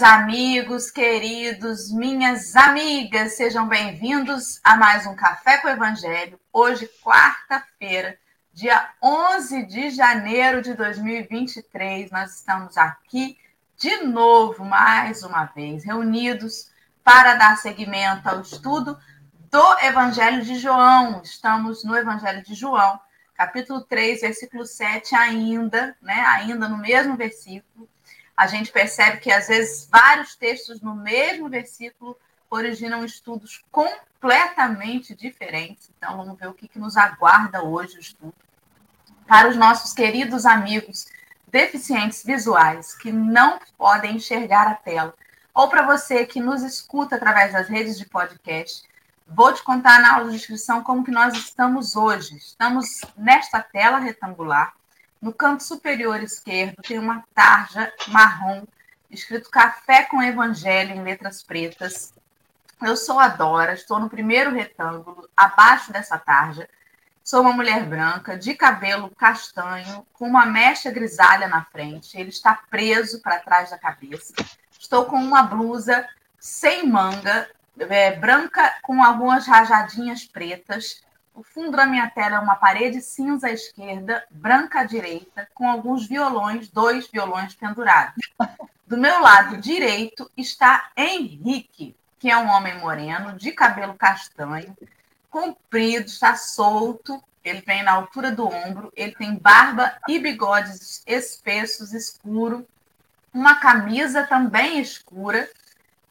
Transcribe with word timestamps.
Meus 0.00 0.12
amigos 0.12 0.90
queridos, 0.90 1.92
minhas 1.92 2.56
amigas, 2.56 3.36
sejam 3.36 3.68
bem-vindos 3.68 4.58
a 4.64 4.74
mais 4.74 5.06
um 5.06 5.14
Café 5.14 5.58
com 5.58 5.68
o 5.68 5.70
Evangelho. 5.70 6.40
Hoje, 6.50 6.88
quarta-feira, 7.02 8.18
dia 8.50 8.88
11 9.02 9.66
de 9.66 9.90
janeiro 9.90 10.62
de 10.62 10.72
2023, 10.72 12.10
nós 12.10 12.34
estamos 12.36 12.78
aqui 12.78 13.36
de 13.76 14.04
novo, 14.04 14.64
mais 14.64 15.22
uma 15.22 15.44
vez, 15.44 15.84
reunidos 15.84 16.70
para 17.04 17.34
dar 17.34 17.58
seguimento 17.58 18.26
ao 18.26 18.40
estudo 18.40 18.98
do 19.50 19.78
Evangelho 19.80 20.42
de 20.42 20.54
João. 20.54 21.20
Estamos 21.22 21.84
no 21.84 21.94
Evangelho 21.94 22.42
de 22.42 22.54
João, 22.54 22.98
capítulo 23.34 23.82
3, 23.82 24.22
versículo 24.22 24.64
7, 24.64 25.14
ainda, 25.14 25.94
né? 26.00 26.24
Ainda 26.26 26.66
no 26.70 26.78
mesmo 26.78 27.18
versículo 27.18 27.86
a 28.40 28.46
gente 28.46 28.72
percebe 28.72 29.18
que, 29.18 29.30
às 29.30 29.48
vezes, 29.48 29.86
vários 29.92 30.34
textos 30.34 30.80
no 30.80 30.94
mesmo 30.94 31.46
versículo 31.50 32.16
originam 32.48 33.04
estudos 33.04 33.62
completamente 33.70 35.14
diferentes. 35.14 35.90
Então, 35.94 36.16
vamos 36.16 36.38
ver 36.38 36.48
o 36.48 36.54
que, 36.54 36.66
que 36.66 36.78
nos 36.78 36.96
aguarda 36.96 37.62
hoje 37.62 37.98
o 37.98 38.00
estudo. 38.00 38.32
Para 39.26 39.50
os 39.50 39.56
nossos 39.56 39.92
queridos 39.92 40.46
amigos 40.46 41.06
deficientes 41.48 42.24
visuais 42.24 42.94
que 42.94 43.12
não 43.12 43.60
podem 43.76 44.16
enxergar 44.16 44.68
a 44.68 44.74
tela, 44.74 45.14
ou 45.52 45.68
para 45.68 45.82
você 45.82 46.24
que 46.24 46.40
nos 46.40 46.62
escuta 46.62 47.16
através 47.16 47.52
das 47.52 47.68
redes 47.68 47.98
de 47.98 48.06
podcast, 48.06 48.88
vou 49.28 49.52
te 49.52 49.62
contar 49.62 50.00
na 50.00 50.14
aula 50.14 50.30
de 50.30 50.36
inscrição 50.36 50.82
como 50.82 51.04
que 51.04 51.10
nós 51.10 51.34
estamos 51.34 51.94
hoje. 51.94 52.38
Estamos 52.38 53.02
nesta 53.18 53.60
tela 53.60 53.98
retangular, 53.98 54.72
no 55.20 55.32
canto 55.32 55.62
superior 55.62 56.22
esquerdo 56.22 56.82
tem 56.82 56.98
uma 56.98 57.22
tarja 57.34 57.92
marrom 58.08 58.64
escrito 59.10 59.50
Café 59.50 60.04
com 60.04 60.22
Evangelho 60.22 60.94
em 60.94 61.02
letras 61.02 61.42
pretas. 61.42 62.14
Eu 62.80 62.96
sou 62.96 63.18
a 63.18 63.28
Dora, 63.28 63.74
estou 63.74 63.98
no 63.98 64.08
primeiro 64.08 64.50
retângulo, 64.50 65.28
abaixo 65.36 65.92
dessa 65.92 66.16
tarja. 66.16 66.68
Sou 67.22 67.42
uma 67.42 67.52
mulher 67.52 67.84
branca, 67.84 68.38
de 68.38 68.54
cabelo 68.54 69.10
castanho, 69.10 70.06
com 70.14 70.26
uma 70.26 70.46
mecha 70.46 70.90
grisalha 70.90 71.46
na 71.46 71.64
frente. 71.64 72.18
Ele 72.18 72.30
está 72.30 72.58
preso 72.70 73.20
para 73.20 73.40
trás 73.40 73.70
da 73.70 73.78
cabeça. 73.78 74.32
Estou 74.78 75.04
com 75.04 75.16
uma 75.16 75.42
blusa 75.42 76.08
sem 76.38 76.88
manga, 76.88 77.46
é, 77.78 78.16
branca 78.16 78.76
com 78.82 79.02
algumas 79.02 79.46
rajadinhas 79.46 80.24
pretas. 80.24 81.02
O 81.34 81.42
fundo 81.42 81.76
da 81.76 81.86
minha 81.86 82.10
tela 82.10 82.36
é 82.36 82.38
uma 82.40 82.56
parede 82.56 83.00
cinza 83.00 83.46
à 83.46 83.50
esquerda, 83.50 84.24
branca 84.30 84.80
à 84.80 84.84
direita, 84.84 85.48
com 85.54 85.68
alguns 85.68 86.06
violões, 86.06 86.68
dois 86.68 87.08
violões 87.08 87.54
pendurados. 87.54 88.30
Do 88.86 88.98
meu 88.98 89.20
lado 89.20 89.56
direito 89.58 90.30
está 90.36 90.90
Henrique, 90.96 91.94
que 92.18 92.30
é 92.30 92.36
um 92.36 92.48
homem 92.48 92.78
moreno, 92.78 93.38
de 93.38 93.52
cabelo 93.52 93.94
castanho, 93.94 94.76
comprido, 95.30 96.06
está 96.06 96.34
solto, 96.34 97.22
ele 97.44 97.62
vem 97.62 97.82
na 97.82 97.92
altura 97.92 98.32
do 98.32 98.46
ombro, 98.46 98.92
ele 98.94 99.14
tem 99.14 99.36
barba 99.36 99.96
e 100.08 100.18
bigodes 100.18 101.02
espessos, 101.06 101.94
escuro, 101.94 102.66
uma 103.32 103.54
camisa 103.54 104.24
também 104.24 104.80
escura, 104.80 105.48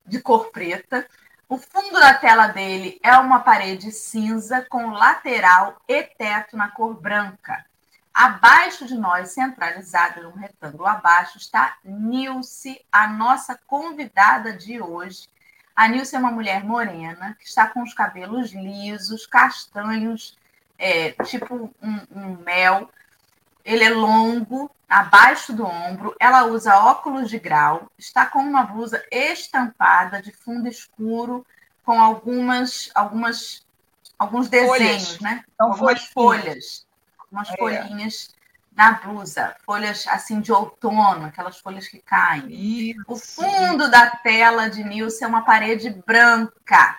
de 0.05 0.19
cor 0.19 0.51
preta, 0.51 1.05
o 1.49 1.57
fundo 1.57 1.99
da 1.99 2.13
tela 2.13 2.47
dele 2.47 2.99
é 3.03 3.17
uma 3.17 3.39
parede 3.39 3.91
cinza 3.91 4.63
com 4.69 4.91
lateral 4.91 5.81
e 5.87 6.03
teto 6.03 6.55
na 6.55 6.69
cor 6.69 6.93
branca. 6.93 7.65
Abaixo 8.13 8.85
de 8.85 8.95
nós, 8.95 9.29
centralizado 9.31 10.21
num 10.21 10.37
retângulo 10.37 10.85
abaixo, 10.85 11.39
está 11.39 11.77
Nilce, 11.83 12.79
a 12.91 13.07
nossa 13.07 13.59
convidada 13.65 14.53
de 14.53 14.79
hoje. 14.79 15.27
A 15.75 15.87
Nilce 15.87 16.15
é 16.15 16.19
uma 16.19 16.29
mulher 16.31 16.63
morena 16.63 17.35
que 17.39 17.47
está 17.47 17.65
com 17.65 17.81
os 17.81 17.95
cabelos 17.95 18.51
lisos, 18.51 19.25
castanhos, 19.25 20.37
é, 20.77 21.13
tipo 21.23 21.73
um, 21.81 22.07
um 22.11 22.37
mel, 22.45 22.91
ele 23.63 23.83
é 23.83 23.89
longo, 23.89 24.69
abaixo 24.87 25.53
do 25.53 25.65
ombro. 25.65 26.15
Ela 26.19 26.45
usa 26.45 26.77
óculos 26.77 27.29
de 27.29 27.37
grau, 27.39 27.89
está 27.97 28.25
com 28.25 28.39
uma 28.39 28.63
blusa 28.63 29.03
estampada 29.11 30.21
de 30.21 30.31
fundo 30.31 30.67
escuro, 30.67 31.45
com 31.83 32.01
algumas, 32.01 32.89
algumas, 32.95 33.65
alguns 34.17 34.47
desenhos, 34.49 35.15
folhas. 35.15 35.19
né? 35.19 35.43
São 35.57 35.71
algumas 35.71 36.05
folhas, 36.05 36.85
umas 37.31 37.49
É. 37.49 37.57
folhinhas 37.57 38.29
na 38.75 38.93
blusa, 38.93 39.55
folhas 39.65 40.07
assim 40.07 40.39
de 40.39 40.51
outono, 40.53 41.25
aquelas 41.25 41.59
folhas 41.59 41.87
que 41.87 41.99
caem. 41.99 42.45
Isso. 42.91 43.01
O 43.07 43.15
fundo 43.17 43.89
da 43.91 44.09
tela 44.11 44.69
de 44.69 44.83
Nilce 44.83 45.23
é 45.23 45.27
uma 45.27 45.41
parede 45.41 45.89
branca. 45.89 46.97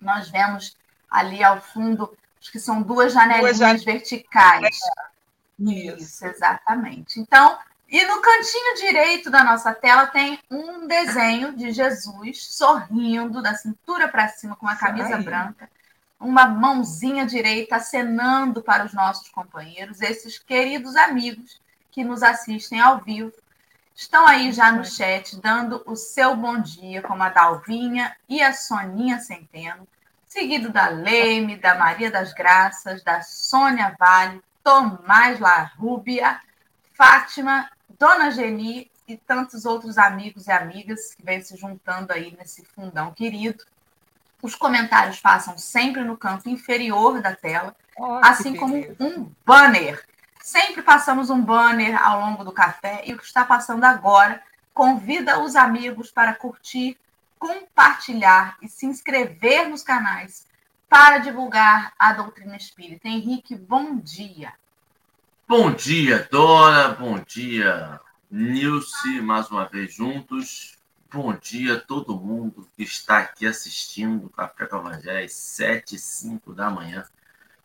Nós 0.00 0.28
vemos 0.28 0.76
ali 1.10 1.42
ao 1.42 1.60
fundo, 1.60 2.14
acho 2.40 2.52
que 2.52 2.60
são 2.60 2.82
duas 2.82 3.12
janelinhas 3.14 3.56
jan- 3.56 3.76
verticais. 3.76 4.78
Isso. 5.58 6.02
Isso, 6.02 6.26
exatamente. 6.26 7.18
Então, 7.18 7.58
e 7.88 8.04
no 8.04 8.20
cantinho 8.20 8.74
direito 8.76 9.30
da 9.30 9.42
nossa 9.42 9.72
tela 9.74 10.06
tem 10.06 10.38
um 10.50 10.86
desenho 10.86 11.56
de 11.56 11.72
Jesus 11.72 12.44
sorrindo 12.44 13.40
da 13.40 13.54
cintura 13.54 14.06
para 14.08 14.28
cima 14.28 14.54
com 14.54 14.66
uma 14.66 14.76
camisa 14.76 15.16
branca, 15.16 15.70
uma 16.20 16.46
mãozinha 16.46 17.24
direita 17.24 17.76
acenando 17.76 18.62
para 18.62 18.84
os 18.84 18.92
nossos 18.92 19.30
companheiros, 19.30 20.02
esses 20.02 20.38
queridos 20.38 20.96
amigos 20.96 21.60
que 21.90 22.04
nos 22.04 22.22
assistem 22.22 22.78
ao 22.78 22.98
vivo. 22.98 23.32
Estão 23.94 24.26
aí 24.26 24.52
já 24.52 24.70
no 24.70 24.84
chat 24.84 25.40
dando 25.40 25.82
o 25.86 25.96
seu 25.96 26.36
bom 26.36 26.60
dia, 26.60 27.00
como 27.02 27.22
a 27.22 27.30
Dalvinha 27.30 28.14
e 28.28 28.42
a 28.42 28.52
Soninha 28.52 29.18
Centeno, 29.18 29.88
seguido 30.26 30.68
da 30.70 30.88
Leme, 30.88 31.56
da 31.56 31.74
Maria 31.74 32.10
das 32.10 32.34
Graças, 32.34 33.02
da 33.02 33.22
Sônia 33.22 33.96
Vale, 33.98 34.42
Tomás 34.68 35.40
Larrúbia, 35.40 36.42
Fátima, 36.92 37.70
Dona 37.98 38.30
Geni 38.30 38.90
e 39.08 39.16
tantos 39.16 39.64
outros 39.64 39.96
amigos 39.96 40.46
e 40.46 40.52
amigas 40.52 41.14
que 41.14 41.24
vêm 41.24 41.40
se 41.40 41.56
juntando 41.56 42.12
aí 42.12 42.36
nesse 42.36 42.66
fundão 42.66 43.10
querido. 43.14 43.64
Os 44.42 44.54
comentários 44.54 45.18
passam 45.20 45.56
sempre 45.56 46.04
no 46.04 46.18
canto 46.18 46.50
inferior 46.50 47.22
da 47.22 47.34
tela, 47.34 47.74
que 47.96 48.02
assim 48.20 48.54
como 48.54 48.74
beleza. 48.74 49.02
um 49.02 49.32
banner. 49.46 50.04
Sempre 50.42 50.82
passamos 50.82 51.30
um 51.30 51.40
banner 51.40 51.96
ao 52.06 52.20
longo 52.20 52.44
do 52.44 52.52
café 52.52 53.00
e 53.06 53.14
o 53.14 53.16
que 53.16 53.24
está 53.24 53.46
passando 53.46 53.84
agora 53.84 54.42
convida 54.74 55.40
os 55.40 55.56
amigos 55.56 56.10
para 56.10 56.34
curtir, 56.34 56.98
compartilhar 57.38 58.58
e 58.60 58.68
se 58.68 58.84
inscrever 58.84 59.66
nos 59.66 59.82
canais 59.82 60.46
para 60.88 61.18
divulgar 61.18 61.92
a 61.98 62.12
doutrina 62.12 62.56
espírita. 62.56 63.08
Henrique, 63.08 63.54
bom 63.54 63.96
dia. 63.96 64.52
Bom 65.46 65.70
dia, 65.72 66.26
Dora. 66.30 66.88
Bom 66.88 67.18
dia, 67.18 68.00
Nilce, 68.30 69.20
mais 69.20 69.50
uma 69.50 69.66
vez 69.66 69.94
juntos. 69.94 70.76
Bom 71.12 71.34
dia 71.34 71.74
a 71.74 71.80
todo 71.80 72.18
mundo 72.18 72.68
que 72.76 72.82
está 72.82 73.18
aqui 73.18 73.46
assistindo 73.46 74.28
Café 74.30 74.66
com 74.66 74.76
Evangelho 74.76 75.24
às 75.24 75.32
7 75.32 75.96
e 75.96 75.98
5 75.98 76.54
da 76.54 76.70
manhã. 76.70 77.04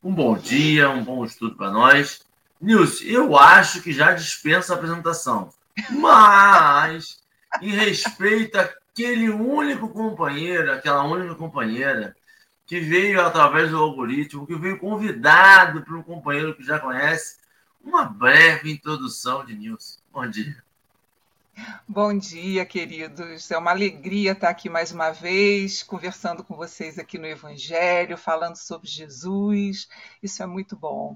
Um 0.02 0.14
bom 0.14 0.38
dia, 0.38 0.90
um 0.90 1.04
bom 1.04 1.26
estudo 1.26 1.56
para 1.56 1.72
nós. 1.72 2.26
Nilce, 2.60 3.10
eu 3.10 3.38
acho 3.38 3.82
que 3.82 3.92
já 3.92 4.14
dispensa 4.14 4.74
a 4.74 4.78
apresentação, 4.78 5.50
mas 5.90 7.22
em 7.62 7.70
respeito 7.70 8.58
àquele 8.58 9.30
único 9.30 9.90
companheiro, 9.90 10.72
aquela 10.72 11.04
única 11.04 11.36
companheira 11.36 12.16
que 12.66 12.80
veio 12.80 13.22
através 13.22 13.72
do 13.72 13.78
algoritmo, 13.78 14.48
que 14.48 14.56
veio 14.56 14.80
convidado 14.80 15.84
por 15.84 15.96
um 15.96 16.04
companheiro 16.04 16.56
que 16.56 16.64
já 16.64 16.80
conhece, 16.80 17.38
uma 17.84 18.06
breve 18.06 18.72
introdução 18.72 19.46
de 19.46 19.56
Nilce. 19.56 20.00
Bom 20.12 20.28
dia. 20.28 20.64
Bom 21.88 22.18
dia, 22.18 22.66
queridos. 22.66 23.52
É 23.52 23.58
uma 23.58 23.72
alegria 23.72 24.32
estar 24.32 24.50
aqui 24.50 24.70
mais 24.70 24.92
uma 24.92 25.12
vez, 25.12 25.84
conversando 25.84 26.44
com 26.44 26.56
vocês 26.56 26.98
aqui 26.98 27.20
no 27.20 27.28
Evangelho, 27.28 28.18
falando 28.18 28.56
sobre 28.56 28.88
Jesus. 28.88 29.88
Isso 30.22 30.42
é 30.42 30.46
muito 30.48 30.76
bom. 30.76 31.16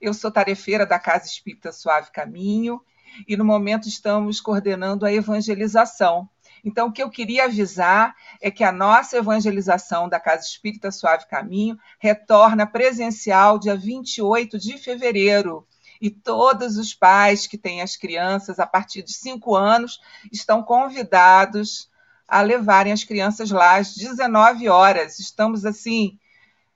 Eu 0.00 0.14
sou 0.14 0.30
tarefeira 0.30 0.86
da 0.86 0.98
Casa 0.98 1.26
Espírita 1.26 1.70
Suave 1.70 2.10
Caminho 2.12 2.80
e 3.28 3.36
no 3.36 3.44
momento 3.44 3.86
estamos 3.86 4.40
coordenando 4.40 5.04
a 5.04 5.12
evangelização. 5.12 6.28
Então, 6.64 6.88
o 6.88 6.92
que 6.92 7.02
eu 7.02 7.10
queria 7.10 7.44
avisar 7.44 8.16
é 8.40 8.50
que 8.50 8.64
a 8.64 8.72
nossa 8.72 9.18
evangelização 9.18 10.08
da 10.08 10.18
Casa 10.18 10.44
Espírita 10.44 10.90
Suave 10.90 11.26
Caminho 11.26 11.78
retorna 11.98 12.66
presencial 12.66 13.58
dia 13.58 13.76
28 13.76 14.58
de 14.58 14.78
fevereiro. 14.78 15.66
E 16.00 16.08
todos 16.10 16.78
os 16.78 16.94
pais 16.94 17.46
que 17.46 17.58
têm 17.58 17.82
as 17.82 17.96
crianças 17.96 18.58
a 18.58 18.66
partir 18.66 19.02
de 19.02 19.12
5 19.12 19.54
anos 19.54 20.00
estão 20.32 20.62
convidados 20.62 21.90
a 22.26 22.40
levarem 22.40 22.92
as 22.92 23.04
crianças 23.04 23.50
lá 23.50 23.76
às 23.76 23.94
19 23.94 24.68
horas. 24.68 25.18
Estamos, 25.18 25.66
assim, 25.66 26.18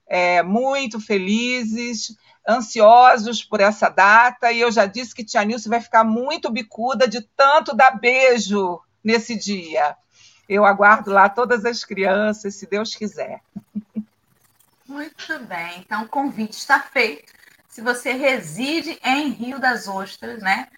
é, 0.07 0.43
muito 0.43 1.01
felizes, 1.01 2.15
ansiosos 2.47 3.43
por 3.43 3.61
essa 3.61 3.89
data, 3.89 4.53
e 4.53 4.61
eu 4.61 4.71
já 4.71 4.85
disse 4.87 5.15
que 5.15 5.25
Tia 5.25 5.45
Nilce 5.45 5.69
vai 5.69 5.81
ficar 5.81 6.05
muito 6.05 6.51
bicuda 6.51 7.09
de 7.09 7.23
tanto 7.37 7.75
dar 7.75 7.99
beijo 7.99 8.81
nesse 9.03 9.37
dia. 9.37 9.97
Eu 10.49 10.65
aguardo 10.65 11.11
lá 11.11 11.29
todas 11.29 11.65
as 11.65 11.85
crianças, 11.85 12.55
se 12.55 12.67
Deus 12.67 12.95
quiser. 12.95 13.41
Muito 14.87 15.39
bem, 15.41 15.81
então 15.81 16.05
o 16.05 16.09
convite 16.09 16.57
está 16.57 16.81
feito. 16.81 17.33
Se 17.69 17.83
você 17.83 18.13
reside 18.13 18.99
em 19.05 19.29
Rio 19.29 19.59
das 19.59 19.87
Ostras, 19.87 20.43
né? 20.43 20.69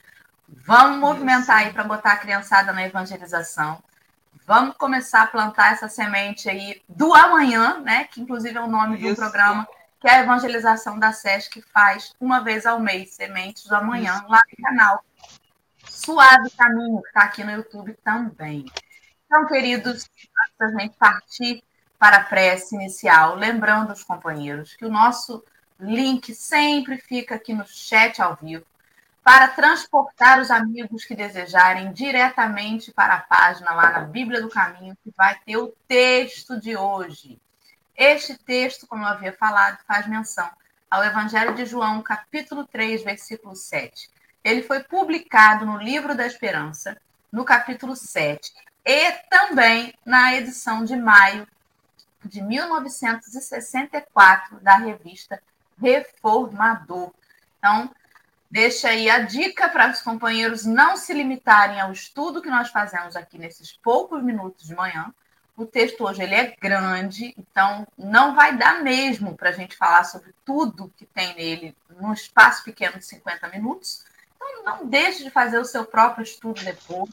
Vamos 0.66 0.98
movimentar 0.98 1.58
aí 1.58 1.72
para 1.72 1.84
botar 1.84 2.12
a 2.12 2.16
criançada 2.16 2.72
na 2.72 2.84
evangelização. 2.84 3.80
Vamos 4.44 4.76
começar 4.76 5.22
a 5.22 5.26
plantar 5.28 5.72
essa 5.72 5.88
semente 5.88 6.50
aí 6.50 6.82
do 6.88 7.14
amanhã, 7.14 7.80
né? 7.80 8.04
Que 8.04 8.20
inclusive 8.20 8.58
é 8.58 8.60
o 8.60 8.66
nome 8.66 8.96
Isso. 8.96 9.10
do 9.10 9.16
programa, 9.16 9.66
que 10.00 10.08
é 10.08 10.16
a 10.16 10.20
evangelização 10.22 10.98
da 10.98 11.12
SESC, 11.12 11.50
que 11.50 11.62
faz 11.62 12.12
uma 12.20 12.40
vez 12.40 12.66
ao 12.66 12.80
mês, 12.80 13.14
Sementes 13.14 13.64
do 13.64 13.76
Amanhã, 13.76 14.14
Isso. 14.14 14.28
lá 14.28 14.42
no 14.50 14.64
canal 14.64 15.04
Suave 16.00 16.50
Caminho, 16.56 17.02
que 17.02 17.08
está 17.08 17.24
aqui 17.24 17.44
no 17.44 17.50
YouTube 17.50 17.92
também. 18.02 18.64
Então, 19.26 19.46
queridos, 19.46 20.08
da 20.58 20.68
gente 20.68 20.96
partir 20.96 21.62
para 21.98 22.16
a 22.16 22.24
prece 22.24 22.74
inicial, 22.74 23.34
lembrando 23.34 23.92
os 23.92 24.02
companheiros 24.02 24.74
que 24.74 24.86
o 24.86 24.90
nosso 24.90 25.44
link 25.78 26.34
sempre 26.34 26.96
fica 26.96 27.34
aqui 27.34 27.52
no 27.52 27.66
chat 27.66 28.20
ao 28.20 28.34
vivo 28.34 28.64
para 29.22 29.48
transportar 29.48 30.40
os 30.40 30.50
amigos 30.50 31.04
que 31.04 31.14
desejarem 31.14 31.92
diretamente 31.92 32.90
para 32.92 33.14
a 33.14 33.20
página 33.20 33.72
lá 33.74 33.90
na 33.90 34.00
Bíblia 34.00 34.40
do 34.40 34.48
Caminho, 34.48 34.96
que 35.04 35.12
vai 35.14 35.38
ter 35.44 35.58
o 35.58 35.74
texto 35.86 36.58
de 36.58 36.76
hoje. 36.76 37.38
Este 37.94 38.38
texto, 38.38 38.86
como 38.86 39.04
eu 39.04 39.08
havia 39.08 39.34
falado, 39.34 39.78
faz 39.86 40.06
menção 40.06 40.50
ao 40.90 41.04
Evangelho 41.04 41.54
de 41.54 41.66
João, 41.66 42.00
capítulo 42.00 42.66
3, 42.66 43.04
versículo 43.04 43.54
7. 43.54 44.08
Ele 44.42 44.62
foi 44.62 44.82
publicado 44.82 45.66
no 45.66 45.76
Livro 45.76 46.14
da 46.14 46.26
Esperança, 46.26 46.96
no 47.30 47.44
capítulo 47.44 47.94
7, 47.94 48.50
e 48.84 49.12
também 49.28 49.94
na 50.04 50.34
edição 50.34 50.84
de 50.84 50.96
maio 50.96 51.46
de 52.24 52.42
1964 52.42 54.58
da 54.60 54.76
revista 54.76 55.40
Reformador. 55.80 57.12
Então, 57.58 57.88
deixa 58.50 58.88
aí 58.88 59.08
a 59.10 59.20
dica 59.20 59.68
para 59.68 59.90
os 59.90 60.02
companheiros 60.02 60.64
não 60.64 60.96
se 60.96 61.12
limitarem 61.12 61.80
ao 61.80 61.92
estudo 61.92 62.42
que 62.42 62.50
nós 62.50 62.70
fazemos 62.70 63.14
aqui 63.16 63.38
nesses 63.38 63.72
poucos 63.72 64.20
minutos 64.22 64.66
de 64.66 64.74
manhã. 64.74 65.12
O 65.56 65.66
texto 65.66 66.04
hoje 66.04 66.22
ele 66.22 66.34
é 66.34 66.56
grande, 66.58 67.34
então 67.36 67.86
não 67.96 68.34
vai 68.34 68.56
dar 68.56 68.82
mesmo 68.82 69.36
para 69.36 69.50
a 69.50 69.52
gente 69.52 69.76
falar 69.76 70.04
sobre 70.04 70.34
tudo 70.44 70.92
que 70.96 71.04
tem 71.04 71.34
nele 71.34 71.76
num 72.00 72.14
espaço 72.14 72.64
pequeno 72.64 72.98
de 72.98 73.04
50 73.04 73.46
minutos. 73.48 74.04
Então 74.40 74.64
não 74.64 74.86
deixe 74.86 75.22
de 75.22 75.30
fazer 75.30 75.58
o 75.58 75.64
seu 75.64 75.84
próprio 75.84 76.22
estudo 76.22 76.62
depois, 76.64 77.10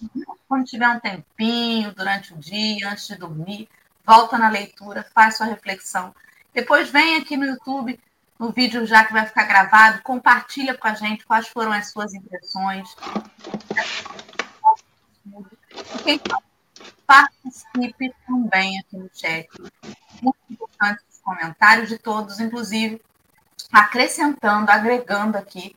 quando 0.48 0.66
tiver 0.66 0.88
um 0.88 1.00
tempinho, 1.00 1.94
durante 1.94 2.34
o 2.34 2.38
dia, 2.38 2.90
antes 2.90 3.08
de 3.08 3.16
dormir, 3.18 3.68
volta 4.06 4.38
na 4.38 4.50
leitura, 4.50 5.06
faz 5.14 5.36
sua 5.36 5.46
reflexão. 5.46 6.16
Depois 6.54 6.90
vem 6.90 7.18
aqui 7.18 7.36
no 7.36 7.46
YouTube, 7.46 8.00
no 8.40 8.52
vídeo 8.52 8.86
já 8.86 9.04
que 9.04 9.14
vai 9.14 9.26
ficar 9.26 9.44
gravado, 9.44 10.02
compartilha 10.02 10.78
com 10.78 10.88
a 10.88 10.94
gente 10.94 11.26
quais 11.26 11.48
foram 11.50 11.72
as 11.72 11.92
suas 11.92 12.14
impressões. 12.14 12.96
Quem 16.04 16.22
participe 17.06 18.16
também 18.26 18.80
aqui 18.80 18.98
no 18.98 19.10
chat. 19.14 19.48
Muito 20.22 20.38
importante 20.50 21.02
os 21.12 21.20
comentários 21.20 21.90
de 21.90 21.98
todos, 21.98 22.40
inclusive 22.40 23.02
acrescentando, 23.72 24.72
agregando 24.72 25.38
aqui 25.38 25.76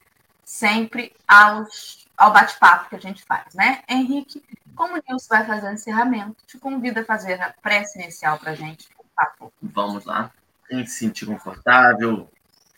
sempre 0.50 1.14
aos, 1.29 2.08
ao 2.17 2.32
bate-papo 2.32 2.91
que 2.91 2.97
a 2.97 3.00
gente 3.00 3.23
faz, 3.25 3.55
né? 3.55 3.85
Henrique, 3.88 4.43
como 4.75 4.97
o 4.97 5.02
Nilson 5.08 5.29
vai 5.29 5.47
fazer 5.47 5.69
o 5.69 5.73
encerramento, 5.73 6.44
te 6.44 6.58
convido 6.58 6.99
a 6.99 7.05
fazer 7.05 7.41
a 7.41 7.55
prece 7.62 8.00
inicial 8.02 8.37
para 8.37 8.50
a 8.50 8.55
gente, 8.56 8.88
por 8.97 9.06
favor. 9.14 9.52
Vamos 9.62 10.05
lá. 10.05 10.32
Quem 10.69 10.85
se 10.85 10.99
sentir 10.99 11.26
confortável, 11.26 12.29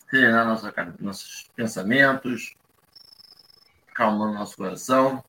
treinar 0.07 0.45
nossa, 0.45 0.71
nossos 0.99 1.49
pensamentos, 1.55 2.53
calmando 3.95 4.35
nosso 4.35 4.55
coração, 4.55 5.23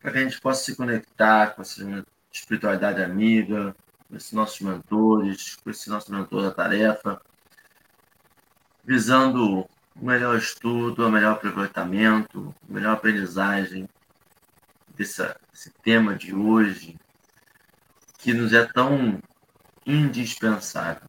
para 0.00 0.10
que 0.10 0.18
a 0.18 0.22
gente 0.24 0.40
possa 0.40 0.64
se 0.64 0.74
conectar 0.74 1.54
com 1.54 1.62
essa 1.62 2.04
espiritualidade 2.32 3.00
amiga, 3.00 3.74
com 4.08 4.16
esses 4.16 4.32
nossos 4.32 4.60
mentores, 4.60 5.54
com 5.62 5.70
esse 5.70 5.88
nosso 5.88 6.10
mentor 6.10 6.42
da 6.42 6.50
tarefa, 6.50 7.22
visando 8.84 9.64
o 9.94 10.04
melhor 10.04 10.36
estudo, 10.36 11.06
o 11.06 11.10
melhor 11.10 11.34
aproveitamento, 11.34 12.54
a 12.68 12.72
melhor 12.72 12.94
aprendizagem 12.94 13.88
desse, 14.96 15.22
tema 15.82 16.14
de 16.14 16.34
hoje, 16.34 16.98
que 18.18 18.32
nos 18.32 18.52
é 18.52 18.64
tão 18.64 19.20
indispensável, 19.86 21.08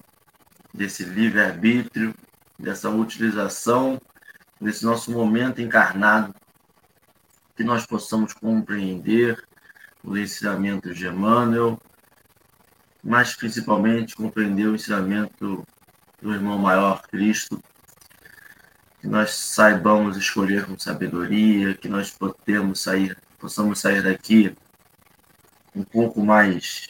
desse 0.74 1.04
livre-arbítrio 1.04 2.14
dessa 2.58 2.90
utilização 2.90 4.00
desse 4.60 4.86
nosso 4.86 5.12
momento 5.12 5.62
encarnado, 5.62 6.34
que 7.56 7.64
nós 7.64 7.86
possamos 7.86 8.34
compreender 8.34 9.44
os 10.04 10.18
ensinamentos 10.18 10.98
de 10.98 11.06
Emmanuel, 11.06 11.80
mas 13.04 13.36
principalmente 13.36 14.16
compreender 14.16 14.68
o 14.68 14.76
ensinamento 14.76 15.68
do 16.22 16.34
irmão 16.34 16.58
maior 16.58 17.02
Cristo, 17.04 17.62
que 19.04 19.08
nós 19.10 19.32
saibamos 19.32 20.16
escolher 20.16 20.66
com 20.66 20.80
sabedoria, 20.80 21.76
que 21.76 21.90
nós 21.90 22.10
podemos 22.10 22.80
sair, 22.80 23.18
possamos 23.38 23.82
sair 23.82 24.02
daqui 24.02 24.56
um 25.76 25.84
pouco 25.84 26.24
mais 26.24 26.88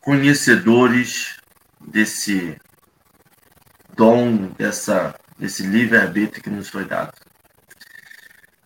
conhecedores 0.00 1.36
desse 1.78 2.58
dom, 3.94 4.46
dessa, 4.52 5.14
desse 5.36 5.64
livre-arbítrio 5.64 6.42
que 6.42 6.48
nos 6.48 6.70
foi 6.70 6.86
dado. 6.86 7.12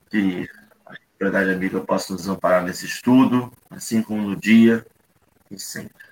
Que 0.09 0.49
a 0.87 0.95
verdade 1.19 1.51
amiga 1.51 1.81
possa 1.81 2.13
nos 2.13 2.29
amparar 2.29 2.63
nesse 2.63 2.87
estudo, 2.87 3.53
assim 3.71 4.01
como 4.01 4.23
no 4.23 4.37
dia 4.37 4.87
e 5.51 5.59
sempre. 5.59 6.07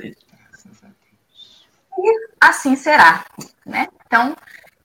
E 0.00 0.16
assim 2.42 2.74
será, 2.74 3.24
né? 3.64 3.86
Então, 4.04 4.36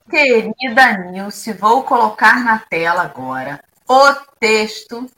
querida 0.08 0.92
Nilce, 1.10 1.52
vou 1.52 1.82
colocar 1.82 2.44
na 2.44 2.58
tela 2.60 3.02
agora 3.02 3.62
o 3.86 4.14
texto. 4.38 5.10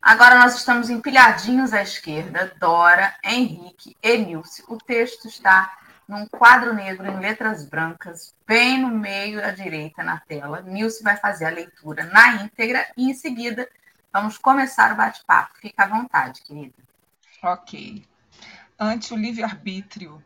Agora 0.00 0.38
nós 0.38 0.54
estamos 0.54 0.88
empilhadinhos 0.88 1.72
à 1.72 1.82
esquerda, 1.82 2.54
Dora, 2.60 3.12
Henrique 3.24 3.96
e 4.00 4.18
Nilce. 4.18 4.62
O 4.68 4.78
texto 4.78 5.26
está 5.26 5.76
num 6.06 6.26
quadro 6.26 6.72
negro 6.72 7.06
em 7.06 7.18
letras 7.18 7.64
brancas, 7.64 8.32
bem 8.46 8.80
no 8.80 8.88
meio 8.88 9.44
à 9.44 9.50
direita 9.50 10.02
na 10.02 10.18
tela. 10.20 10.62
Nilce 10.62 11.02
vai 11.02 11.16
fazer 11.16 11.46
a 11.46 11.50
leitura 11.50 12.04
na 12.04 12.44
íntegra 12.44 12.86
e, 12.96 13.10
em 13.10 13.14
seguida, 13.14 13.68
vamos 14.12 14.38
começar 14.38 14.92
o 14.92 14.96
bate-papo. 14.96 15.58
Fica 15.60 15.84
à 15.84 15.88
vontade, 15.88 16.40
querida. 16.42 16.78
Ok. 17.42 18.06
Ante 18.78 19.12
o 19.12 19.16
livre-arbítrio, 19.16 20.22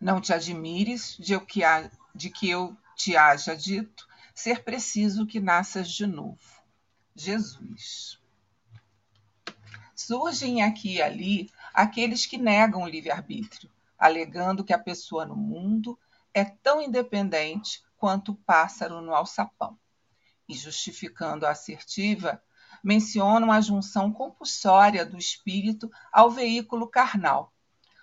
não 0.00 0.20
te 0.20 0.32
admires 0.32 1.16
de, 1.18 1.32
eu 1.32 1.40
que 1.40 1.60
de 2.14 2.30
que 2.30 2.48
eu 2.48 2.76
te 2.96 3.16
haja 3.16 3.54
dito 3.54 4.08
ser 4.34 4.64
preciso 4.64 5.26
que 5.26 5.38
nasças 5.38 5.90
de 5.90 6.06
novo. 6.06 6.40
Jesus. 7.14 8.18
Surgem 9.94 10.62
aqui 10.62 10.94
e 10.94 11.02
ali 11.02 11.50
aqueles 11.74 12.24
que 12.24 12.38
negam 12.38 12.82
o 12.82 12.88
livre-arbítrio 12.88 13.70
alegando 14.00 14.64
que 14.64 14.72
a 14.72 14.78
pessoa 14.78 15.26
no 15.26 15.36
mundo 15.36 15.98
é 16.32 16.42
tão 16.42 16.80
independente 16.80 17.84
quanto 17.98 18.32
o 18.32 18.36
pássaro 18.36 19.02
no 19.02 19.14
alçapão. 19.14 19.78
E 20.48 20.54
justificando 20.54 21.46
a 21.46 21.50
assertiva, 21.50 22.42
mencionam 22.82 23.52
a 23.52 23.60
junção 23.60 24.10
compulsória 24.10 25.04
do 25.04 25.18
espírito 25.18 25.90
ao 26.10 26.30
veículo 26.30 26.88
carnal, 26.88 27.52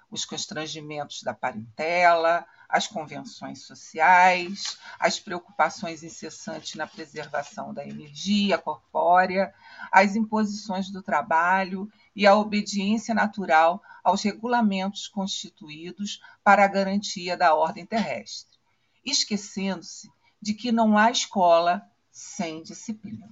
os 0.09 0.25
constrangimentos 0.25 1.21
da 1.21 1.33
parentela, 1.33 2.45
as 2.69 2.87
convenções 2.87 3.63
sociais, 3.63 4.77
as 4.99 5.19
preocupações 5.19 6.03
incessantes 6.03 6.75
na 6.75 6.87
preservação 6.87 7.73
da 7.73 7.85
energia 7.85 8.57
corpórea, 8.57 9.53
as 9.91 10.15
imposições 10.15 10.89
do 10.89 11.01
trabalho 11.01 11.91
e 12.15 12.25
a 12.25 12.35
obediência 12.35 13.13
natural 13.13 13.81
aos 14.03 14.23
regulamentos 14.23 15.07
constituídos 15.07 16.21
para 16.43 16.63
a 16.63 16.67
garantia 16.67 17.37
da 17.37 17.53
ordem 17.53 17.85
terrestre, 17.85 18.57
esquecendo-se 19.05 20.11
de 20.41 20.53
que 20.53 20.71
não 20.71 20.97
há 20.97 21.11
escola 21.11 21.85
sem 22.11 22.63
disciplina. 22.63 23.29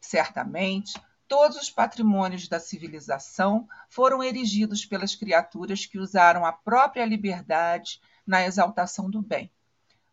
Certamente, 0.00 1.00
todos 1.34 1.56
os 1.56 1.68
patrimônios 1.68 2.46
da 2.46 2.60
civilização 2.60 3.68
foram 3.88 4.22
erigidos 4.22 4.86
pelas 4.86 5.16
criaturas 5.16 5.84
que 5.84 5.98
usaram 5.98 6.46
a 6.46 6.52
própria 6.52 7.04
liberdade 7.04 8.00
na 8.24 8.46
exaltação 8.46 9.10
do 9.10 9.20
bem. 9.20 9.50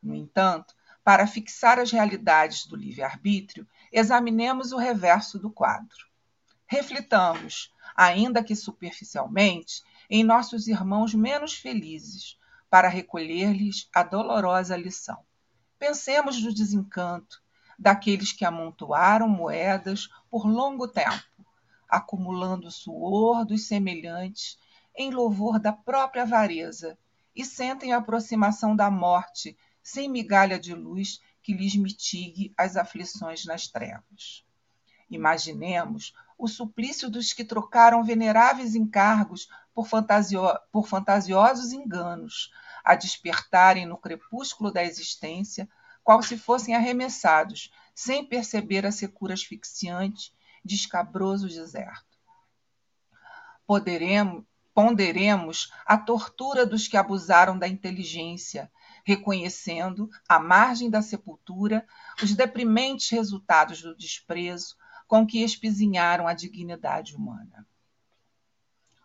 No 0.01 0.15
entanto, 0.15 0.73
para 1.03 1.27
fixar 1.27 1.77
as 1.77 1.91
realidades 1.91 2.65
do 2.65 2.75
livre-arbítrio, 2.75 3.67
examinemos 3.91 4.71
o 4.71 4.77
reverso 4.77 5.37
do 5.37 5.51
quadro. 5.51 6.07
Reflitamos, 6.65 7.71
ainda 7.95 8.43
que 8.43 8.55
superficialmente, 8.55 9.83
em 10.09 10.23
nossos 10.23 10.67
irmãos 10.67 11.13
menos 11.13 11.53
felizes, 11.53 12.35
para 12.67 12.89
recolher-lhes 12.89 13.87
a 13.93 14.01
dolorosa 14.01 14.75
lição. 14.75 15.23
Pensemos 15.77 16.41
no 16.41 16.51
desencanto 16.51 17.43
daqueles 17.77 18.31
que 18.31 18.43
amontoaram 18.43 19.29
moedas 19.29 20.09
por 20.31 20.47
longo 20.47 20.88
tempo, 20.88 21.45
acumulando 21.89 22.71
suor 22.71 23.45
dos 23.45 23.67
semelhantes 23.67 24.57
em 24.95 25.11
louvor 25.11 25.59
da 25.59 25.73
própria 25.73 26.23
avareza, 26.23 26.97
e 27.35 27.45
sentem 27.45 27.93
a 27.93 27.97
aproximação 27.97 28.75
da 28.75 28.89
morte 28.89 29.57
sem 29.83 30.09
migalha 30.09 30.59
de 30.59 30.73
luz 30.73 31.21
que 31.41 31.53
lhes 31.53 31.75
mitigue 31.75 32.53
as 32.57 32.75
aflições 32.75 33.45
nas 33.45 33.67
trevas. 33.67 34.45
Imaginemos 35.09 36.13
o 36.38 36.47
suplício 36.47 37.09
dos 37.09 37.33
que 37.33 37.43
trocaram 37.43 38.03
veneráveis 38.03 38.75
encargos 38.75 39.47
por, 39.73 39.88
fantasio 39.88 40.41
por 40.71 40.88
fantasiosos 40.88 41.71
enganos, 41.71 42.51
a 42.83 42.95
despertarem 42.95 43.85
no 43.85 43.97
crepúsculo 43.97 44.71
da 44.71 44.83
existência, 44.83 45.69
qual 46.03 46.21
se 46.21 46.38
fossem 46.38 46.75
arremessados, 46.75 47.71
sem 48.01 48.25
perceber 48.25 48.84
a 48.84 48.91
secura 48.91 49.36
asfixiante 49.36 50.34
de 50.65 50.74
escabroso 50.74 51.48
deserto. 51.48 52.17
Poderemos, 53.67 54.43
ponderemos 54.74 55.72
a 55.86 56.00
tortura 56.00 56.65
dos 56.65 56.88
que 56.88 56.98
abusaram 56.98 57.60
da 57.60 57.67
inteligência, 57.67 58.72
reconhecendo, 59.05 60.10
à 60.27 60.39
margem 60.39 60.89
da 60.89 61.03
sepultura, 61.03 61.86
os 62.24 62.34
deprimentes 62.34 63.08
resultados 63.10 63.84
do 63.84 63.96
desprezo 63.96 64.75
com 65.08 65.27
que 65.27 65.43
espizinharam 65.43 66.27
a 66.27 66.34
dignidade 66.34 67.15
humana. 67.15 67.67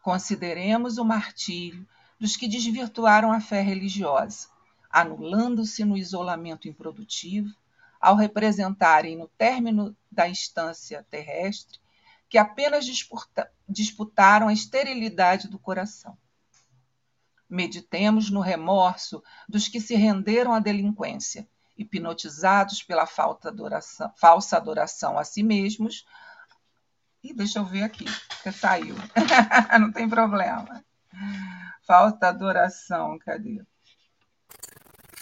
Consideremos 0.01 0.97
o 0.97 1.05
martírio 1.05 1.87
dos 2.19 2.35
que 2.35 2.49
desvirtuaram 2.49 3.31
a 3.31 3.43
fé 3.43 3.61
religiosa, 3.61 4.49
anulando-se 4.91 5.85
no 5.85 5.99
isolamento 5.99 6.67
improdutivo, 6.67 7.55
ao 8.01 8.17
representarem 8.17 9.17
no 9.17 9.29
término 9.29 9.97
da 10.11 10.29
instância 10.29 11.07
terrestre 11.11 11.79
que 12.29 12.39
apenas 12.39 12.85
disputa, 12.85 13.51
disputaram 13.69 14.49
a 14.49 14.53
esterilidade 14.53 15.49
do 15.49 15.59
coração. 15.59 16.17
Meditemos 17.49 18.31
no 18.31 18.41
remorso 18.41 19.23
dos 19.49 19.69
que 19.69 19.81
se 19.81 19.95
renderam 19.95 20.53
à 20.53 20.59
delinquência, 20.59 21.49
hipnotizados 21.77 22.83
pela 22.83 23.09
adoração, 23.45 24.13
falsa 24.17 24.57
adoração 24.57 25.19
a 25.19 25.25
si 25.25 25.43
mesmos. 25.43 26.05
E 27.23 27.33
deixa 27.33 27.61
eu 27.61 27.65
ver 27.65 27.85
aqui, 27.85 28.05
que 28.43 28.51
saiu. 28.51 28.97
Não 29.79 29.93
tem 29.93 30.09
problema. 30.09 30.85
Falta 31.87 32.29
adoração, 32.29 33.17
cadê? 33.19 33.63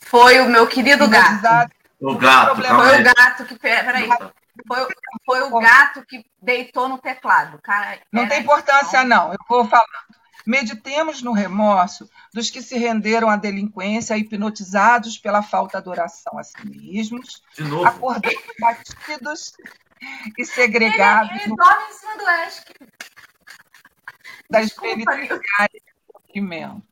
Foi 0.06 0.40
o 0.40 0.48
meu 0.48 0.66
querido 0.66 1.08
gato. 1.08 1.74
O 2.04 2.18
gato. 2.18 2.62
Foi 2.62 3.00
o 3.00 3.02
gato 3.02 3.44
que. 3.46 3.58
Peraí. 3.58 4.08
Foi, 4.68 4.86
foi 5.24 5.42
o 5.42 5.58
gato 5.58 6.04
que 6.06 6.24
deitou 6.40 6.88
no 6.88 6.98
teclado. 6.98 7.58
Cara, 7.62 7.98
não 8.12 8.28
tem 8.28 8.40
importância, 8.40 9.02
não. 9.02 9.32
Eu 9.32 9.38
vou 9.48 9.64
falando. 9.64 9.88
Meditemos 10.46 11.22
no 11.22 11.32
remorso 11.32 12.08
dos 12.32 12.50
que 12.50 12.60
se 12.60 12.76
renderam 12.76 13.30
à 13.30 13.36
delinquência, 13.36 14.18
hipnotizados 14.18 15.16
pela 15.16 15.42
falta 15.42 15.80
de 15.80 15.88
oração 15.88 16.38
a 16.38 16.44
si 16.44 16.54
mesmos, 16.66 17.42
acordando 17.86 18.36
batidos 18.60 19.54
e 20.36 20.44
segregados. 20.44 21.30
Ele, 21.30 21.40
ele 21.40 21.48
no... 21.48 21.56
dorme 21.56 21.84
em 21.88 21.92
cima 21.94 22.18
do 22.18 22.26
Ash. 22.26 22.64
Das 24.50 24.72
penitenciárias 24.74 25.40
de 25.72 26.12
sofrimento. 26.12 26.82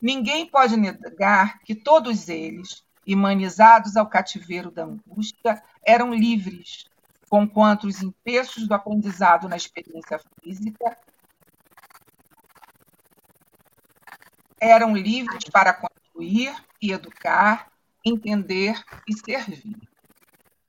Ninguém 0.00 0.46
pode 0.46 0.76
negar 0.76 1.58
que 1.64 1.74
todos 1.74 2.28
eles, 2.28 2.84
imanizados 3.12 3.96
ao 3.96 4.06
cativeiro 4.06 4.70
da 4.70 4.84
angústia, 4.84 5.62
eram 5.84 6.14
livres, 6.14 6.84
conquanto 7.28 7.84
os 7.86 8.02
empeços 8.02 8.68
do 8.68 8.74
aprendizado 8.74 9.48
na 9.48 9.56
experiência 9.56 10.20
física 10.42 10.96
eram 14.60 14.94
livres 14.94 15.44
para 15.50 15.72
construir 15.72 16.54
e 16.82 16.92
educar, 16.92 17.72
entender 18.04 18.80
e 19.08 19.14
servir. 19.14 19.76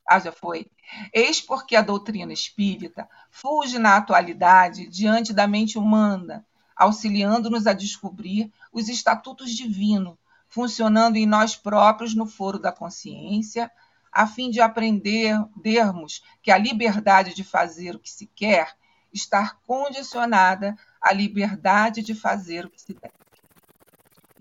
Ah, 0.09 0.19
já 0.19 0.31
foi. 0.31 0.65
Eis 1.13 1.41
porque 1.41 1.75
a 1.75 1.81
doutrina 1.81 2.33
espírita 2.33 3.07
fuge 3.29 3.77
na 3.77 3.97
atualidade 3.97 4.87
diante 4.87 5.33
da 5.33 5.47
mente 5.47 5.77
humana, 5.77 6.45
auxiliando-nos 6.75 7.67
a 7.67 7.73
descobrir 7.73 8.51
os 8.71 8.89
estatutos 8.89 9.51
divinos, 9.51 10.15
funcionando 10.51 11.15
em 11.15 11.25
nós 11.25 11.55
próprios 11.55 12.13
no 12.13 12.27
foro 12.27 12.59
da 12.59 12.71
consciência, 12.71 13.71
a 14.11 14.27
fim 14.27 14.51
de 14.51 14.59
aprendermos 14.59 16.21
que 16.43 16.51
a 16.51 16.57
liberdade 16.57 17.33
de 17.33 17.43
fazer 17.43 17.95
o 17.95 17.99
que 17.99 18.09
se 18.09 18.27
quer 18.27 18.75
está 19.13 19.55
condicionada 19.65 20.75
à 21.01 21.13
liberdade 21.13 22.01
de 22.01 22.13
fazer 22.13 22.65
o 22.65 22.69
que 22.69 22.81
se 22.81 22.93
deve. 22.93 23.13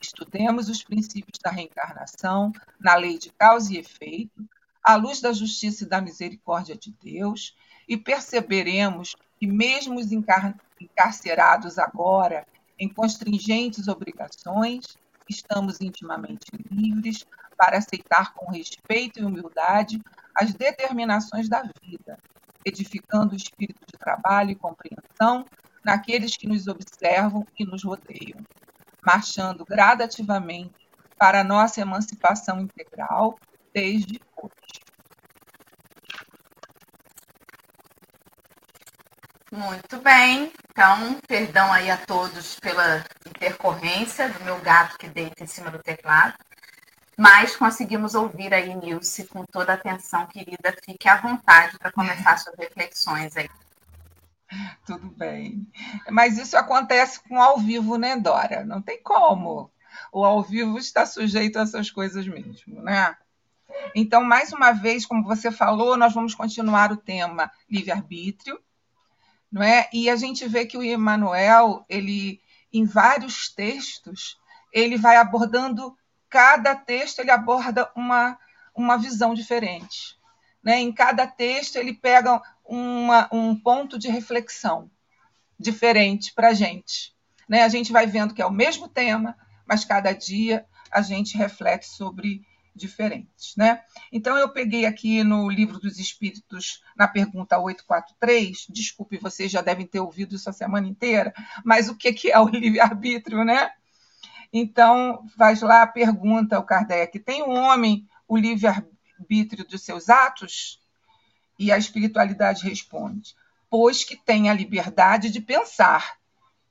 Estudemos 0.03 0.69
os 0.69 0.83
princípios 0.83 1.39
da 1.43 1.51
reencarnação 1.51 2.53
na 2.81 2.97
lei 2.97 3.17
de 3.17 3.31
causa 3.31 3.73
e 3.73 3.79
efeito, 3.79 4.49
à 4.83 4.97
luz 4.97 5.21
da 5.21 5.33
justiça 5.33 5.85
e 5.85 5.89
da 5.89 6.01
misericórdia 6.01 6.77
de 6.77 6.93
Deus, 7.01 7.55
e 7.89 7.97
perceberemos 7.97 9.15
que, 9.39 9.47
mesmo 9.47 10.01
os 10.01 10.11
encarcerados 10.81 11.79
agora 11.79 12.47
em 12.79 12.89
constringentes 12.89 13.87
obrigações, 13.89 14.99
estamos 15.31 15.81
intimamente 15.81 16.47
livres 16.71 17.25
para 17.57 17.79
aceitar 17.79 18.35
com 18.35 18.51
respeito 18.51 19.21
e 19.21 19.25
humildade 19.25 20.01
as 20.35 20.53
determinações 20.53 21.49
da 21.49 21.63
vida, 21.83 22.19
edificando 22.65 23.33
o 23.33 23.37
espírito 23.37 23.81
de 23.87 23.99
trabalho 23.99 24.51
e 24.51 24.57
compreensão 24.57 25.45
naqueles 25.85 26.37
que 26.37 26.47
nos 26.47 26.67
observam 26.67 27.47
e 27.59 27.65
nos 27.65 27.85
rodeiam 27.85 28.45
marchando 29.05 29.65
gradativamente 29.65 30.89
para 31.19 31.41
a 31.41 31.45
nossa 31.45 31.81
emancipação 31.81 32.61
integral 32.61 33.39
desde 33.73 34.21
hoje. 34.37 34.90
Muito 39.61 39.99
bem. 39.99 40.51
Então, 40.71 41.21
perdão 41.29 41.71
aí 41.71 41.91
a 41.91 41.99
todos 41.99 42.59
pela 42.61 43.05
intercorrência 43.27 44.31
do 44.31 44.43
meu 44.43 44.59
gato 44.61 44.97
que 44.97 45.07
deita 45.07 45.45
em 45.45 45.47
cima 45.47 45.71
do 45.71 45.79
teclado. 45.79 46.35
Mas 47.15 47.55
conseguimos 47.57 48.15
ouvir 48.15 48.55
aí, 48.55 48.75
Nilce, 48.75 49.27
com 49.27 49.45
toda 49.45 49.73
a 49.73 49.75
atenção, 49.75 50.27
querida. 50.27 50.75
Fique 50.83 51.07
à 51.07 51.17
vontade 51.21 51.79
para 51.79 51.93
começar 51.93 52.39
suas 52.39 52.57
reflexões 52.57 53.37
aí. 53.37 53.51
Tudo 54.87 55.11
bem. 55.11 55.71
Mas 56.09 56.39
isso 56.39 56.57
acontece 56.57 57.21
com 57.29 57.39
ao 57.39 57.59
vivo, 57.59 57.99
né, 57.99 58.17
Dora? 58.17 58.65
Não 58.65 58.81
tem 58.81 59.03
como. 59.03 59.71
O 60.11 60.25
ao 60.25 60.43
vivo 60.43 60.79
está 60.79 61.05
sujeito 61.05 61.59
a 61.59 61.63
essas 61.63 61.91
coisas 61.91 62.27
mesmo, 62.27 62.81
né? 62.81 63.15
Então, 63.95 64.25
mais 64.25 64.55
uma 64.55 64.73
vez, 64.73 65.05
como 65.05 65.23
você 65.23 65.53
falou, 65.53 65.99
nós 65.99 66.15
vamos 66.15 66.35
continuar 66.35 66.91
o 66.93 66.97
tema 66.97 67.53
livre-arbítrio, 67.69 68.59
não 69.51 69.63
é? 69.63 69.89
E 69.93 70.09
a 70.09 70.17
gente 70.17 70.47
vê 70.47 70.65
que 70.65 70.79
o 70.79 70.83
Emmanuel, 70.83 71.85
ele, 71.89 72.41
em 72.73 72.85
vários 72.85 73.49
textos, 73.49 74.39
ele 74.73 74.97
vai 74.97 75.17
abordando, 75.17 75.97
cada 76.29 76.75
texto 76.75 77.19
ele 77.19 77.31
aborda 77.31 77.91
uma, 77.97 78.39
uma 78.75 78.97
visão 78.97 79.35
diferente. 79.35 80.17
Né? 80.63 80.81
Em 80.81 80.93
cada 80.93 81.27
texto, 81.27 81.77
ele 81.77 81.93
pega 81.93 82.41
uma, 82.65 83.29
um 83.33 83.57
ponto 83.57 83.99
de 83.99 84.09
reflexão 84.09 84.91
diferente 85.59 86.33
para 86.33 86.49
a 86.49 86.55
gente. 86.55 87.15
Né? 87.49 87.63
A 87.63 87.69
gente 87.69 87.91
vai 87.91 88.07
vendo 88.07 88.35
que 88.35 88.43
é 88.43 88.47
o 88.47 88.53
mesmo 88.53 88.87
tema, 88.87 89.37
mas 89.67 89.85
cada 89.85 90.13
dia 90.13 90.65
a 90.93 91.03
gente 91.03 91.37
reflete 91.37 91.87
sobre 91.87 92.47
diferentes. 92.75 93.55
Né? 93.57 93.83
Então, 94.13 94.37
eu 94.37 94.49
peguei 94.49 94.87
aqui 94.87 95.23
no 95.25 95.51
Livro 95.51 95.79
dos 95.79 95.99
Espíritos, 95.99 96.83
na 96.97 97.09
pergunta 97.09 97.59
843, 97.59 98.67
desculpe, 98.69 99.19
vocês 99.19 99.51
já 99.51 99.61
devem 99.61 99.87
ter 99.87 100.01
ouvido 100.01 100.35
isso 100.35 100.49
a 100.49 100.53
semana 100.53 100.87
inteira, 100.87 101.33
mas 101.65 101.89
o 101.89 101.97
que 101.97 102.31
é 102.31 102.39
o 102.39 102.49
livre-arbítrio? 102.49 103.45
Né? 103.45 103.71
Então, 104.53 105.25
faz 105.37 105.63
lá 105.63 105.83
a 105.83 105.87
pergunta, 105.87 106.59
o 106.59 106.65
Kardec: 106.65 107.19
tem 107.19 107.43
o 107.43 107.51
um 107.51 107.59
homem 107.59 108.07
o 108.27 108.37
livre-arbítrio 108.37 109.01
arbítrio 109.21 109.67
dos 109.67 109.83
seus 109.83 110.09
atos? 110.09 110.81
E 111.59 111.71
a 111.71 111.77
espiritualidade 111.77 112.67
responde: 112.67 113.35
pois 113.69 114.03
que 114.03 114.17
tem 114.17 114.49
a 114.49 114.55
liberdade 114.55 115.31
de 115.31 115.41
pensar, 115.41 116.19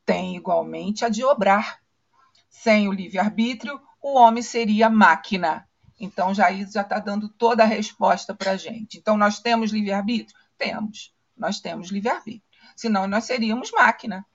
tem 0.05 0.35
igualmente 0.35 1.05
a 1.05 1.09
de 1.09 1.23
obrar. 1.23 1.79
Sem 2.49 2.89
o 2.89 2.91
livre-arbítrio, 2.91 3.79
o 4.01 4.17
homem 4.17 4.41
seria 4.41 4.89
máquina. 4.89 5.68
Então, 5.99 6.31
isso 6.31 6.73
já 6.73 6.81
está 6.81 6.99
dando 6.99 7.27
toda 7.27 7.63
a 7.63 7.67
resposta 7.67 8.33
para 8.33 8.51
a 8.51 8.57
gente. 8.57 8.97
Então, 8.97 9.17
nós 9.17 9.39
temos 9.39 9.71
livre-arbítrio? 9.71 10.37
Temos. 10.57 11.13
Nós 11.35 11.59
temos 11.59 11.89
livre-arbítrio. 11.89 12.43
Senão, 12.75 13.07
nós 13.07 13.25
seríamos 13.25 13.71
máquina. 13.71 14.25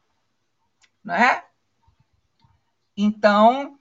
Não 1.02 1.14
é? 1.14 1.44
Então, 2.96 3.78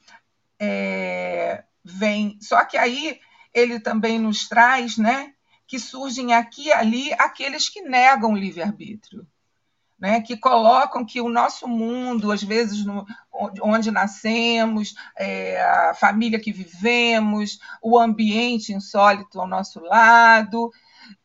é, 0.60 1.64
vem. 1.84 2.40
Só 2.42 2.64
que 2.64 2.78
aí 2.78 3.20
ele 3.54 3.80
também 3.80 4.18
nos 4.18 4.48
traz 4.48 4.98
né, 4.98 5.34
que 5.68 5.80
surgem 5.80 6.34
aqui 6.34 6.68
e 6.68 6.74
ali 6.74 7.14
aqueles 7.14 7.70
que 7.70 7.82
negam 7.82 8.34
o 8.34 8.38
livre-arbítrio 8.38 9.28
né, 10.04 10.20
que 10.20 10.36
colocam 10.36 11.06
que 11.06 11.22
o 11.22 11.30
nosso 11.30 11.66
mundo, 11.66 12.30
às 12.30 12.44
vezes, 12.44 12.86
no, 12.86 13.06
onde 13.62 13.90
nascemos, 13.90 14.96
é, 15.18 15.62
a 15.64 15.94
família 15.94 16.42
que 16.42 16.52
vivemos, 16.52 17.58
o 17.82 17.98
ambiente 17.98 18.74
insólito 18.74 19.40
ao 19.40 19.48
nosso 19.48 19.80
lado, 19.80 20.70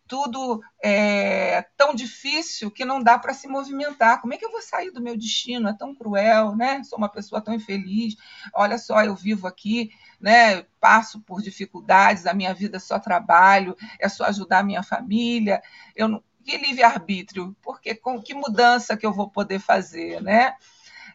tudo 0.07 0.63
é 0.81 1.63
tão 1.77 1.93
difícil 1.93 2.71
que 2.71 2.85
não 2.85 3.03
dá 3.03 3.19
para 3.19 3.35
se 3.35 3.49
movimentar. 3.49 4.21
Como 4.21 4.33
é 4.33 4.37
que 4.37 4.45
eu 4.45 4.53
vou 4.53 4.63
sair 4.63 4.93
do 4.93 5.03
meu 5.03 5.17
destino? 5.19 5.69
É 5.69 5.73
tão 5.73 5.93
cruel, 5.93 6.55
né? 6.55 6.81
Sou 6.85 6.99
uma 6.99 7.09
pessoa 7.09 7.41
tão 7.41 7.55
infeliz. 7.55 8.15
Olha 8.55 8.79
só, 8.79 9.03
eu 9.03 9.17
vivo 9.17 9.49
aqui, 9.49 9.91
né? 10.21 10.63
Passo 10.81 11.21
por 11.23 11.43
dificuldades, 11.43 12.27
a 12.27 12.33
minha 12.33 12.55
vida 12.55 12.77
é 12.77 12.81
só 12.81 13.01
trabalho, 13.01 13.77
é 13.99 14.09
só 14.09 14.27
ajudar 14.27 14.61
a 14.61 14.63
minha 14.63 14.85
família. 14.85 15.61
Eu 15.97 16.07
não, 16.07 16.23
que 16.49 16.57
livre-arbítrio, 16.57 17.55
porque 17.63 17.95
com 17.95 18.23
que 18.23 18.33
mudança 18.33 18.97
que 18.97 19.05
eu 19.05 19.13
vou 19.13 19.29
poder 19.29 19.59
fazer 19.59 20.23
né, 20.23 20.57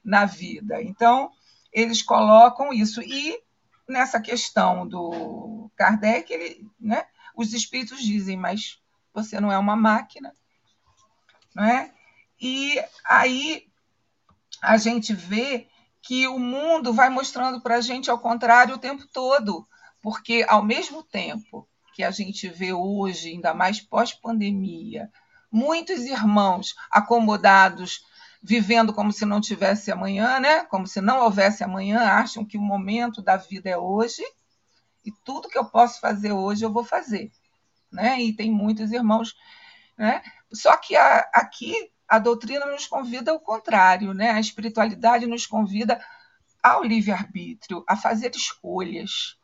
na 0.05 0.25
vida. 0.25 0.79
Então, 0.83 1.31
eles 1.71 2.03
colocam 2.03 2.71
isso. 2.71 3.01
E 3.01 3.41
nessa 3.89 4.21
questão 4.21 4.87
do 4.87 5.71
Kardec, 5.75 6.31
ele, 6.31 6.69
né, 6.79 7.07
os 7.35 7.51
espíritos 7.51 8.03
dizem, 8.03 8.37
mas 8.37 8.79
você 9.11 9.39
não 9.39 9.51
é 9.51 9.57
uma 9.57 9.75
máquina. 9.75 10.31
Não 11.55 11.63
é? 11.63 11.91
E 12.39 12.79
aí 13.03 13.65
a 14.61 14.77
gente 14.77 15.15
vê 15.15 15.67
que 15.99 16.27
o 16.27 16.37
mundo 16.37 16.93
vai 16.93 17.09
mostrando 17.09 17.59
para 17.59 17.77
a 17.77 17.81
gente 17.81 18.11
ao 18.11 18.19
contrário 18.19 18.75
o 18.75 18.79
tempo 18.79 19.07
todo, 19.07 19.67
porque 19.99 20.45
ao 20.47 20.61
mesmo 20.61 21.01
tempo 21.01 21.67
que 21.95 22.03
a 22.03 22.11
gente 22.11 22.47
vê 22.49 22.71
hoje, 22.71 23.29
ainda 23.29 23.53
mais 23.53 23.79
pós-pandemia, 23.79 25.11
muitos 25.53 26.00
irmãos 26.00 26.75
acomodados, 26.89 28.03
vivendo 28.41 28.91
como 28.91 29.12
se 29.13 29.24
não 29.24 29.39
tivesse 29.39 29.91
amanhã, 29.91 30.39
né? 30.39 30.65
como 30.65 30.88
se 30.88 31.00
não 31.00 31.19
houvesse 31.19 31.63
amanhã, 31.63 32.01
acham 32.01 32.43
que 32.43 32.57
o 32.57 32.62
momento 32.62 33.22
da 33.22 33.38
vida 33.38 33.69
é 33.69 33.77
hoje 33.77 34.24
e 35.05 35.12
tudo 35.24 35.48
que 35.48 35.57
eu 35.57 35.65
posso 35.65 36.01
fazer 36.01 36.31
hoje 36.31 36.65
eu 36.65 36.74
vou 36.74 36.83
fazer. 36.83 37.31
Né? 37.91 38.19
E 38.19 38.33
tem 38.33 38.51
muitos 38.51 38.91
irmãos. 38.91 39.36
Né? 39.95 40.24
Só 40.51 40.75
que 40.75 40.95
a, 40.95 41.19
aqui 41.31 41.91
a 42.07 42.17
doutrina 42.17 42.65
nos 42.65 42.88
convida 42.88 43.31
ao 43.31 43.39
contrário, 43.39 44.12
né? 44.12 44.31
a 44.31 44.39
espiritualidade 44.39 45.27
nos 45.27 45.46
convida 45.46 46.03
ao 46.63 46.83
livre-arbítrio, 46.83 47.83
a 47.87 47.96
fazer 47.96 48.31
escolhas. 48.35 49.37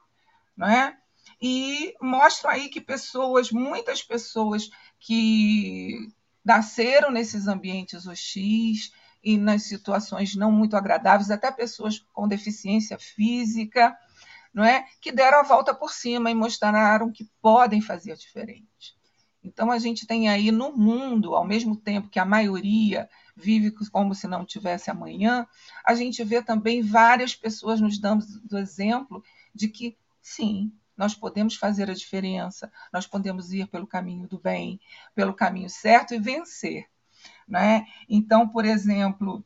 Não 0.58 0.68
é? 0.68 0.98
E 1.42 1.94
mostram 2.02 2.52
aí 2.52 2.68
que 2.68 2.82
pessoas, 2.82 3.52
muitas 3.52 4.04
pessoas 4.04 4.70
que 5.00 6.10
nasceram 6.44 7.12
nesses 7.12 7.48
ambientes 7.48 8.06
hostis 8.06 8.92
e 9.24 9.38
nas 9.38 9.64
situações 9.64 10.36
não 10.36 10.52
muito 10.52 10.76
agradáveis, 10.76 11.30
até 11.30 11.52
pessoas 11.52 12.00
com 12.14 12.28
deficiência 12.28 12.98
física, 12.98 13.96
não 14.54 14.64
é? 14.64 14.86
Que 15.02 15.12
deram 15.12 15.40
a 15.40 15.44
volta 15.44 15.74
por 15.74 15.92
cima 15.92 16.32
e 16.32 16.36
mostraram 16.36 17.12
que 17.12 17.30
podem 17.42 17.82
fazer 17.82 18.16
diferente. 18.16 18.98
Então 19.44 19.72
a 19.72 19.80
gente 19.80 20.06
tem 20.06 20.28
aí 20.28 20.52
no 20.52 20.76
mundo, 20.76 21.34
ao 21.34 21.46
mesmo 21.46 21.76
tempo 21.76 22.10
que 22.10 22.20
a 22.20 22.26
maioria 22.26 23.10
vive 23.36 23.72
como 23.90 24.14
se 24.14 24.28
não 24.28 24.46
tivesse 24.46 24.92
amanhã, 24.92 25.48
a 25.86 25.96
gente 25.96 26.24
vê 26.24 26.42
também 26.42 26.82
várias 26.82 27.36
pessoas 27.36 27.80
nos 27.80 27.98
dando 27.98 28.26
o 28.52 28.58
exemplo 28.58 29.24
de 29.56 29.70
que 29.70 29.98
sim, 30.22 30.72
nós 31.00 31.16
podemos 31.16 31.56
fazer 31.56 31.90
a 31.90 31.94
diferença, 31.94 32.70
nós 32.92 33.08
podemos 33.08 33.54
ir 33.54 33.66
pelo 33.68 33.88
caminho 33.88 34.28
do 34.28 34.38
bem, 34.38 34.82
pelo 35.16 35.34
caminho 35.34 35.70
certo 35.70 36.14
e 36.14 36.20
vencer. 36.20 36.90
Né? 37.48 37.86
Então, 38.10 38.50
por 38.50 38.66
exemplo, 38.66 39.42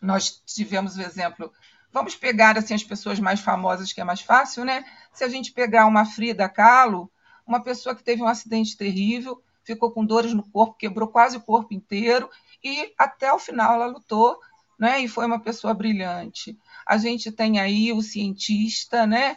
nós 0.00 0.40
tivemos 0.46 0.96
o 0.96 1.02
exemplo. 1.02 1.52
Vamos 1.92 2.14
pegar 2.14 2.56
assim 2.56 2.72
as 2.72 2.84
pessoas 2.84 3.18
mais 3.18 3.40
famosas, 3.40 3.92
que 3.92 4.00
é 4.00 4.04
mais 4.04 4.20
fácil, 4.20 4.64
né? 4.64 4.84
Se 5.12 5.24
a 5.24 5.28
gente 5.28 5.50
pegar 5.50 5.86
uma 5.86 6.06
Frida 6.06 6.48
Kahlo, 6.48 7.10
uma 7.44 7.60
pessoa 7.60 7.92
que 7.92 8.04
teve 8.04 8.22
um 8.22 8.28
acidente 8.28 8.76
terrível, 8.76 9.42
ficou 9.64 9.90
com 9.90 10.06
dores 10.06 10.32
no 10.32 10.48
corpo, 10.48 10.78
quebrou 10.78 11.08
quase 11.08 11.36
o 11.36 11.40
corpo 11.40 11.74
inteiro 11.74 12.30
e 12.62 12.94
até 12.96 13.32
o 13.32 13.40
final 13.40 13.74
ela 13.74 13.86
lutou, 13.86 14.38
né? 14.78 15.00
E 15.00 15.08
foi 15.08 15.26
uma 15.26 15.40
pessoa 15.40 15.74
brilhante. 15.74 16.56
A 16.86 16.96
gente 16.96 17.32
tem 17.32 17.58
aí 17.58 17.92
o 17.92 18.00
cientista, 18.00 19.04
né? 19.04 19.36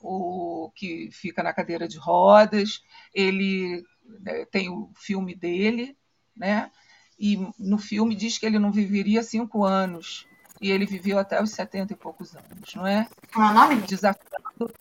O 0.00 0.72
que 0.74 1.10
fica 1.12 1.42
na 1.42 1.52
cadeira 1.52 1.86
de 1.86 1.98
rodas, 1.98 2.82
ele 3.14 3.84
né, 4.20 4.44
tem 4.46 4.68
o 4.68 4.90
filme 4.96 5.34
dele, 5.34 5.96
né? 6.36 6.70
E 7.18 7.38
no 7.58 7.76
filme 7.78 8.14
diz 8.14 8.38
que 8.38 8.46
ele 8.46 8.58
não 8.58 8.72
viveria 8.72 9.22
cinco 9.22 9.64
anos. 9.64 10.26
E 10.60 10.70
ele 10.70 10.84
viveu 10.84 11.18
até 11.18 11.42
os 11.42 11.52
setenta 11.52 11.94
e 11.94 11.96
poucos 11.96 12.36
anos, 12.36 12.74
não 12.74 12.86
é? 12.86 13.08
Qual 13.32 13.48
é 13.48 13.50
o 13.50 13.54
nome? 13.54 13.76
Desafiando. 13.82 14.72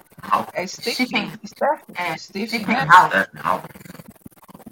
É 0.53 0.67
Stephen. 0.67 1.31
Stephen. 1.45 1.95
É, 1.95 2.17
Stephen, 2.17 2.47
Stephen 2.47 2.75
né? 2.75 2.87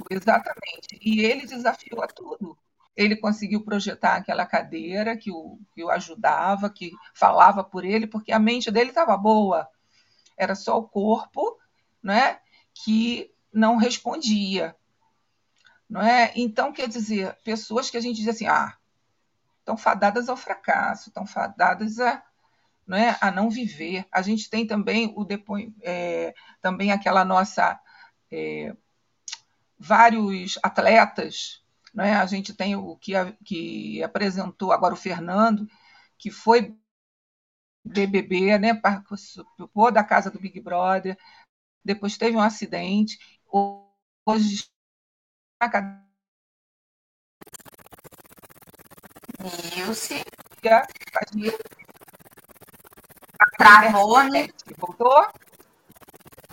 Exatamente. 0.10 1.00
E 1.02 1.22
ele 1.22 1.46
desafiou 1.46 2.04
a 2.04 2.08
tudo. 2.08 2.58
Ele 2.96 3.16
conseguiu 3.16 3.64
projetar 3.64 4.16
aquela 4.16 4.46
cadeira 4.46 5.16
que 5.16 5.32
o, 5.32 5.60
que 5.74 5.84
o 5.84 5.90
ajudava, 5.90 6.70
que 6.70 6.92
falava 7.14 7.64
por 7.64 7.86
ele, 7.86 8.08
porque 8.08 8.34
a 8.34 8.40
mente 8.40 8.70
dele 8.70 8.90
estava 8.90 9.16
boa 9.16 9.68
era 10.38 10.56
só 10.56 10.78
o 10.78 10.88
corpo 10.88 11.58
né, 12.02 12.40
que 12.74 13.34
não 13.52 13.76
respondia. 13.76 14.76
Não 15.90 16.02
é? 16.02 16.32
Então, 16.36 16.72
quer 16.72 16.88
dizer, 16.88 17.36
pessoas 17.44 17.90
que 17.90 17.98
a 17.98 18.02
gente 18.02 18.18
diz 18.18 18.28
assim, 18.28 18.48
ah, 18.48 18.78
estão 19.60 19.78
fadadas 19.78 20.30
ao 20.30 20.38
fracasso, 20.38 21.10
estão 21.10 21.26
fadadas 21.26 22.00
a, 22.00 22.24
não 22.86 22.98
é, 22.98 23.18
a 23.20 23.32
não 23.32 23.50
viver. 23.50 24.06
A 24.12 24.22
gente 24.22 24.50
tem 24.50 24.66
também 24.68 25.14
o 25.16 25.26
depois, 25.26 25.70
é, 25.82 26.34
também 26.62 26.92
aquela 26.92 27.26
nossa 27.26 27.80
é, 28.32 28.76
vários 29.78 30.58
atletas, 30.64 31.62
não 31.94 32.04
é? 32.04 32.14
A 32.14 32.26
gente 32.26 32.54
tem 32.54 32.76
o 32.76 32.96
que, 32.96 33.14
que 33.44 34.04
apresentou 34.04 34.72
agora 34.72 34.94
o 34.94 34.98
Fernando, 34.98 35.68
que 36.18 36.32
foi 36.32 36.76
BBB, 37.88 38.58
né? 38.58 38.74
Participou 38.74 39.92
da 39.92 40.04
casa 40.04 40.30
do 40.30 40.40
Big 40.40 40.60
Brother, 40.62 41.18
depois 41.84 42.18
teve 42.18 42.36
um 42.36 42.42
acidente, 42.42 43.18
hoje 44.26 44.68
Nilce. 51.34 51.58
Travou, 53.58 54.24
né? 54.24 54.48
Voltou? 54.78 55.28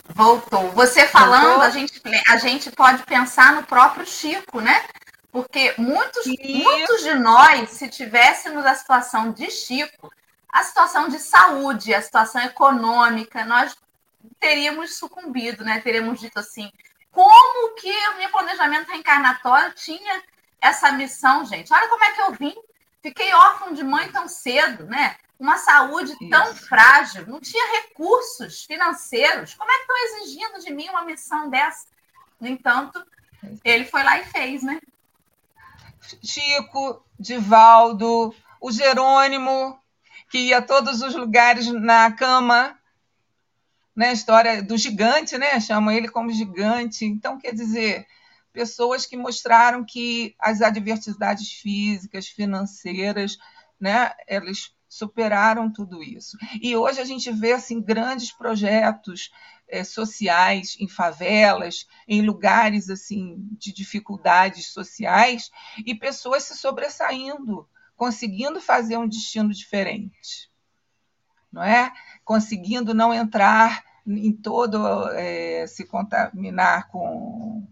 Voltou. 0.09 0.71
Você 0.71 1.07
falando, 1.07 1.43
Voltou. 1.43 1.61
A, 1.61 1.69
gente, 1.69 2.01
a 2.29 2.37
gente 2.37 2.71
pode 2.71 3.03
pensar 3.03 3.53
no 3.53 3.63
próprio 3.63 4.05
Chico, 4.05 4.61
né? 4.61 4.85
Porque 5.31 5.73
muitos, 5.77 6.25
muitos 6.25 7.03
de 7.03 7.13
nós, 7.15 7.71
se 7.71 7.89
tivéssemos 7.89 8.65
a 8.65 8.73
situação 8.73 9.31
de 9.31 9.51
Chico, 9.51 10.09
a 10.55 10.63
situação 10.63 11.09
de 11.09 11.19
saúde, 11.19 11.93
a 11.93 12.01
situação 12.01 12.41
econômica, 12.41 13.43
nós 13.43 13.75
teríamos 14.39 14.97
sucumbido, 14.97 15.65
né? 15.65 15.81
Teríamos 15.81 16.17
dito 16.17 16.39
assim, 16.39 16.71
como 17.11 17.75
que 17.75 17.91
o 17.91 18.17
meu 18.17 18.29
planejamento 18.29 18.87
reencarnatório 18.87 19.73
tinha 19.73 20.23
essa 20.61 20.93
missão, 20.93 21.43
gente? 21.43 21.73
Olha 21.73 21.89
como 21.89 22.05
é 22.05 22.11
que 22.13 22.21
eu 22.21 22.31
vim. 22.31 22.55
Fiquei 23.01 23.33
órfão 23.33 23.73
de 23.73 23.83
mãe 23.83 24.09
tão 24.13 24.29
cedo, 24.29 24.85
né? 24.85 25.17
Uma 25.37 25.57
saúde 25.57 26.13
Isso. 26.13 26.29
tão 26.29 26.55
frágil, 26.55 27.27
não 27.27 27.41
tinha 27.41 27.81
recursos 27.81 28.63
financeiros. 28.63 29.55
Como 29.55 29.69
é 29.69 29.75
que 29.75 29.81
estão 29.81 29.97
exigindo 30.05 30.59
de 30.63 30.73
mim 30.73 30.87
uma 30.87 31.03
missão 31.03 31.49
dessa? 31.49 31.85
No 32.39 32.47
entanto, 32.47 33.05
ele 33.61 33.83
foi 33.83 34.03
lá 34.03 34.19
e 34.19 34.23
fez, 34.23 34.63
né? 34.63 34.79
Chico, 36.23 37.03
Divaldo, 37.19 38.33
o 38.61 38.71
Jerônimo, 38.71 39.77
que 40.29 40.39
ia 40.39 40.57
a 40.57 40.61
todos 40.61 41.01
os 41.01 41.15
lugares 41.15 41.67
na 41.67 42.11
cama, 42.11 42.77
né? 43.95 44.09
A 44.09 44.13
história 44.13 44.63
do 44.63 44.77
gigante, 44.77 45.37
né? 45.37 45.59
Chamam 45.59 45.93
ele 45.93 46.07
como 46.07 46.31
gigante. 46.31 47.05
Então, 47.05 47.37
quer 47.37 47.53
dizer, 47.53 48.05
pessoas 48.51 49.05
que 49.05 49.17
mostraram 49.17 49.83
que 49.83 50.35
as 50.39 50.61
adversidades 50.61 51.51
físicas, 51.51 52.27
financeiras, 52.27 53.37
né, 53.79 54.11
elas 54.27 54.73
superaram 54.87 55.71
tudo 55.71 56.01
isso. 56.01 56.37
E 56.61 56.75
hoje 56.75 57.01
a 57.01 57.05
gente 57.05 57.29
vê 57.31 57.51
assim 57.51 57.81
grandes 57.81 58.31
projetos 58.31 59.29
é, 59.67 59.83
sociais 59.83 60.77
em 60.79 60.87
favelas, 60.87 61.85
em 62.07 62.21
lugares 62.21 62.89
assim 62.89 63.35
de 63.59 63.73
dificuldades 63.73 64.67
sociais 64.67 65.51
e 65.85 65.93
pessoas 65.93 66.43
se 66.43 66.55
sobressaindo, 66.57 67.67
conseguindo 67.95 68.59
fazer 68.59 68.97
um 68.97 69.07
destino 69.07 69.53
diferente, 69.53 70.49
não 71.51 71.63
é? 71.63 71.91
Conseguindo 72.23 72.93
não 72.93 73.13
entrar 73.13 73.83
em 74.05 74.31
todo 74.31 75.09
é, 75.11 75.65
se 75.67 75.85
contaminar 75.85 76.87
com 76.89 77.67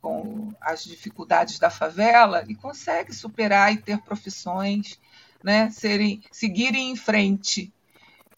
com 0.00 0.54
as 0.60 0.84
dificuldades 0.84 1.58
da 1.58 1.70
favela 1.70 2.44
e 2.48 2.54
consegue 2.54 3.12
superar 3.12 3.72
e 3.72 3.78
ter 3.78 3.98
profissões 3.98 4.98
né, 5.42 5.70
serem, 5.70 6.22
seguirem 6.30 6.90
em 6.90 6.96
frente. 6.96 7.72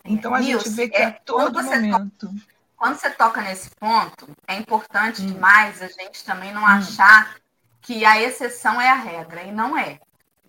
Então 0.04 0.35
a 0.35 0.40
Nilce, 0.40 0.64
gente 0.64 0.76
vê 0.76 0.88
que 0.88 0.96
é, 0.96 1.04
a 1.04 1.12
todo 1.12 1.62
momento. 1.62 2.28
To... 2.28 2.35
Quando 2.76 2.96
você 2.96 3.11
toca 3.11 3.42
nesse 3.42 3.70
ponto, 3.70 4.28
é 4.46 4.56
importante 4.56 5.22
hum. 5.22 5.26
demais 5.26 5.83
a 5.83 5.88
gente 5.88 6.24
também 6.24 6.52
não 6.52 6.62
hum. 6.62 6.66
achar 6.66 7.37
que 7.83 8.04
a 8.04 8.20
exceção 8.20 8.80
é 8.80 8.88
a 8.88 8.94
regra, 8.94 9.42
e 9.42 9.52
não 9.52 9.76
é. 9.76 9.98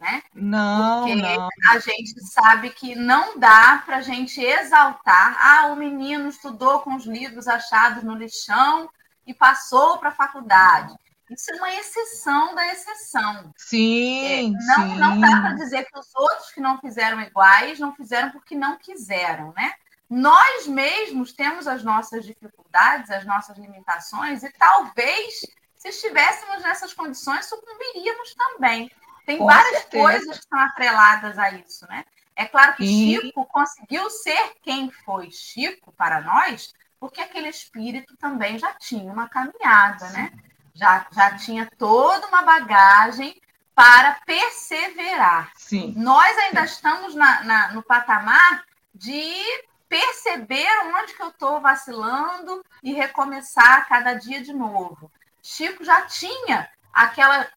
Né? 0.01 0.23
Não, 0.33 1.01
Porque 1.01 1.13
não. 1.13 1.47
a 1.69 1.77
gente 1.77 2.19
sabe 2.25 2.71
que 2.71 2.95
não 2.95 3.37
dá 3.37 3.83
para 3.85 3.97
a 3.97 4.01
gente 4.01 4.41
exaltar. 4.41 5.37
Ah, 5.39 5.67
o 5.67 5.75
menino 5.75 6.27
estudou 6.27 6.79
com 6.79 6.95
os 6.95 7.05
livros 7.05 7.47
achados 7.47 8.03
no 8.03 8.15
lixão 8.15 8.89
e 9.27 9.31
passou 9.31 9.99
para 9.99 10.09
a 10.09 10.13
faculdade. 10.13 10.95
Isso 11.29 11.51
é 11.51 11.55
uma 11.55 11.71
exceção 11.75 12.55
da 12.55 12.65
exceção. 12.73 13.53
Sim, 13.55 14.25
é, 14.25 14.65
não, 14.65 14.89
sim. 14.89 14.97
não 14.97 15.19
dá 15.19 15.39
para 15.39 15.53
dizer 15.53 15.85
que 15.85 15.99
os 15.99 16.07
outros 16.15 16.51
que 16.51 16.59
não 16.59 16.79
fizeram 16.79 17.21
iguais 17.21 17.77
não 17.77 17.95
fizeram 17.95 18.31
porque 18.31 18.55
não 18.55 18.79
quiseram, 18.79 19.53
né? 19.55 19.75
Nós 20.09 20.65
mesmos 20.65 21.31
temos 21.31 21.67
as 21.67 21.83
nossas 21.83 22.25
dificuldades, 22.25 23.11
as 23.11 23.23
nossas 23.23 23.55
limitações, 23.55 24.41
e 24.43 24.51
talvez, 24.53 25.41
se 25.77 25.89
estivéssemos 25.89 26.63
nessas 26.63 26.91
condições, 26.91 27.45
sucumbiríamos 27.45 28.33
também. 28.33 28.91
Tem 29.25 29.37
Com 29.37 29.45
várias 29.45 29.81
certeza. 29.81 30.03
coisas 30.03 30.39
que 30.39 30.47
são 30.47 30.59
atreladas 30.59 31.37
a 31.39 31.51
isso, 31.51 31.87
né? 31.87 32.05
É 32.35 32.45
claro 32.45 32.75
que 32.75 32.85
sim. 32.85 33.19
Chico 33.19 33.45
conseguiu 33.45 34.09
ser 34.09 34.53
quem 34.63 34.89
foi 34.89 35.29
Chico 35.31 35.91
para 35.91 36.21
nós, 36.21 36.73
porque 36.99 37.21
aquele 37.21 37.49
espírito 37.49 38.15
também 38.17 38.57
já 38.57 38.73
tinha 38.73 39.11
uma 39.11 39.27
caminhada, 39.27 40.09
né? 40.09 40.31
já, 40.73 41.05
já 41.11 41.37
tinha 41.37 41.69
toda 41.77 42.27
uma 42.27 42.41
bagagem 42.41 43.39
para 43.75 44.13
perseverar. 44.25 45.51
Sim. 45.55 45.93
Nós 45.95 46.37
ainda 46.37 46.63
estamos 46.63 47.15
na, 47.15 47.43
na, 47.43 47.73
no 47.73 47.83
patamar 47.83 48.63
de 48.93 49.43
perceber 49.87 50.67
onde 50.95 51.13
que 51.13 51.21
eu 51.21 51.29
estou 51.29 51.59
vacilando 51.59 52.63
e 52.83 52.93
recomeçar 52.93 53.87
cada 53.87 54.13
dia 54.13 54.41
de 54.41 54.53
novo. 54.53 55.11
Chico 55.41 55.83
já 55.83 56.01
tinha 56.01 56.69
aquela 56.93 57.47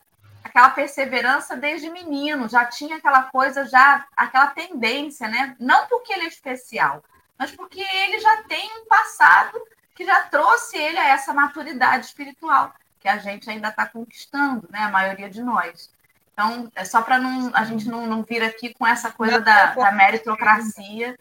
aquela 0.44 0.68
perseverança 0.70 1.57
desde 1.57 1.90
menino, 1.90 2.48
já 2.48 2.66
tinha 2.66 2.96
aquela 2.96 3.24
coisa, 3.24 3.66
já 3.66 4.07
aquela 4.14 4.48
tendência, 4.48 5.26
né? 5.26 5.57
Não 5.59 5.87
porque 5.88 6.12
ele 6.12 6.26
é 6.26 6.28
especial, 6.28 7.02
mas 7.38 7.50
porque 7.50 7.80
ele 7.80 8.20
já 8.20 8.42
tem 8.42 8.70
um 8.78 8.87
passado 8.87 9.61
que 9.94 10.04
já 10.04 10.22
trouxe 10.24 10.76
ele 10.76 10.98
a 10.98 11.09
essa 11.09 11.33
maturidade 11.33 12.07
espiritual 12.07 12.72
que 13.00 13.09
a 13.09 13.18
gente 13.18 13.48
ainda 13.48 13.68
está 13.68 13.87
conquistando, 13.87 14.68
né? 14.70 14.80
A 14.80 14.90
maioria 14.90 15.30
de 15.30 15.42
nós. 15.42 15.90
Então, 16.33 16.70
é 16.74 16.85
só 16.85 17.00
para 17.00 17.18
não, 17.18 17.50
a 17.54 17.64
gente 17.64 17.87
não, 17.88 18.07
não 18.07 18.22
vir 18.22 18.42
aqui 18.42 18.74
com 18.74 18.87
essa 18.87 19.11
coisa 19.11 19.38
não, 19.38 19.44
da, 19.44 19.66
da 19.66 19.92
meritocracia. 19.92 21.18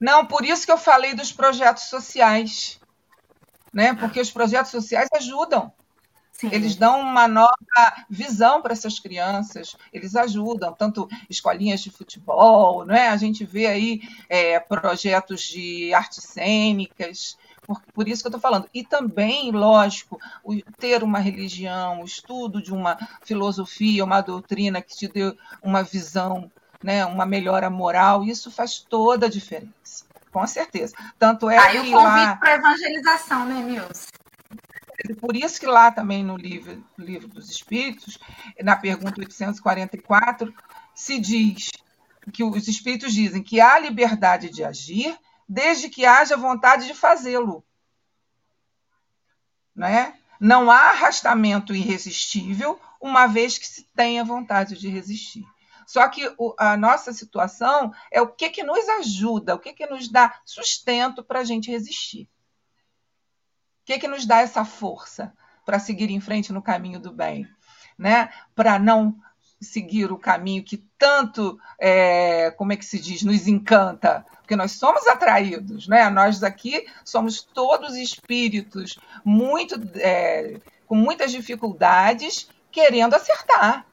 Não, 0.00 0.26
por 0.26 0.44
isso 0.44 0.66
que 0.66 0.72
eu 0.72 0.78
falei 0.78 1.14
dos 1.14 1.32
projetos 1.32 1.84
sociais, 1.84 2.80
né? 3.72 3.94
Porque 3.94 4.20
os 4.20 4.30
projetos 4.30 4.70
sociais 4.70 5.08
ajudam. 5.14 5.72
Sim. 6.38 6.50
Eles 6.52 6.76
dão 6.76 7.00
uma 7.00 7.26
nova 7.26 7.56
visão 8.10 8.60
para 8.60 8.74
essas 8.74 9.00
crianças, 9.00 9.74
eles 9.90 10.14
ajudam, 10.14 10.72
tanto 10.74 11.08
escolinhas 11.30 11.80
de 11.80 11.90
futebol, 11.90 12.84
né? 12.84 13.08
a 13.08 13.16
gente 13.16 13.44
vê 13.44 13.66
aí 13.66 14.02
é, 14.28 14.60
projetos 14.60 15.40
de 15.40 15.94
artes 15.94 16.24
cênicas, 16.24 17.38
por, 17.66 17.80
por 17.94 18.06
isso 18.06 18.22
que 18.22 18.26
eu 18.26 18.30
estou 18.30 18.40
falando. 18.40 18.68
E 18.72 18.84
também, 18.84 19.50
lógico, 19.50 20.20
o, 20.44 20.54
ter 20.78 21.02
uma 21.02 21.18
religião, 21.18 22.02
o 22.02 22.04
estudo 22.04 22.62
de 22.62 22.72
uma 22.72 22.98
filosofia, 23.24 24.04
uma 24.04 24.20
doutrina 24.20 24.82
que 24.82 24.94
te 24.94 25.08
dê 25.08 25.34
uma 25.62 25.82
visão, 25.82 26.50
né, 26.82 27.04
uma 27.06 27.24
melhora 27.24 27.70
moral, 27.70 28.22
isso 28.22 28.50
faz 28.50 28.78
toda 28.78 29.26
a 29.26 29.30
diferença. 29.30 30.04
Com 30.30 30.46
certeza. 30.46 30.94
Tanto 31.18 31.48
é 31.48 31.56
Aí 31.56 31.80
que 31.80 31.88
o 31.88 31.92
convite 31.92 32.26
lá... 32.26 32.36
para 32.36 32.54
evangelização, 32.56 33.46
né, 33.46 33.62
Nilson? 33.62 34.15
Por 35.14 35.36
isso 35.36 35.60
que 35.60 35.66
lá 35.66 35.90
também 35.90 36.24
no 36.24 36.36
livro, 36.36 36.84
livro 36.98 37.28
dos 37.28 37.50
Espíritos, 37.50 38.18
na 38.62 38.76
pergunta 38.76 39.20
844, 39.20 40.52
se 40.94 41.18
diz 41.18 41.70
que 42.32 42.42
os 42.42 42.66
Espíritos 42.68 43.12
dizem 43.12 43.42
que 43.42 43.60
há 43.60 43.78
liberdade 43.78 44.50
de 44.50 44.64
agir 44.64 45.16
desde 45.48 45.88
que 45.88 46.04
haja 46.04 46.36
vontade 46.36 46.86
de 46.86 46.94
fazê-lo. 46.94 47.64
Né? 49.74 50.14
Não 50.40 50.70
há 50.70 50.90
arrastamento 50.90 51.74
irresistível, 51.74 52.80
uma 53.00 53.26
vez 53.26 53.58
que 53.58 53.66
se 53.66 53.84
tenha 53.94 54.24
vontade 54.24 54.76
de 54.76 54.88
resistir. 54.88 55.44
Só 55.86 56.08
que 56.08 56.28
a 56.58 56.76
nossa 56.76 57.12
situação 57.12 57.92
é 58.10 58.20
o 58.20 58.26
que, 58.26 58.50
que 58.50 58.64
nos 58.64 58.88
ajuda, 58.88 59.54
o 59.54 59.58
que, 59.58 59.72
que 59.72 59.86
nos 59.86 60.08
dá 60.08 60.40
sustento 60.44 61.22
para 61.22 61.40
a 61.40 61.44
gente 61.44 61.70
resistir. 61.70 62.28
O 63.86 63.92
que, 63.94 64.00
que 64.00 64.08
nos 64.08 64.26
dá 64.26 64.40
essa 64.40 64.64
força 64.64 65.32
para 65.64 65.78
seguir 65.78 66.10
em 66.10 66.18
frente 66.18 66.52
no 66.52 66.60
caminho 66.60 66.98
do 66.98 67.12
bem? 67.12 67.48
Né? 67.96 68.30
Para 68.52 68.80
não 68.80 69.14
seguir 69.60 70.10
o 70.10 70.18
caminho 70.18 70.64
que 70.64 70.78
tanto, 70.98 71.56
é, 71.78 72.50
como 72.50 72.72
é 72.72 72.76
que 72.76 72.84
se 72.84 72.98
diz, 72.98 73.22
nos 73.22 73.46
encanta, 73.46 74.26
porque 74.38 74.56
nós 74.56 74.72
somos 74.72 75.06
atraídos, 75.06 75.86
né? 75.86 76.10
Nós 76.10 76.42
aqui 76.42 76.84
somos 77.04 77.42
todos 77.42 77.94
espíritos 77.94 78.98
muito 79.24 79.80
é, 79.94 80.60
com 80.88 80.96
muitas 80.96 81.30
dificuldades, 81.30 82.48
querendo 82.72 83.14
acertar. 83.14 83.86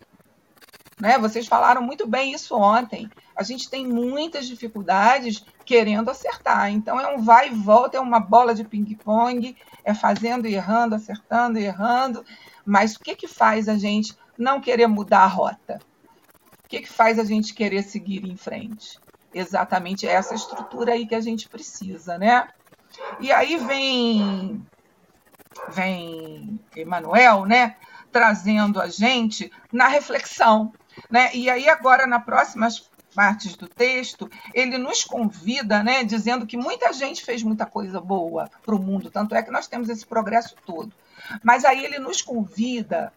Né? 0.99 1.19
Vocês 1.19 1.45
falaram 1.45 1.84
muito 1.84 2.08
bem 2.08 2.34
isso 2.34 2.56
ontem. 2.56 3.10
A 3.36 3.43
gente 3.43 3.69
tem 3.69 3.86
muitas 3.86 4.47
dificuldades 4.47 5.45
querendo 5.65 6.10
acertar. 6.10 6.71
Então 6.71 6.99
é 6.99 7.15
um 7.15 7.21
vai 7.21 7.49
e 7.49 7.53
volta, 7.53 7.97
é 7.97 7.99
uma 7.99 8.19
bola 8.19 8.56
de 8.56 8.63
ping-pong, 8.63 9.56
é 9.84 9.93
fazendo 9.93 10.48
e 10.48 10.56
errando, 10.56 10.96
acertando 10.96 11.60
e 11.60 11.63
errando. 11.63 12.26
Mas 12.65 12.96
o 12.96 13.00
que, 13.00 13.15
que 13.15 13.28
faz 13.28 13.67
a 13.67 13.78
gente 13.78 14.17
não 14.38 14.62
querer 14.62 14.88
mudar 14.88 15.22
a 15.22 15.28
rota? 15.28 15.80
O 16.63 16.67
que, 16.67 16.82
que 16.82 16.89
faz 16.89 17.19
a 17.19 17.24
gente 17.24 17.54
querer 17.54 17.84
seguir 17.84 18.26
em 18.26 18.38
frente? 18.38 19.00
Exatamente 19.34 20.08
essa 20.08 20.36
estrutura 20.36 20.93
aí 20.93 21.08
que 21.08 21.15
a 21.15 21.22
gente 21.22 21.50
precisa, 21.50 22.17
né? 22.17 22.48
E 23.19 23.32
aí 23.32 23.58
vem 23.58 24.65
vem 25.69 26.60
Emanuel, 26.76 27.46
né, 27.46 27.76
trazendo 28.12 28.82
a 28.82 28.88
gente 28.88 29.52
na 29.72 29.88
reflexão, 29.88 30.74
né? 31.10 31.34
E 31.34 31.50
aí 31.50 31.69
agora 31.69 32.08
na 32.08 32.19
próximas 32.19 32.91
partes 33.13 33.56
do 33.56 33.67
texto, 33.67 34.30
ele 34.54 34.78
nos 34.78 35.04
convida, 35.04 35.84
né, 35.84 36.04
dizendo 36.04 36.45
que 36.45 36.58
muita 36.58 36.91
gente 36.91 37.23
fez 37.23 37.43
muita 37.43 37.65
coisa 37.65 38.02
boa 38.02 38.49
para 38.65 38.76
o 38.76 38.80
mundo, 38.80 39.12
tanto 39.12 39.36
é 39.36 39.43
que 39.43 39.52
nós 39.52 39.67
temos 39.67 39.89
esse 39.89 40.06
progresso 40.06 40.56
todo. 40.65 40.91
Mas 41.41 41.63
aí 41.63 41.86
ele 41.86 41.99
nos 41.99 42.21
convida 42.21 43.13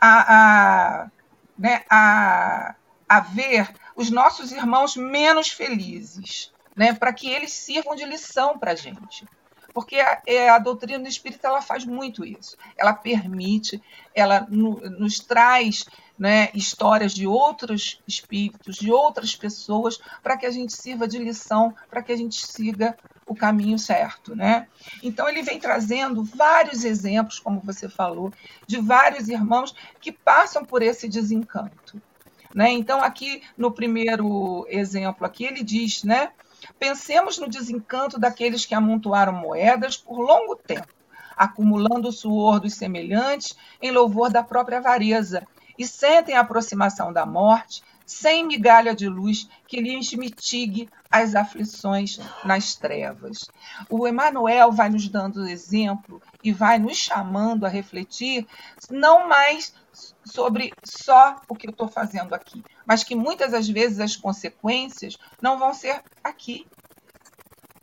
a, 0.00 0.34
a, 0.34 1.10
né, 1.58 1.82
a, 1.90 2.74
a 3.08 3.20
ver 3.20 3.68
os 3.94 4.10
nossos 4.10 4.52
irmãos 4.52 4.96
menos 4.96 5.48
felizes, 5.48 6.52
né, 6.74 6.94
para 6.94 7.12
que 7.12 7.28
eles 7.28 7.52
sirvam 7.52 7.94
de 7.94 8.04
lição 8.04 8.58
para 8.58 8.72
a 8.72 8.76
gente. 8.76 9.26
Porque 9.72 10.00
a, 10.00 10.22
é, 10.26 10.48
a, 10.48 10.58
doutrina 10.58 11.08
espírita 11.08 11.48
ela 11.48 11.62
faz 11.62 11.84
muito 11.84 12.24
isso. 12.24 12.56
Ela 12.76 12.92
permite, 12.92 13.80
ela 14.14 14.46
no, 14.48 14.80
nos 14.90 15.20
traz 15.20 15.84
né, 16.20 16.50
histórias 16.52 17.14
de 17.14 17.26
outros 17.26 17.98
espíritos, 18.06 18.76
de 18.76 18.92
outras 18.92 19.34
pessoas, 19.34 19.98
para 20.22 20.36
que 20.36 20.44
a 20.44 20.50
gente 20.50 20.74
sirva 20.74 21.08
de 21.08 21.16
lição, 21.16 21.74
para 21.88 22.02
que 22.02 22.12
a 22.12 22.16
gente 22.16 22.46
siga 22.46 22.94
o 23.26 23.34
caminho 23.34 23.78
certo, 23.78 24.36
né? 24.36 24.66
Então 25.02 25.26
ele 25.26 25.42
vem 25.42 25.58
trazendo 25.58 26.22
vários 26.22 26.84
exemplos, 26.84 27.38
como 27.38 27.60
você 27.60 27.88
falou, 27.88 28.30
de 28.66 28.78
vários 28.78 29.28
irmãos 29.28 29.74
que 29.98 30.12
passam 30.12 30.62
por 30.62 30.82
esse 30.82 31.08
desencanto, 31.08 32.02
né? 32.54 32.70
Então 32.70 33.02
aqui 33.02 33.42
no 33.56 33.72
primeiro 33.72 34.66
exemplo 34.68 35.24
aqui 35.24 35.44
ele 35.44 35.62
diz, 35.64 36.04
né? 36.04 36.32
Pensemos 36.78 37.38
no 37.38 37.48
desencanto 37.48 38.20
daqueles 38.20 38.66
que 38.66 38.74
amontoaram 38.74 39.32
moedas 39.32 39.96
por 39.96 40.18
longo 40.18 40.54
tempo, 40.54 40.92
acumulando 41.34 42.08
o 42.08 42.12
suor 42.12 42.60
dos 42.60 42.74
semelhantes 42.74 43.56
em 43.80 43.90
louvor 43.90 44.30
da 44.30 44.42
própria 44.42 44.76
avareza, 44.76 45.46
e 45.80 45.86
sentem 45.86 46.36
a 46.36 46.40
aproximação 46.40 47.10
da 47.10 47.24
morte 47.24 47.82
sem 48.04 48.46
migalha 48.46 48.94
de 48.94 49.08
luz 49.08 49.48
que 49.66 49.80
lhes 49.80 50.12
mitigue 50.12 50.90
as 51.10 51.34
aflições 51.34 52.20
nas 52.44 52.74
trevas. 52.74 53.50
O 53.88 54.06
Emmanuel 54.06 54.72
vai 54.72 54.90
nos 54.90 55.08
dando 55.08 55.48
exemplo 55.48 56.20
e 56.44 56.52
vai 56.52 56.78
nos 56.78 56.98
chamando 56.98 57.64
a 57.64 57.68
refletir 57.70 58.46
não 58.90 59.26
mais 59.26 59.72
sobre 60.22 60.70
só 60.84 61.40
o 61.48 61.56
que 61.56 61.68
eu 61.68 61.70
estou 61.70 61.88
fazendo 61.88 62.34
aqui, 62.34 62.62
mas 62.84 63.02
que 63.02 63.14
muitas 63.14 63.52
das 63.52 63.66
vezes 63.66 64.00
as 64.00 64.16
consequências 64.16 65.16
não 65.40 65.58
vão 65.58 65.72
ser 65.72 66.02
aqui, 66.22 66.66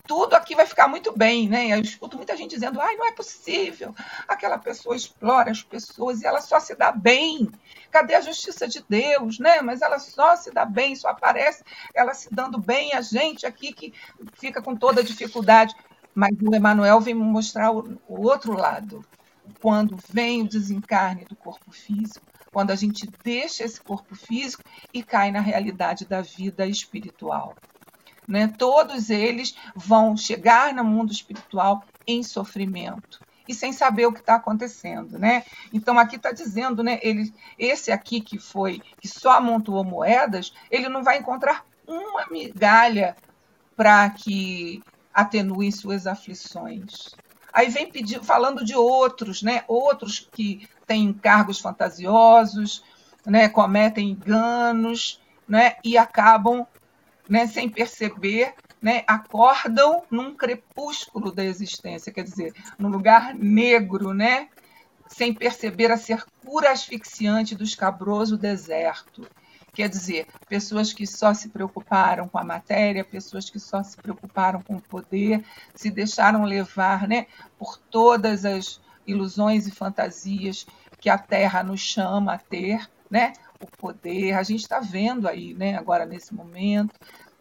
tudo 0.07 0.33
aqui 0.33 0.55
vai 0.55 0.65
ficar 0.65 0.87
muito 0.87 1.15
bem, 1.15 1.49
né? 1.49 1.67
Eu 1.67 1.81
escuto 1.81 2.15
muita 2.15 2.35
gente 2.35 2.51
dizendo, 2.51 2.79
ai, 2.79 2.95
não 2.95 3.05
é 3.05 3.11
possível. 3.11 3.93
Aquela 4.27 4.57
pessoa 4.57 4.95
explora 4.95 5.51
as 5.51 5.61
pessoas 5.61 6.21
e 6.21 6.25
ela 6.25 6.41
só 6.41 6.59
se 6.59 6.73
dá 6.75 6.91
bem. 6.91 7.51
Cadê 7.91 8.15
a 8.15 8.21
justiça 8.21 8.67
de 8.67 8.83
Deus, 8.87 9.37
né? 9.37 9.61
Mas 9.61 9.81
ela 9.81 9.99
só 9.99 10.35
se 10.35 10.51
dá 10.51 10.65
bem, 10.65 10.95
só 10.95 11.09
aparece 11.09 11.63
ela 11.93 12.13
se 12.13 12.33
dando 12.33 12.57
bem, 12.57 12.93
a 12.93 13.01
gente 13.01 13.45
aqui 13.45 13.73
que 13.73 13.93
fica 14.33 14.61
com 14.61 14.75
toda 14.75 15.03
dificuldade. 15.03 15.75
Mas 16.15 16.31
o 16.41 16.55
Emanuel 16.55 16.99
vem 17.01 17.13
mostrar 17.13 17.71
o, 17.71 17.99
o 18.07 18.21
outro 18.25 18.53
lado. 18.53 19.05
Quando 19.61 19.97
vem 20.09 20.41
o 20.41 20.47
desencarne 20.47 21.25
do 21.25 21.35
corpo 21.35 21.71
físico, 21.71 22.25
quando 22.51 22.71
a 22.71 22.75
gente 22.75 23.07
deixa 23.23 23.63
esse 23.63 23.79
corpo 23.79 24.15
físico 24.15 24.63
e 24.93 25.03
cai 25.03 25.31
na 25.31 25.41
realidade 25.41 26.05
da 26.05 26.21
vida 26.21 26.65
espiritual. 26.65 27.55
Né? 28.27 28.47
Todos 28.57 29.09
eles 29.09 29.55
vão 29.75 30.17
chegar 30.17 30.73
no 30.73 30.83
mundo 30.83 31.11
espiritual 31.11 31.83
em 32.05 32.21
sofrimento 32.21 33.19
e 33.47 33.53
sem 33.53 33.71
saber 33.71 34.05
o 34.05 34.11
que 34.11 34.19
está 34.19 34.35
acontecendo, 34.35 35.17
né? 35.17 35.45
Então 35.71 35.97
aqui 35.97 36.17
está 36.17 36.31
dizendo, 36.31 36.83
né? 36.83 36.99
Ele, 37.01 37.33
esse 37.57 37.91
aqui 37.91 38.19
que 38.19 38.37
foi 38.37 38.81
que 38.99 39.07
só 39.07 39.37
amontoou 39.37 39.83
moedas, 39.83 40.53
ele 40.69 40.89
não 40.89 41.03
vai 41.03 41.17
encontrar 41.17 41.65
uma 41.87 42.27
migalha 42.29 43.15
para 43.75 44.09
que 44.09 44.83
atenue 45.13 45.71
suas 45.71 46.05
aflições. 46.05 47.15
Aí 47.53 47.69
vem 47.69 47.89
pedindo, 47.89 48.23
falando 48.23 48.65
de 48.65 48.75
outros, 48.75 49.41
né? 49.41 49.63
Outros 49.67 50.27
que 50.31 50.67
têm 50.85 51.13
cargos 51.13 51.59
fantasiosos, 51.59 52.83
né? 53.25 53.47
Cometem 53.47 54.09
enganos, 54.09 55.21
né? 55.47 55.77
E 55.83 55.97
acabam 55.97 56.67
né, 57.29 57.47
sem 57.47 57.69
perceber, 57.69 58.53
né, 58.81 59.03
acordam 59.07 60.03
num 60.09 60.35
crepúsculo 60.35 61.31
da 61.31 61.43
existência, 61.43 62.11
quer 62.11 62.23
dizer, 62.23 62.53
num 62.77 62.89
lugar 62.89 63.33
negro, 63.33 64.13
né, 64.13 64.49
sem 65.07 65.33
perceber 65.33 65.91
a 65.91 65.97
secura 65.97 66.71
asfixiante 66.71 67.55
do 67.55 67.63
escabroso 67.63 68.37
deserto. 68.37 69.27
Quer 69.73 69.89
dizer, 69.89 70.27
pessoas 70.49 70.91
que 70.91 71.05
só 71.05 71.33
se 71.33 71.49
preocuparam 71.49 72.27
com 72.27 72.39
a 72.39 72.43
matéria, 72.43 73.05
pessoas 73.05 73.49
que 73.49 73.59
só 73.59 73.83
se 73.83 73.95
preocuparam 73.97 74.61
com 74.61 74.75
o 74.77 74.81
poder, 74.81 75.45
se 75.75 75.91
deixaram 75.91 76.43
levar 76.43 77.07
né, 77.07 77.27
por 77.59 77.77
todas 77.77 78.43
as 78.43 78.81
ilusões 79.05 79.67
e 79.67 79.71
fantasias 79.71 80.65
que 80.99 81.09
a 81.09 81.17
Terra 81.17 81.63
nos 81.63 81.79
chama 81.79 82.33
a 82.33 82.37
ter, 82.37 82.89
né? 83.09 83.33
O 83.59 83.67
poder. 83.77 84.33
A 84.33 84.43
gente 84.43 84.61
está 84.61 84.79
vendo 84.79 85.27
aí, 85.27 85.53
né, 85.53 85.75
agora 85.75 86.05
nesse 86.05 86.33
momento, 86.33 86.93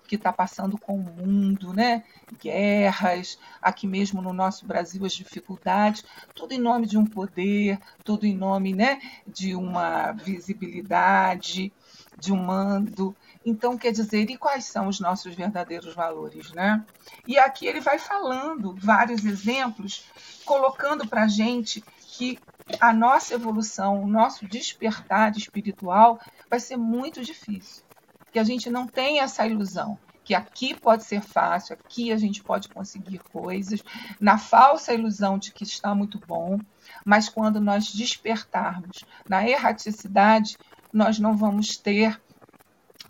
que 0.06 0.14
está 0.14 0.32
passando 0.32 0.78
com 0.78 0.94
o 0.94 1.02
mundo, 1.02 1.72
né? 1.72 2.04
Guerras, 2.40 3.38
aqui 3.60 3.86
mesmo 3.86 4.22
no 4.22 4.32
nosso 4.32 4.66
Brasil 4.66 5.04
as 5.04 5.12
dificuldades, 5.12 6.04
tudo 6.34 6.52
em 6.52 6.58
nome 6.58 6.86
de 6.86 6.96
um 6.96 7.04
poder, 7.04 7.78
tudo 8.04 8.24
em 8.24 8.36
nome, 8.36 8.72
né, 8.72 9.00
de 9.26 9.54
uma 9.54 10.12
visibilidade, 10.12 11.72
de 12.18 12.32
um 12.32 12.36
mando. 12.36 13.14
Então, 13.44 13.76
quer 13.76 13.92
dizer, 13.92 14.30
e 14.30 14.36
quais 14.36 14.64
são 14.64 14.88
os 14.88 15.00
nossos 15.00 15.34
verdadeiros 15.34 15.94
valores, 15.94 16.52
né? 16.52 16.84
E 17.26 17.38
aqui 17.38 17.66
ele 17.66 17.80
vai 17.80 17.98
falando 17.98 18.74
vários 18.78 19.24
exemplos, 19.24 20.04
colocando 20.44 21.06
para 21.06 21.24
a 21.24 21.28
gente 21.28 21.82
que 22.00 22.38
a 22.80 22.92
nossa 22.92 23.34
evolução, 23.34 24.02
o 24.02 24.06
nosso 24.06 24.46
despertar 24.46 25.36
espiritual 25.36 26.20
vai 26.50 26.60
ser 26.60 26.76
muito 26.76 27.22
difícil. 27.22 27.84
Que 28.32 28.38
a 28.38 28.44
gente 28.44 28.68
não 28.70 28.86
tenha 28.86 29.22
essa 29.22 29.46
ilusão 29.46 29.98
que 30.26 30.34
aqui 30.34 30.74
pode 30.74 31.04
ser 31.04 31.22
fácil, 31.22 31.74
aqui 31.74 32.10
a 32.10 32.16
gente 32.16 32.42
pode 32.42 32.68
conseguir 32.68 33.20
coisas, 33.30 33.80
na 34.20 34.36
falsa 34.36 34.92
ilusão 34.92 35.38
de 35.38 35.52
que 35.52 35.62
está 35.62 35.94
muito 35.94 36.18
bom, 36.26 36.58
mas 37.04 37.28
quando 37.28 37.60
nós 37.60 37.92
despertarmos 37.92 39.04
na 39.28 39.48
erraticidade, 39.48 40.58
nós 40.92 41.20
não 41.20 41.36
vamos 41.36 41.76
ter 41.76 42.20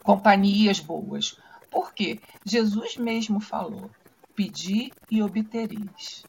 companhias 0.03 0.79
boas. 0.79 1.39
Por 1.71 1.95
quê? 1.95 2.21
Jesus 2.45 2.99
mesmo 2.99 3.41
falou: 3.41 3.91
pedir 4.35 4.93
e 5.11 5.23
obtereis. 5.23 6.23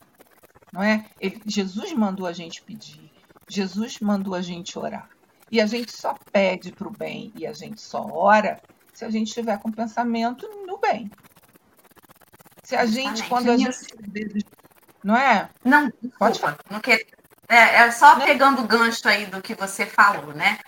Não 0.71 0.81
é? 0.81 1.05
Ele, 1.19 1.41
Jesus 1.45 1.91
mandou 1.91 2.25
a 2.25 2.31
gente 2.31 2.63
pedir. 2.63 3.06
Jesus 3.47 3.99
mandou 3.99 4.35
a 4.35 4.41
gente 4.41 4.77
orar. 4.77 5.09
E 5.51 5.61
a 5.61 5.65
gente 5.65 5.91
só 5.91 6.15
pede 6.31 6.71
para 6.71 6.87
o 6.87 6.91
bem 6.91 7.31
e 7.35 7.47
a 7.47 7.53
gente 7.53 7.79
só 7.79 8.05
ora 8.05 8.59
se 8.93 9.05
a 9.05 9.09
gente 9.09 9.27
estiver 9.27 9.57
com 9.59 9.71
pensamento 9.71 10.47
no 10.65 10.77
bem. 10.77 11.09
Se 12.63 12.75
a 12.75 12.85
gente, 12.85 13.23
quando 13.29 13.49
a 13.49 13.57
gente. 13.57 13.77
Não 15.03 15.15
é? 15.15 15.49
Não, 15.63 15.89
pode 16.19 16.39
falar. 16.39 16.57
Não 16.69 16.81
quer... 16.81 17.05
é, 17.47 17.83
é 17.83 17.91
só 17.91 18.19
pegando 18.19 18.61
o 18.61 18.67
gancho 18.67 19.07
aí 19.07 19.25
do 19.25 19.41
que 19.41 19.55
você 19.55 19.85
falou, 19.85 20.33
né? 20.33 20.59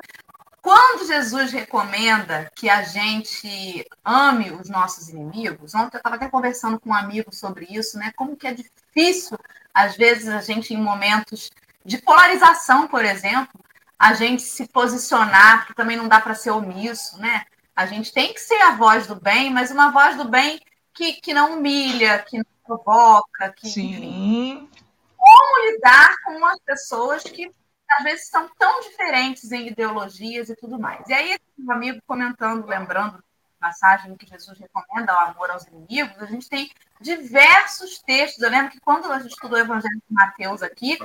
Quando 0.62 1.08
Jesus 1.08 1.52
recomenda 1.52 2.50
que 2.56 2.70
a 2.70 2.84
gente 2.84 3.86
ame 4.06 4.52
os 4.52 4.70
nossos 4.70 5.10
inimigos, 5.10 5.74
ontem 5.74 5.96
eu 5.96 6.00
estava 6.00 6.16
até 6.16 6.30
conversando 6.30 6.80
com 6.80 6.92
um 6.92 6.94
amigo 6.94 7.34
sobre 7.34 7.66
isso, 7.70 7.98
né? 7.98 8.14
Como 8.16 8.38
que 8.38 8.48
é 8.48 8.54
difícil, 8.54 9.38
às 9.74 9.98
vezes, 9.98 10.28
a 10.30 10.42
gente, 10.42 10.74
em 10.74 10.78
momentos 10.78 11.50
de 11.86 11.98
polarização, 11.98 12.88
por 12.88 13.04
exemplo, 13.04 13.60
a 13.98 14.14
gente 14.14 14.42
se 14.42 14.68
posicionar, 14.68 15.60
porque 15.60 15.74
também 15.74 15.98
não 15.98 16.08
dá 16.08 16.20
para 16.20 16.36
ser 16.36 16.52
omisso, 16.52 17.20
né? 17.20 17.44
A 17.76 17.86
gente 17.86 18.14
tem 18.14 18.34
que 18.34 18.40
ser 18.40 18.62
a 18.62 18.76
voz 18.76 19.08
do 19.08 19.16
bem, 19.16 19.52
mas 19.52 19.72
uma 19.72 19.92
voz 19.92 20.18
do 20.18 20.28
bem 20.28 20.60
que, 20.94 21.14
que 21.14 21.34
não 21.34 21.58
humilha, 21.58 22.20
que 22.20 22.38
não 22.38 22.46
provoca, 22.66 23.54
que. 23.56 23.70
Sim. 23.70 24.70
Como 25.18 25.72
lidar 25.72 26.16
com 26.24 26.46
as 26.46 26.60
pessoas 26.60 27.24
que 27.24 27.52
às 27.90 28.04
vezes 28.04 28.30
são 28.30 28.50
tão 28.58 28.82
diferentes 28.82 29.52
em 29.52 29.68
ideologias 29.68 30.50
e 30.50 30.56
tudo 30.56 30.80
mais. 30.80 31.08
E 31.10 31.14
aí, 31.14 31.38
um 31.58 31.72
amigo 31.72 32.00
comentando, 32.06 32.68
lembrando 32.68 33.24
passagem 33.60 34.16
que 34.16 34.28
Jesus 34.28 34.58
recomenda 34.58 35.12
ao 35.12 35.30
amor 35.30 35.52
aos 35.52 35.66
inimigos, 35.68 36.22
a 36.22 36.26
gente 36.26 36.50
tem 36.50 36.72
diversos 37.02 38.00
textos. 38.00 38.42
Eu 38.42 38.50
lembro 38.50 38.72
que 38.72 38.80
quando 38.80 39.12
a 39.12 39.20
gente 39.20 39.32
estudou 39.32 39.58
o 39.58 39.62
Evangelho 39.62 40.02
de 40.08 40.14
Mateus 40.14 40.62
aqui, 40.62 40.98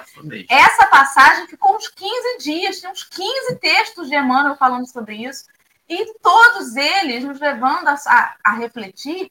essa 0.49 0.87
passagem 0.87 1.47
ficou 1.47 1.77
uns 1.77 1.89
15 1.89 2.39
dias, 2.39 2.81
tinha 2.81 2.93
uns 2.93 3.05
15 3.05 3.57
textos 3.57 4.09
de 4.09 4.17
Emmanuel 4.17 4.57
falando 4.57 4.87
sobre 4.87 5.17
isso, 5.17 5.45
e 5.89 6.15
todos 6.21 6.77
eles 6.77 7.25
nos 7.25 7.39
levando 7.39 7.89
a, 7.89 7.95
a, 8.07 8.37
a 8.45 8.53
refletir 8.55 9.31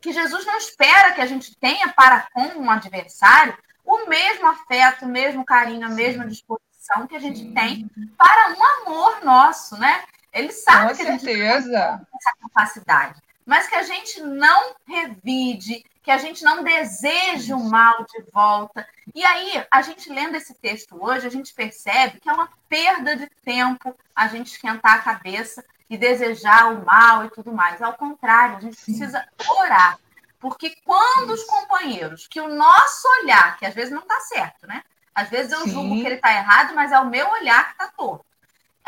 que 0.00 0.12
Jesus 0.12 0.44
não 0.46 0.56
espera 0.56 1.12
que 1.12 1.20
a 1.20 1.26
gente 1.26 1.54
tenha 1.56 1.88
para 1.92 2.26
com 2.32 2.42
um 2.58 2.70
adversário 2.70 3.56
o 3.84 4.06
mesmo 4.08 4.46
afeto, 4.46 5.04
o 5.04 5.08
mesmo 5.08 5.44
carinho, 5.44 5.86
a 5.86 5.90
mesma 5.90 6.26
disposição 6.26 7.06
que 7.08 7.16
a 7.16 7.20
gente 7.20 7.52
tem 7.52 7.90
para 8.16 8.54
um 8.54 8.88
amor 8.88 9.24
nosso, 9.24 9.76
né? 9.78 10.04
Ele 10.32 10.52
sabe 10.52 10.90
Com 10.90 10.96
que 10.96 11.04
certeza. 11.04 11.08
a 11.08 11.12
gente 11.18 12.06
tem 12.06 12.16
essa 12.16 12.36
capacidade, 12.42 13.20
mas 13.44 13.66
que 13.66 13.74
a 13.74 13.82
gente 13.82 14.20
não 14.22 14.74
revide, 14.86 15.84
que 16.02 16.10
a 16.10 16.18
gente 16.18 16.44
não 16.44 16.62
deseje 16.62 17.52
o 17.52 17.58
mal 17.58 18.04
de 18.04 18.22
volta. 18.32 18.86
E 19.14 19.24
aí, 19.24 19.64
a 19.70 19.82
gente 19.82 20.10
lendo 20.12 20.36
esse 20.36 20.54
texto 20.54 20.96
hoje, 21.02 21.26
a 21.26 21.30
gente 21.30 21.52
percebe 21.52 22.20
que 22.20 22.28
é 22.28 22.32
uma 22.32 22.48
perda 22.68 23.16
de 23.16 23.28
tempo 23.44 23.94
a 24.14 24.28
gente 24.28 24.52
esquentar 24.52 24.94
a 24.94 25.02
cabeça 25.02 25.64
e 25.88 25.98
desejar 25.98 26.72
o 26.72 26.84
mal 26.84 27.24
e 27.24 27.30
tudo 27.30 27.52
mais. 27.52 27.82
Ao 27.82 27.94
contrário, 27.94 28.56
a 28.56 28.60
gente 28.60 28.76
Sim. 28.76 28.96
precisa 28.96 29.26
orar. 29.58 29.98
Porque 30.38 30.74
quando 30.84 31.30
os 31.30 31.42
companheiros, 31.44 32.26
que 32.26 32.40
o 32.40 32.48
nosso 32.48 33.06
olhar, 33.20 33.58
que 33.58 33.66
às 33.66 33.74
vezes 33.74 33.90
não 33.92 34.00
está 34.00 34.20
certo, 34.20 34.66
né? 34.66 34.82
Às 35.14 35.28
vezes 35.28 35.52
eu 35.52 35.62
Sim. 35.62 35.70
julgo 35.70 35.94
que 35.96 36.06
ele 36.06 36.14
está 36.14 36.32
errado, 36.32 36.74
mas 36.74 36.92
é 36.92 37.00
o 37.00 37.10
meu 37.10 37.28
olhar 37.28 37.66
que 37.66 37.72
está 37.72 37.88
torto. 37.88 38.24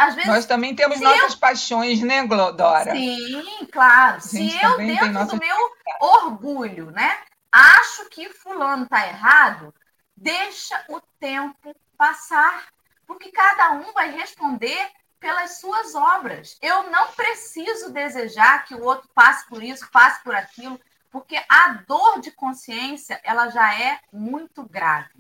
Às 0.03 0.15
vezes, 0.17 0.31
Nós 0.31 0.47
também 0.47 0.75
temos 0.75 1.01
nossas 1.01 1.35
eu... 1.35 1.38
paixões, 1.38 2.01
né, 2.03 2.27
Glodora? 2.27 2.93
Sim, 2.93 3.69
claro. 3.71 4.21
Se 4.21 4.61
eu, 4.61 4.77
dentro 4.79 5.12
nossa... 5.12 5.37
do 5.37 5.38
meu 5.38 5.57
orgulho, 6.01 6.91
né, 6.91 7.19
acho 7.53 8.09
que 8.09 8.29
fulano 8.31 8.83
está 8.83 9.07
errado, 9.07 9.73
deixa 10.17 10.85
o 10.88 11.01
tempo 11.21 11.75
passar. 11.97 12.67
Porque 13.07 13.31
cada 13.31 13.73
um 13.73 13.93
vai 13.93 14.11
responder 14.11 14.91
pelas 15.21 15.61
suas 15.61 15.95
obras. 15.95 16.59
Eu 16.61 16.91
não 16.91 17.09
preciso 17.12 17.93
desejar 17.93 18.65
que 18.65 18.75
o 18.75 18.83
outro 18.83 19.09
passe 19.15 19.47
por 19.49 19.62
isso, 19.62 19.88
passe 19.93 20.23
por 20.25 20.35
aquilo, 20.35 20.81
porque 21.11 21.41
a 21.49 21.75
dor 21.87 22.21
de 22.21 22.33
consciência 22.33 23.21
ela 23.23 23.51
já 23.51 23.79
é 23.81 24.01
muito 24.12 24.65
grave. 24.65 25.11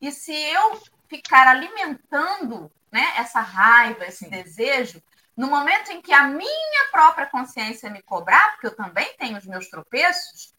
E 0.00 0.10
se 0.10 0.32
eu 0.32 0.80
ficar 1.08 1.46
alimentando 1.48 2.72
né, 2.92 3.14
essa 3.16 3.40
raiva, 3.40 4.04
esse 4.04 4.26
Sim. 4.26 4.30
desejo, 4.30 5.02
no 5.36 5.48
momento 5.48 5.90
em 5.90 6.02
que 6.02 6.12
a 6.12 6.24
minha 6.24 6.90
própria 6.90 7.26
consciência 7.26 7.90
me 7.90 8.02
cobrar, 8.02 8.52
porque 8.52 8.66
eu 8.66 8.76
também 8.76 9.14
tenho 9.18 9.38
os 9.38 9.46
meus 9.46 9.68
tropeços, 9.68 10.54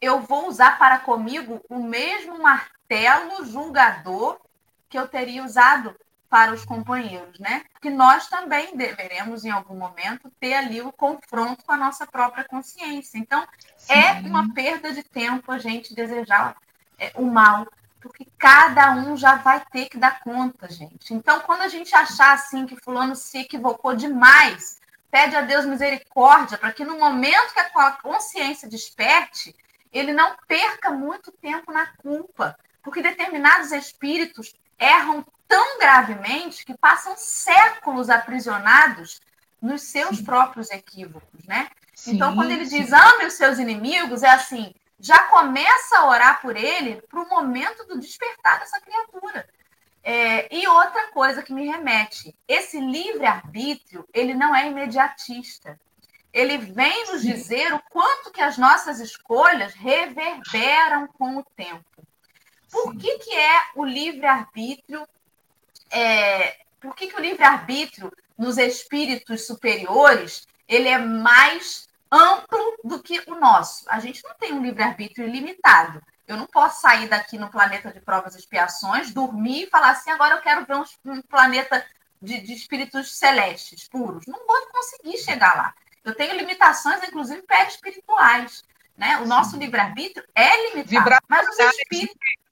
eu 0.00 0.20
vou 0.20 0.48
usar 0.48 0.78
para 0.78 0.98
comigo 0.98 1.64
o 1.68 1.82
mesmo 1.82 2.42
martelo 2.42 3.44
julgador 3.46 4.40
que 4.88 4.98
eu 4.98 5.08
teria 5.08 5.42
usado 5.42 5.96
para 6.28 6.52
os 6.52 6.64
companheiros, 6.64 7.38
né? 7.38 7.62
Que 7.80 7.90
nós 7.90 8.26
também 8.26 8.74
deveremos, 8.74 9.44
em 9.44 9.50
algum 9.50 9.76
momento, 9.76 10.32
ter 10.40 10.54
ali 10.54 10.80
o 10.80 10.90
confronto 10.90 11.64
com 11.64 11.72
a 11.72 11.76
nossa 11.76 12.06
própria 12.06 12.42
consciência. 12.44 13.18
Então, 13.18 13.46
é 13.88 14.14
Sim. 14.14 14.26
é 14.26 14.28
uma 14.28 14.52
perda 14.54 14.92
de 14.92 15.02
tempo 15.02 15.52
a 15.52 15.58
gente 15.58 15.94
desejar 15.94 16.56
é, 16.98 17.12
o 17.16 17.26
mal, 17.26 17.66
porque 18.02 18.26
cada 18.36 18.90
um 18.92 19.16
já 19.16 19.36
vai 19.36 19.64
ter 19.70 19.88
que 19.88 19.96
dar 19.96 20.20
conta, 20.20 20.68
gente. 20.68 21.14
Então, 21.14 21.40
quando 21.40 21.62
a 21.62 21.68
gente 21.68 21.94
achar 21.94 22.34
assim 22.34 22.66
que 22.66 22.76
fulano 22.76 23.14
se 23.14 23.38
equivocou 23.38 23.94
demais, 23.94 24.80
pede 25.10 25.36
a 25.36 25.42
Deus 25.42 25.64
misericórdia 25.64 26.58
para 26.58 26.72
que 26.72 26.84
no 26.84 26.98
momento 26.98 27.54
que 27.54 27.60
a 27.60 27.92
consciência 27.92 28.68
desperte, 28.68 29.54
ele 29.92 30.12
não 30.12 30.34
perca 30.48 30.90
muito 30.90 31.30
tempo 31.30 31.70
na 31.70 31.86
culpa, 31.98 32.58
porque 32.82 33.00
determinados 33.00 33.70
espíritos 33.70 34.54
erram 34.78 35.24
tão 35.46 35.78
gravemente 35.78 36.64
que 36.64 36.76
passam 36.76 37.14
séculos 37.16 38.10
aprisionados 38.10 39.20
nos 39.60 39.82
seus 39.82 40.16
sim. 40.16 40.24
próprios 40.24 40.70
equívocos, 40.70 41.46
né? 41.46 41.68
Sim, 41.94 42.14
então, 42.14 42.34
quando 42.34 42.50
ele 42.50 42.64
diz 42.64 42.92
ame 42.92 43.26
os 43.26 43.34
seus 43.34 43.58
inimigos, 43.58 44.24
é 44.24 44.30
assim, 44.30 44.74
já 45.02 45.18
começa 45.24 45.98
a 45.98 46.06
orar 46.06 46.40
por 46.40 46.56
ele 46.56 47.02
para 47.02 47.20
o 47.20 47.28
momento 47.28 47.84
do 47.86 47.98
despertar 47.98 48.60
dessa 48.60 48.80
criatura. 48.80 49.48
É, 50.00 50.54
e 50.54 50.64
outra 50.68 51.08
coisa 51.08 51.42
que 51.42 51.52
me 51.52 51.66
remete, 51.66 52.32
esse 52.46 52.78
livre-arbítrio, 52.78 54.08
ele 54.14 54.32
não 54.32 54.54
é 54.54 54.68
imediatista. 54.68 55.78
Ele 56.32 56.56
vem 56.56 57.08
nos 57.08 57.22
dizer 57.22 57.74
o 57.74 57.82
quanto 57.90 58.30
que 58.30 58.40
as 58.40 58.56
nossas 58.56 59.00
escolhas 59.00 59.74
reverberam 59.74 61.08
com 61.08 61.36
o 61.36 61.44
tempo. 61.56 61.84
Por 62.70 62.96
que, 62.96 63.18
que 63.18 63.34
é 63.34 63.62
o 63.74 63.84
livre-arbítrio? 63.84 65.06
É, 65.90 66.58
por 66.80 66.94
que, 66.94 67.08
que 67.08 67.16
o 67.16 67.20
livre-arbítrio 67.20 68.10
nos 68.38 68.56
espíritos 68.56 69.46
superiores 69.46 70.46
ele 70.68 70.88
é 70.88 70.98
mais 70.98 71.88
amplo 72.12 72.76
do 72.84 73.02
que 73.02 73.22
o 73.26 73.34
nosso. 73.34 73.86
A 73.88 73.98
gente 73.98 74.22
não 74.22 74.34
tem 74.34 74.52
um 74.52 74.62
livre-arbítrio 74.62 75.26
ilimitado. 75.26 76.02
Eu 76.28 76.36
não 76.36 76.46
posso 76.46 76.82
sair 76.82 77.08
daqui 77.08 77.38
no 77.38 77.50
planeta 77.50 77.90
de 77.90 78.00
provas 78.00 78.34
e 78.34 78.38
expiações, 78.38 79.12
dormir 79.12 79.64
e 79.64 79.70
falar 79.70 79.90
assim: 79.90 80.10
agora 80.10 80.36
eu 80.36 80.42
quero 80.42 80.66
ver 80.66 80.76
um, 80.76 80.84
um 81.12 81.22
planeta 81.22 81.84
de, 82.20 82.40
de, 82.40 82.52
espíritos 82.52 83.16
celestes 83.16 83.88
puros. 83.88 84.26
Não 84.26 84.46
vou 84.46 84.66
conseguir 84.70 85.18
chegar 85.18 85.56
lá. 85.56 85.74
Eu 86.04 86.14
tenho 86.14 86.36
limitações, 86.36 87.02
inclusive 87.02 87.42
espirituais. 87.66 88.64
Né? 88.96 89.18
O 89.18 89.26
nosso 89.26 89.56
livre-arbítrio 89.56 90.24
é 90.34 90.68
limitado. 90.68 90.88
Vibração, 90.88 91.26
mas 91.28 91.48
os 91.48 91.58
espíritos. 91.58 92.42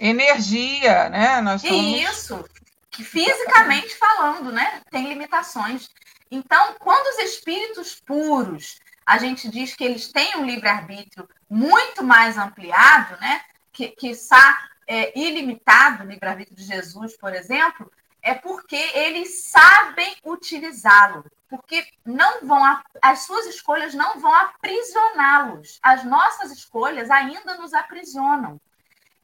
Energia, 0.00 1.08
né? 1.08 1.40
Nós 1.40 1.60
somos... 1.60 2.00
Isso, 2.00 2.44
fisicamente 2.92 3.96
falando, 3.96 4.52
né? 4.52 4.80
Tem 4.90 5.08
limitações. 5.08 5.90
Então, 6.30 6.74
quando 6.78 7.06
os 7.08 7.18
espíritos 7.18 8.00
puros 8.06 8.78
a 9.08 9.16
gente 9.16 9.48
diz 9.48 9.74
que 9.74 9.82
eles 9.82 10.12
têm 10.12 10.36
um 10.36 10.44
livre-arbítrio 10.44 11.26
muito 11.48 12.04
mais 12.04 12.36
ampliado, 12.36 13.18
né? 13.18 13.40
que, 13.72 13.88
que 13.88 14.10
está 14.10 14.68
é, 14.86 15.18
ilimitado, 15.18 16.04
o 16.04 16.06
livre-arbítrio 16.06 16.54
de 16.54 16.62
Jesus, 16.62 17.16
por 17.16 17.32
exemplo, 17.32 17.90
é 18.20 18.34
porque 18.34 18.76
eles 18.76 19.44
sabem 19.44 20.14
utilizá-lo, 20.22 21.24
porque 21.48 21.86
não 22.04 22.46
vão 22.46 22.62
as 23.00 23.20
suas 23.20 23.46
escolhas 23.46 23.94
não 23.94 24.20
vão 24.20 24.34
aprisioná-los. 24.34 25.78
As 25.82 26.04
nossas 26.04 26.50
escolhas 26.50 27.10
ainda 27.10 27.56
nos 27.56 27.72
aprisionam. 27.72 28.60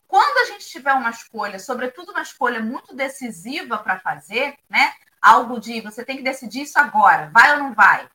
Quando 0.09 0.38
a 0.38 0.53
gente 0.53 0.66
tiver 0.66 0.94
uma 0.94 1.11
escolha, 1.11 1.59
sobretudo 1.59 2.12
uma 2.12 2.23
escolha 2.23 2.61
muito 2.61 2.94
decisiva 2.94 3.77
para 3.77 4.01
fazer, 4.01 4.57
né? 4.70 4.94
Algo 5.20 5.61
de 5.61 5.83
você 5.83 6.03
tem 6.07 6.16
que 6.16 6.23
decidir 6.23 6.62
isso 6.62 6.79
agora, 6.79 7.29
vai 7.35 7.53
ou 7.53 7.59
não 7.59 7.75
vai? 7.75 8.09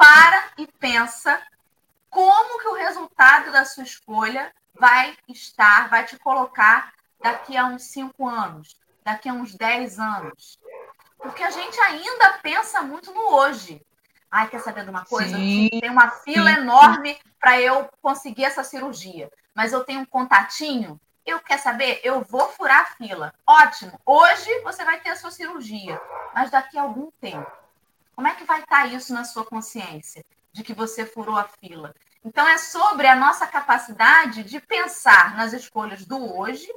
Para 0.00 0.44
e 0.56 0.66
pensa 0.66 1.38
como 2.08 2.58
que 2.58 2.68
o 2.68 2.74
resultado 2.74 3.52
da 3.52 3.66
sua 3.66 3.84
escolha 3.84 4.50
vai 4.74 5.14
estar, 5.28 5.90
vai 5.90 6.06
te 6.06 6.18
colocar 6.18 6.94
daqui 7.22 7.54
a 7.54 7.66
uns 7.66 7.82
cinco 7.82 8.26
anos, 8.26 8.74
daqui 9.04 9.28
a 9.28 9.34
uns 9.34 9.54
dez 9.54 9.98
anos. 9.98 10.58
Porque 11.18 11.42
a 11.42 11.50
gente 11.50 11.78
ainda 11.82 12.38
pensa 12.42 12.80
muito 12.80 13.12
no 13.12 13.34
hoje. 13.34 13.84
Ai, 14.30 14.48
quer 14.48 14.60
saber 14.60 14.84
de 14.84 14.90
uma 14.90 15.04
coisa? 15.04 15.36
Sim, 15.36 15.68
Tem 15.68 15.90
uma 15.90 16.10
fila 16.10 16.50
sim. 16.54 16.60
enorme 16.60 17.18
para 17.38 17.60
eu 17.60 17.86
conseguir 18.00 18.46
essa 18.46 18.64
cirurgia. 18.64 19.30
Mas 19.54 19.74
eu 19.74 19.84
tenho 19.84 20.00
um 20.00 20.06
contatinho. 20.06 20.98
Eu 21.26 21.40
quer 21.40 21.58
saber? 21.58 22.00
Eu 22.02 22.22
vou 22.22 22.48
furar 22.48 22.80
a 22.80 22.96
fila. 22.96 23.34
Ótimo. 23.46 24.00
Hoje 24.06 24.60
você 24.62 24.82
vai 24.82 24.98
ter 25.00 25.10
a 25.10 25.16
sua 25.16 25.30
cirurgia. 25.30 26.00
Mas 26.34 26.50
daqui 26.50 26.78
a 26.78 26.82
algum 26.82 27.10
tempo 27.20 27.59
como 28.20 28.28
é 28.28 28.34
que 28.34 28.44
vai 28.44 28.60
estar 28.60 28.84
isso 28.92 29.14
na 29.14 29.24
sua 29.24 29.46
consciência 29.46 30.22
de 30.52 30.62
que 30.62 30.74
você 30.74 31.06
furou 31.06 31.38
a 31.38 31.48
fila? 31.48 31.94
Então 32.22 32.46
é 32.46 32.58
sobre 32.58 33.06
a 33.06 33.16
nossa 33.16 33.46
capacidade 33.46 34.42
de 34.42 34.60
pensar 34.60 35.34
nas 35.38 35.54
escolhas 35.54 36.04
do 36.04 36.36
hoje, 36.36 36.70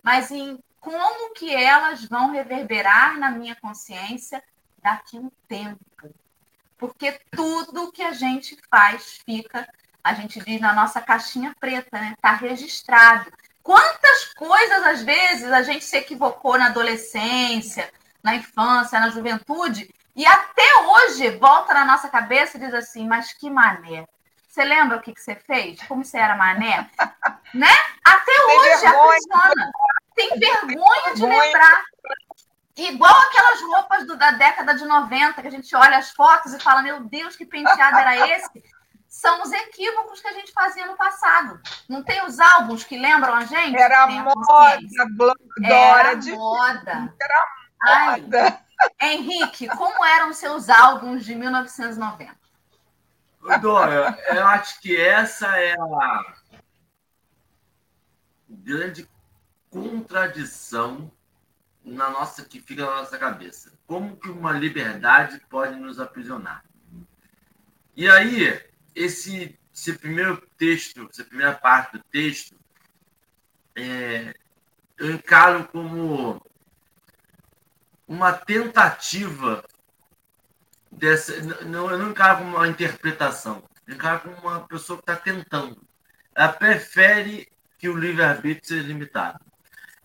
mas 0.00 0.30
em 0.30 0.56
como 0.78 1.34
que 1.34 1.52
elas 1.52 2.04
vão 2.04 2.30
reverberar 2.30 3.18
na 3.18 3.32
minha 3.32 3.56
consciência 3.56 4.40
daqui 4.80 5.16
a 5.16 5.20
um 5.22 5.32
tempo. 5.48 5.84
Porque 6.78 7.18
tudo 7.32 7.90
que 7.90 8.02
a 8.02 8.12
gente 8.12 8.56
faz 8.70 9.20
fica, 9.26 9.68
a 10.04 10.14
gente 10.14 10.38
diz 10.44 10.60
na 10.60 10.74
nossa 10.74 11.00
caixinha 11.00 11.56
preta, 11.58 11.98
né? 11.98 12.12
Está 12.16 12.34
registrado. 12.34 13.32
Quantas 13.64 14.32
coisas, 14.34 14.84
às 14.84 15.02
vezes, 15.02 15.50
a 15.50 15.62
gente 15.62 15.84
se 15.84 15.96
equivocou 15.96 16.56
na 16.56 16.66
adolescência, 16.66 17.92
na 18.22 18.36
infância, 18.36 19.00
na 19.00 19.10
juventude, 19.10 19.92
e 20.14 20.24
até 20.26 20.62
hoje 20.86 21.30
volta 21.38 21.74
na 21.74 21.84
nossa 21.84 22.08
cabeça 22.08 22.56
e 22.56 22.60
diz 22.60 22.72
assim: 22.72 23.06
mas 23.06 23.32
que 23.32 23.50
mané. 23.50 24.06
Você 24.48 24.62
lembra 24.64 24.98
o 24.98 25.00
que, 25.00 25.12
que 25.12 25.20
você 25.20 25.34
fez? 25.34 25.82
Como 25.88 26.04
você 26.04 26.16
era 26.16 26.36
mané? 26.36 26.88
né? 27.52 27.72
Até 28.04 28.32
Tem 28.32 28.60
hoje 28.60 28.80
vergonha. 28.80 29.02
aprisiona. 29.02 29.72
Tem 30.14 30.38
vergonha 30.38 31.14
de 31.14 31.26
lembrar. 31.26 31.84
Igual 32.76 33.14
aquelas 33.20 33.60
roupas 33.62 34.06
do, 34.06 34.16
da 34.16 34.32
década 34.32 34.74
de 34.74 34.84
90, 34.84 35.42
que 35.42 35.48
a 35.48 35.50
gente 35.50 35.74
olha 35.74 35.98
as 35.98 36.10
fotos 36.10 36.54
e 36.54 36.60
fala: 36.60 36.82
Meu 36.82 37.00
Deus, 37.00 37.34
que 37.34 37.44
penteado 37.44 37.98
era 37.98 38.28
esse? 38.28 38.62
São 39.08 39.42
os 39.42 39.52
equívocos 39.52 40.20
que 40.20 40.28
a 40.28 40.32
gente 40.32 40.52
fazia 40.52 40.86
no 40.86 40.96
passado. 40.96 41.60
Não 41.88 42.02
tem 42.02 42.24
os 42.24 42.38
álbuns 42.40 42.82
que 42.82 42.98
lembram 42.98 43.34
a 43.34 43.44
gente? 43.44 43.76
Era 43.76 44.08
moda, 44.08 44.78
Dora 45.60 46.10
Era 46.10 46.16
moda. 46.36 47.14
Era 47.20 47.46
moda. 47.82 48.36
Ai, 48.40 48.63
Henrique, 49.00 49.68
como 49.68 50.04
eram 50.04 50.32
seus 50.32 50.68
álbuns 50.68 51.24
de 51.24 51.34
1990? 51.34 52.36
Dora, 53.60 54.18
eu 54.28 54.46
acho 54.46 54.80
que 54.80 54.96
essa 54.96 55.58
é 55.58 55.74
a 55.74 56.34
grande 58.48 59.08
contradição 59.70 61.10
na 61.84 62.08
nossa 62.08 62.44
que 62.44 62.60
fica 62.60 62.86
na 62.86 62.96
nossa 62.96 63.18
cabeça. 63.18 63.72
Como 63.86 64.16
que 64.16 64.30
uma 64.30 64.52
liberdade 64.52 65.40
pode 65.50 65.76
nos 65.76 66.00
aprisionar? 66.00 66.64
E 67.94 68.08
aí, 68.08 68.60
esse, 68.94 69.58
esse 69.74 69.92
primeiro 69.98 70.40
texto, 70.56 71.06
essa 71.10 71.24
primeira 71.24 71.52
parte 71.52 71.98
do 71.98 72.04
texto, 72.04 72.56
é, 73.76 74.34
eu 74.96 75.12
encaro 75.12 75.68
como 75.68 76.40
uma 78.06 78.32
tentativa 78.32 79.64
dessa. 80.90 81.40
Não, 81.64 81.90
eu 81.90 81.98
não 81.98 82.10
encaro 82.10 82.38
como 82.38 82.56
uma 82.56 82.68
interpretação, 82.68 83.62
eu 83.86 83.94
encaro 83.94 84.20
como 84.20 84.36
uma 84.48 84.60
pessoa 84.66 84.98
que 84.98 85.10
está 85.10 85.16
tentando. 85.16 85.80
Ela 86.34 86.52
prefere 86.52 87.48
que 87.78 87.88
o 87.88 87.96
livre-arbítrio 87.96 88.66
seja 88.66 88.86
limitado. 88.86 89.38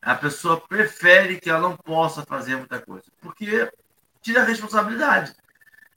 A 0.02 0.16
pessoa 0.16 0.62
prefere 0.62 1.40
que 1.40 1.50
ela 1.50 1.60
não 1.60 1.76
possa 1.76 2.24
fazer 2.24 2.56
muita 2.56 2.80
coisa, 2.80 3.06
porque 3.20 3.70
tira 4.22 4.42
a 4.42 4.46
responsabilidade. 4.46 5.36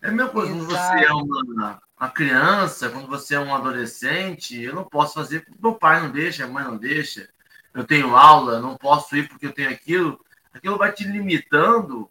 É 0.00 0.08
a 0.08 0.10
mesma 0.10 0.30
coisa 0.30 0.52
quando 0.52 0.66
você 0.66 1.04
é 1.04 1.12
uma, 1.12 1.80
uma, 1.96 2.10
criança, 2.10 2.90
quando 2.90 3.06
você 3.06 3.36
é 3.36 3.40
um 3.40 3.54
adolescente, 3.54 4.60
eu 4.60 4.74
não 4.74 4.82
posso 4.84 5.14
fazer 5.14 5.44
porque 5.44 5.58
meu 5.62 5.74
pai 5.76 6.00
não 6.00 6.10
deixa, 6.10 6.44
a 6.44 6.48
mãe 6.48 6.64
não 6.64 6.76
deixa. 6.76 7.28
Eu 7.72 7.84
tenho 7.84 8.16
aula, 8.16 8.60
não 8.60 8.76
posso 8.76 9.16
ir 9.16 9.28
porque 9.28 9.46
eu 9.46 9.52
tenho 9.52 9.70
aquilo 9.70 10.20
aquilo 10.52 10.78
vai 10.78 10.92
te 10.92 11.04
limitando, 11.04 12.10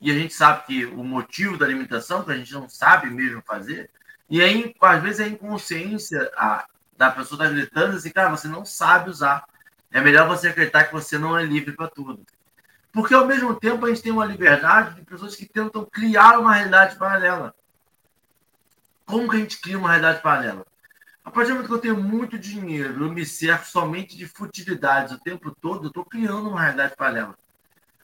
e 0.00 0.10
a 0.10 0.14
gente 0.14 0.34
sabe 0.34 0.66
que 0.66 0.86
o 0.86 1.02
motivo 1.02 1.56
da 1.56 1.66
limitação, 1.66 2.24
que 2.24 2.32
a 2.32 2.36
gente 2.36 2.52
não 2.52 2.68
sabe 2.68 3.08
mesmo 3.10 3.42
fazer, 3.46 3.90
e 4.28 4.42
aí, 4.42 4.74
às 4.80 5.02
vezes, 5.02 5.20
a 5.20 5.28
inconsciência 5.28 6.30
a, 6.36 6.66
da 6.96 7.10
pessoa 7.10 7.42
está 7.42 7.54
gritando 7.54 7.96
assim, 7.96 8.10
cara, 8.10 8.30
você 8.30 8.48
não 8.48 8.64
sabe 8.64 9.10
usar 9.10 9.44
É 9.90 10.00
melhor 10.00 10.26
você 10.26 10.48
acreditar 10.48 10.84
que 10.84 10.92
você 10.92 11.18
não 11.18 11.38
é 11.38 11.44
livre 11.44 11.72
para 11.72 11.88
tudo. 11.88 12.24
Porque, 12.92 13.14
ao 13.14 13.26
mesmo 13.26 13.54
tempo, 13.54 13.84
a 13.84 13.88
gente 13.88 14.02
tem 14.02 14.12
uma 14.12 14.24
liberdade 14.24 14.96
de 14.96 15.02
pessoas 15.02 15.36
que 15.36 15.46
tentam 15.46 15.84
criar 15.84 16.38
uma 16.38 16.54
realidade 16.54 16.96
paralela. 16.96 17.54
Como 19.04 19.28
que 19.28 19.36
a 19.36 19.40
gente 19.40 19.60
cria 19.60 19.78
uma 19.78 19.90
realidade 19.90 20.22
paralela? 20.22 20.66
A 21.24 21.30
partir 21.30 21.48
do 21.48 21.54
momento 21.54 21.68
que 21.68 21.74
eu 21.74 21.80
tenho 21.80 21.96
muito 21.96 22.38
dinheiro, 22.38 23.04
eu 23.04 23.12
me 23.12 23.24
cerco 23.24 23.66
somente 23.66 24.16
de 24.16 24.26
futilidades 24.26 25.12
o 25.12 25.18
tempo 25.18 25.50
todo, 25.50 25.84
eu 25.84 25.88
estou 25.88 26.04
criando 26.04 26.48
uma 26.50 26.60
realidade 26.60 26.96
paralela. 26.96 27.36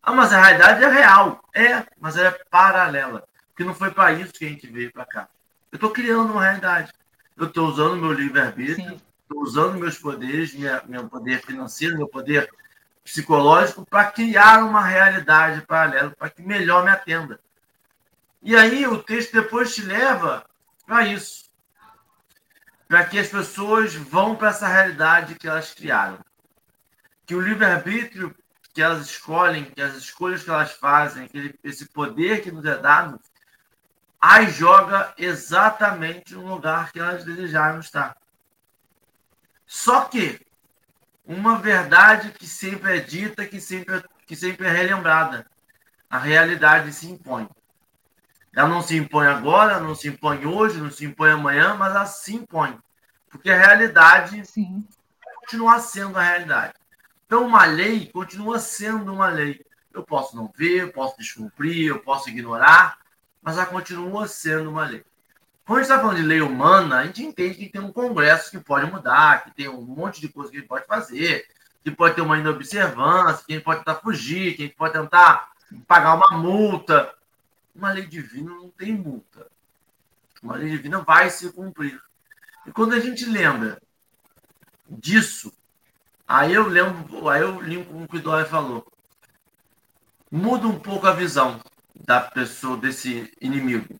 Ah, 0.03 0.13
mas 0.13 0.33
a 0.33 0.41
realidade 0.41 0.83
é 0.83 0.89
real. 0.89 1.45
É, 1.55 1.87
mas 2.01 2.17
ela 2.17 2.29
é 2.29 2.45
paralela. 2.51 3.27
Porque 3.49 3.65
não 3.65 3.75
foi 3.75 3.91
para 3.91 4.13
isso 4.13 4.33
que 4.33 4.47
a 4.47 4.49
gente 4.49 4.67
veio 4.67 4.93
para 4.93 5.05
cá. 5.05 5.29
Eu 5.71 5.77
estou 5.77 5.91
criando 5.91 6.33
uma 6.33 6.43
realidade. 6.43 6.93
Eu 7.37 7.47
estou 7.47 7.69
usando 7.69 7.97
meu 7.97 8.13
livre-arbítrio, 8.13 9.01
estou 9.23 9.43
usando 9.43 9.79
meus 9.79 9.99
poderes, 9.99 10.53
minha, 10.55 10.83
meu 10.87 11.09
poder 11.09 11.41
financeiro, 11.41 11.97
meu 11.97 12.09
poder 12.09 12.51
psicológico, 13.03 13.87
para 13.87 14.11
criar 14.11 14.63
uma 14.65 14.85
realidade 14.85 15.63
paralela, 15.63 16.11
para 16.11 16.29
que 16.29 16.43
melhor 16.43 16.85
me 16.85 16.91
atenda. 16.91 17.41
E 18.43 18.57
aí 18.57 18.87
o 18.87 19.03
texto 19.03 19.33
depois 19.33 19.75
te 19.75 19.83
leva 19.83 20.45
para 20.87 21.07
isso. 21.07 21.51
Para 22.89 23.05
que 23.05 23.19
as 23.19 23.29
pessoas 23.29 23.95
vão 23.95 24.35
para 24.35 24.49
essa 24.49 24.67
realidade 24.67 25.35
que 25.35 25.47
elas 25.49 25.73
criaram. 25.73 26.19
Que 27.25 27.35
o 27.35 27.41
livre-arbítrio 27.41 28.35
que 28.73 28.83
elas 28.83 29.07
escolhem, 29.07 29.65
que 29.65 29.81
as 29.81 29.95
escolhas 29.97 30.43
que 30.43 30.51
elas 30.51 30.73
fazem, 30.73 31.25
aquele, 31.25 31.59
esse 31.65 31.87
poder 31.87 32.43
que 32.43 32.53
nos 32.53 32.65
é 32.65 32.77
dado, 32.77 33.21
as 34.21 34.55
joga 34.55 35.15
exatamente 35.17 36.35
no 36.35 36.47
lugar 36.47 36.93
que 36.93 37.01
elas 37.01 37.25
desejaram 37.25 37.81
estar. 37.81 38.17
Só 39.67 40.05
que 40.05 40.41
uma 41.25 41.59
verdade 41.59 42.33
que 42.33 42.47
sempre 42.47 42.99
é 42.99 43.01
dita, 43.01 43.47
que 43.47 43.61
sempre, 43.61 44.03
que 44.27 44.37
sempre 44.37 44.67
é 44.67 44.71
relembrada. 44.71 45.47
A 46.09 46.19
realidade 46.19 46.93
se 46.93 47.09
impõe. 47.09 47.49
Ela 48.53 48.69
não 48.69 48.83
se 48.83 48.97
impõe 48.97 49.29
agora, 49.29 49.79
não 49.79 49.95
se 49.95 50.09
impõe 50.09 50.45
hoje, 50.45 50.81
não 50.81 50.91
se 50.91 51.05
impõe 51.05 51.31
amanhã, 51.31 51.75
mas 51.75 51.95
ela 51.95 52.07
se 52.07 52.35
impõe. 52.35 52.77
Porque 53.29 53.49
a 53.49 53.57
realidade 53.57 54.45
Sim. 54.45 54.87
continua 55.37 55.79
sendo 55.79 56.19
a 56.19 56.23
realidade. 56.23 56.75
Então, 57.31 57.47
uma 57.47 57.65
lei 57.65 58.07
continua 58.07 58.59
sendo 58.59 59.13
uma 59.13 59.29
lei. 59.29 59.65
Eu 59.95 60.03
posso 60.03 60.35
não 60.35 60.53
ver, 60.53 60.81
eu 60.81 60.93
posso 60.93 61.17
descumprir, 61.17 61.87
eu 61.87 62.01
posso 62.01 62.29
ignorar, 62.29 62.99
mas 63.41 63.57
ela 63.57 63.67
continua 63.67 64.27
sendo 64.27 64.69
uma 64.69 64.85
lei. 64.85 65.05
Quando 65.65 65.79
a 65.79 65.83
gente 65.83 65.93
está 65.93 66.03
falando 66.03 66.17
de 66.17 66.25
lei 66.25 66.41
humana, 66.41 66.99
a 66.99 67.07
gente 67.07 67.23
entende 67.23 67.55
que 67.55 67.69
tem 67.69 67.81
um 67.81 67.93
Congresso 67.93 68.51
que 68.51 68.59
pode 68.59 68.91
mudar, 68.91 69.45
que 69.45 69.53
tem 69.53 69.69
um 69.69 69.81
monte 69.81 70.21
de 70.21 70.29
coisa 70.29 70.51
que 70.51 70.57
ele 70.57 70.67
pode 70.67 70.87
fazer, 70.87 71.47
que 71.85 71.93
pode 71.93 72.17
ter 72.17 72.21
uma 72.21 72.37
inobservância, 72.37 73.45
que 73.47 73.55
gente 73.55 73.63
pode 73.63 73.79
tentar 73.79 74.01
fugir, 74.01 74.57
que 74.57 74.65
gente 74.65 74.75
pode 74.75 74.95
tentar 74.95 75.53
pagar 75.87 76.15
uma 76.15 76.37
multa. 76.37 77.15
Uma 77.73 77.93
lei 77.93 78.09
divina 78.09 78.51
não 78.51 78.71
tem 78.71 78.93
multa. 78.93 79.47
Uma 80.43 80.57
lei 80.57 80.69
divina 80.69 80.99
vai 80.99 81.31
se 81.31 81.53
cumprir. 81.53 82.03
E 82.67 82.73
quando 82.73 82.95
a 82.95 82.99
gente 82.99 83.25
lembra 83.25 83.81
disso, 84.89 85.53
aí 86.31 86.55
eu 86.55 86.69
lembro, 86.69 87.29
aí 87.29 87.43
eu 87.43 87.57
com 87.85 88.05
o 88.05 88.09
que 88.09 88.19
o 88.19 88.23
Dória 88.23 88.47
falou. 88.47 88.87
Muda 90.31 90.69
um 90.69 90.79
pouco 90.79 91.09
a 91.09 91.13
visão 91.13 91.61
da 91.93 92.21
pessoa, 92.21 92.77
desse 92.77 93.33
inimigo 93.41 93.99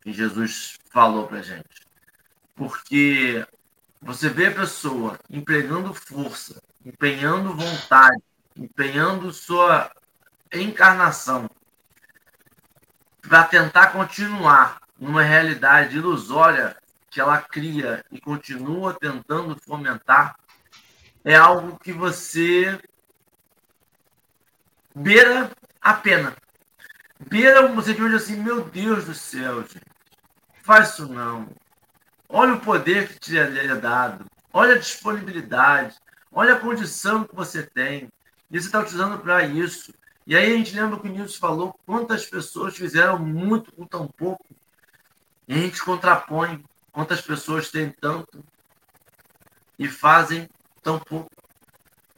que 0.00 0.12
Jesus 0.12 0.78
falou 0.90 1.26
para 1.26 1.42
gente. 1.42 1.84
Porque 2.54 3.44
você 4.00 4.28
vê 4.28 4.46
a 4.46 4.54
pessoa 4.54 5.18
empregando 5.28 5.92
força, 5.92 6.62
empenhando 6.86 7.56
vontade, 7.56 8.22
empenhando 8.56 9.32
sua 9.32 9.90
encarnação 10.52 11.50
para 13.20 13.44
tentar 13.44 13.88
continuar 13.88 14.80
numa 14.96 15.22
realidade 15.22 15.96
ilusória 15.96 16.76
que 17.10 17.20
ela 17.20 17.38
cria 17.40 18.04
e 18.12 18.20
continua 18.20 18.94
tentando 18.94 19.56
fomentar, 19.60 20.36
é 21.24 21.34
algo 21.34 21.78
que 21.78 21.92
você 21.92 22.78
beira 24.94 25.50
a 25.80 25.94
pena. 25.94 26.36
Beira 27.28 27.66
você 27.68 27.94
que 27.94 28.02
assim, 28.02 28.36
meu 28.36 28.64
Deus 28.64 29.06
do 29.06 29.14
céu, 29.14 29.62
gente. 29.62 29.80
Faz 30.62 30.90
isso 30.90 31.08
não. 31.08 31.48
Olha 32.28 32.54
o 32.54 32.60
poder 32.60 33.08
que 33.08 33.18
te 33.18 33.38
é 33.38 33.74
dado. 33.76 34.26
Olha 34.52 34.74
a 34.74 34.78
disponibilidade. 34.78 35.96
Olha 36.30 36.54
a 36.54 36.60
condição 36.60 37.24
que 37.24 37.34
você 37.34 37.62
tem. 37.62 38.10
E 38.50 38.60
você 38.60 38.66
está 38.66 38.80
utilizando 38.80 39.18
para 39.18 39.44
isso. 39.44 39.92
E 40.26 40.36
aí 40.36 40.52
a 40.52 40.56
gente 40.56 40.74
lembra 40.74 40.98
que 40.98 41.08
o 41.08 41.10
Nilson 41.10 41.38
falou 41.38 41.78
quantas 41.86 42.26
pessoas 42.26 42.76
fizeram 42.76 43.18
muito 43.18 43.72
com 43.72 43.86
tão 43.86 44.06
pouco. 44.06 44.44
E 45.46 45.54
a 45.54 45.58
gente 45.58 45.82
contrapõe 45.82 46.64
quantas 46.92 47.20
pessoas 47.20 47.70
têm 47.70 47.90
tanto 47.90 48.44
e 49.78 49.88
fazem 49.88 50.48
tão 50.84 51.00
pouco. 51.00 51.30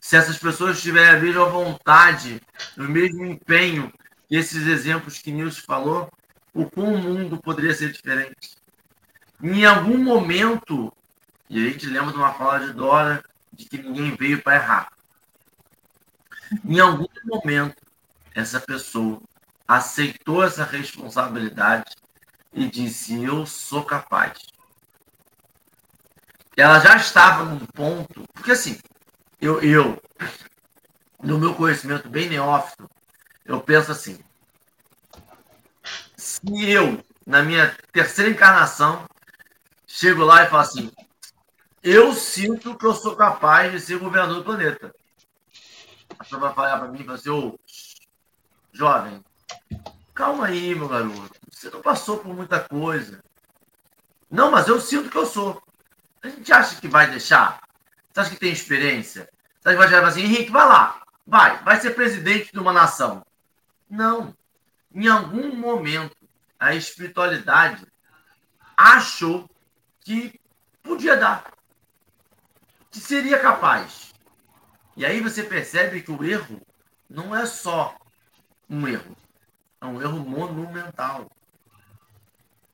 Se 0.00 0.16
essas 0.16 0.38
pessoas 0.38 0.82
tiverem 0.82 1.16
a 1.16 1.20
mesma 1.20 1.46
vontade, 1.46 2.40
o 2.76 2.82
mesmo 2.82 3.24
empenho 3.24 3.92
que 4.28 4.36
esses 4.36 4.66
exemplos 4.66 5.18
que 5.18 5.32
Nilson 5.32 5.62
falou, 5.62 6.12
o 6.52 6.68
como 6.68 6.94
o 6.94 6.98
mundo 6.98 7.40
poderia 7.40 7.74
ser 7.74 7.92
diferente. 7.92 8.56
Em 9.42 9.64
algum 9.64 9.98
momento, 9.98 10.92
e 11.48 11.64
a 11.64 11.70
gente 11.70 11.86
lembra 11.86 12.12
de 12.12 12.18
uma 12.18 12.34
fala 12.34 12.66
de 12.66 12.72
Dora, 12.72 13.24
de 13.52 13.64
que 13.66 13.78
ninguém 13.78 14.14
veio 14.16 14.42
para 14.42 14.56
errar. 14.56 14.92
Em 16.64 16.80
algum 16.80 17.06
momento, 17.24 17.82
essa 18.34 18.60
pessoa 18.60 19.20
aceitou 19.66 20.44
essa 20.44 20.64
responsabilidade 20.64 21.94
e 22.52 22.66
disse: 22.68 23.22
Eu 23.22 23.46
sou 23.46 23.84
capaz. 23.84 24.38
Ela 26.56 26.80
já 26.80 26.96
estava 26.96 27.44
num 27.44 27.64
ponto, 27.66 28.24
porque 28.32 28.52
assim, 28.52 28.78
eu, 29.40 29.60
eu 29.62 30.02
no 31.22 31.38
meu 31.38 31.54
conhecimento 31.54 32.08
bem 32.08 32.28
neófito, 32.28 32.88
eu 33.44 33.60
penso 33.60 33.92
assim: 33.92 34.18
se 36.16 36.70
eu, 36.70 37.04
na 37.26 37.42
minha 37.42 37.76
terceira 37.92 38.30
encarnação, 38.30 39.04
chego 39.86 40.24
lá 40.24 40.44
e 40.44 40.48
falo 40.48 40.62
assim: 40.62 40.90
eu 41.82 42.12
sinto 42.14 42.76
que 42.76 42.84
eu 42.84 42.94
sou 42.94 43.14
capaz 43.14 43.70
de 43.70 43.78
ser 43.78 43.98
governador 43.98 44.38
do 44.38 44.44
planeta. 44.44 44.94
A 46.10 46.14
pessoa 46.16 46.40
vai 46.40 46.54
falar 46.54 46.78
para 46.78 46.88
mim 46.88 47.00
e 47.00 47.04
falar 47.04 47.14
assim: 47.16 47.30
ô, 47.30 47.58
jovem, 48.72 49.24
calma 50.14 50.46
aí, 50.46 50.74
meu 50.74 50.88
garoto. 50.88 51.30
Você 51.50 51.70
não 51.70 51.80
passou 51.80 52.18
por 52.18 52.34
muita 52.34 52.60
coisa. 52.60 53.22
Não, 54.30 54.50
mas 54.50 54.66
eu 54.66 54.80
sinto 54.80 55.10
que 55.10 55.16
eu 55.16 55.26
sou. 55.26 55.62
A 56.26 56.28
gente 56.28 56.52
acha 56.52 56.80
que 56.80 56.88
vai 56.88 57.08
deixar? 57.08 57.60
Você 58.12 58.20
acha 58.20 58.30
que 58.30 58.40
tem 58.40 58.50
experiência? 58.50 59.28
Você 59.60 59.68
acha 59.68 59.76
que 59.76 59.82
vai 59.82 59.88
chegar 59.88 60.08
assim, 60.08 60.22
Henrique, 60.22 60.50
vai 60.50 60.66
lá, 60.66 61.00
vai, 61.24 61.62
vai 61.62 61.80
ser 61.80 61.94
presidente 61.94 62.52
de 62.52 62.58
uma 62.58 62.72
nação. 62.72 63.24
Não. 63.88 64.36
Em 64.92 65.06
algum 65.06 65.54
momento, 65.54 66.16
a 66.58 66.74
espiritualidade 66.74 67.86
achou 68.76 69.48
que 70.00 70.40
podia 70.82 71.16
dar, 71.16 71.44
que 72.90 72.98
seria 72.98 73.38
capaz. 73.38 74.12
E 74.96 75.06
aí 75.06 75.20
você 75.20 75.44
percebe 75.44 76.02
que 76.02 76.10
o 76.10 76.24
erro 76.24 76.60
não 77.08 77.36
é 77.36 77.46
só 77.46 77.96
um 78.68 78.88
erro, 78.88 79.16
é 79.80 79.86
um 79.86 80.02
erro 80.02 80.18
monumental. 80.18 81.30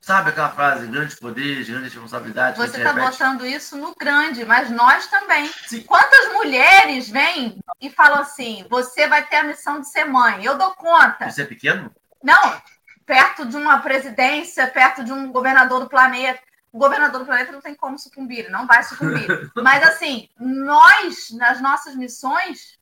Sabe 0.03 0.31
aquela 0.31 0.49
frase, 0.49 0.85
grandes 0.87 1.17
poderes, 1.17 1.69
grandes 1.69 1.93
responsabilidades? 1.93 2.57
Você 2.57 2.75
está 2.75 2.91
botando 2.91 3.45
isso 3.45 3.77
no 3.77 3.95
grande, 3.95 4.43
mas 4.43 4.69
nós 4.69 5.07
também. 5.07 5.49
Sim. 5.65 5.81
Quantas 5.83 6.33
mulheres 6.33 7.07
vêm 7.07 7.57
e 7.79 7.89
falam 7.89 8.19
assim: 8.19 8.67
você 8.69 9.07
vai 9.07 9.25
ter 9.25 9.37
a 9.37 9.43
missão 9.45 9.79
de 9.79 9.89
ser 9.89 10.03
mãe? 10.03 10.43
Eu 10.43 10.57
dou 10.57 10.71
conta. 10.71 11.31
Você 11.31 11.43
é 11.43 11.45
pequeno? 11.45 11.89
Não, 12.21 12.61
perto 13.05 13.45
de 13.45 13.55
uma 13.55 13.79
presidência, 13.79 14.67
perto 14.67 15.05
de 15.05 15.13
um 15.13 15.31
governador 15.31 15.79
do 15.79 15.87
planeta. 15.87 16.41
O 16.73 16.77
governador 16.77 17.21
do 17.21 17.25
planeta 17.25 17.53
não 17.53 17.61
tem 17.61 17.73
como 17.73 17.97
sucumbir, 17.97 18.49
não 18.49 18.67
vai 18.67 18.83
sucumbir. 18.83 19.25
Mas, 19.55 19.83
assim, 19.83 20.27
nós, 20.37 21.29
nas 21.31 21.61
nossas 21.61 21.95
missões, 21.95 22.77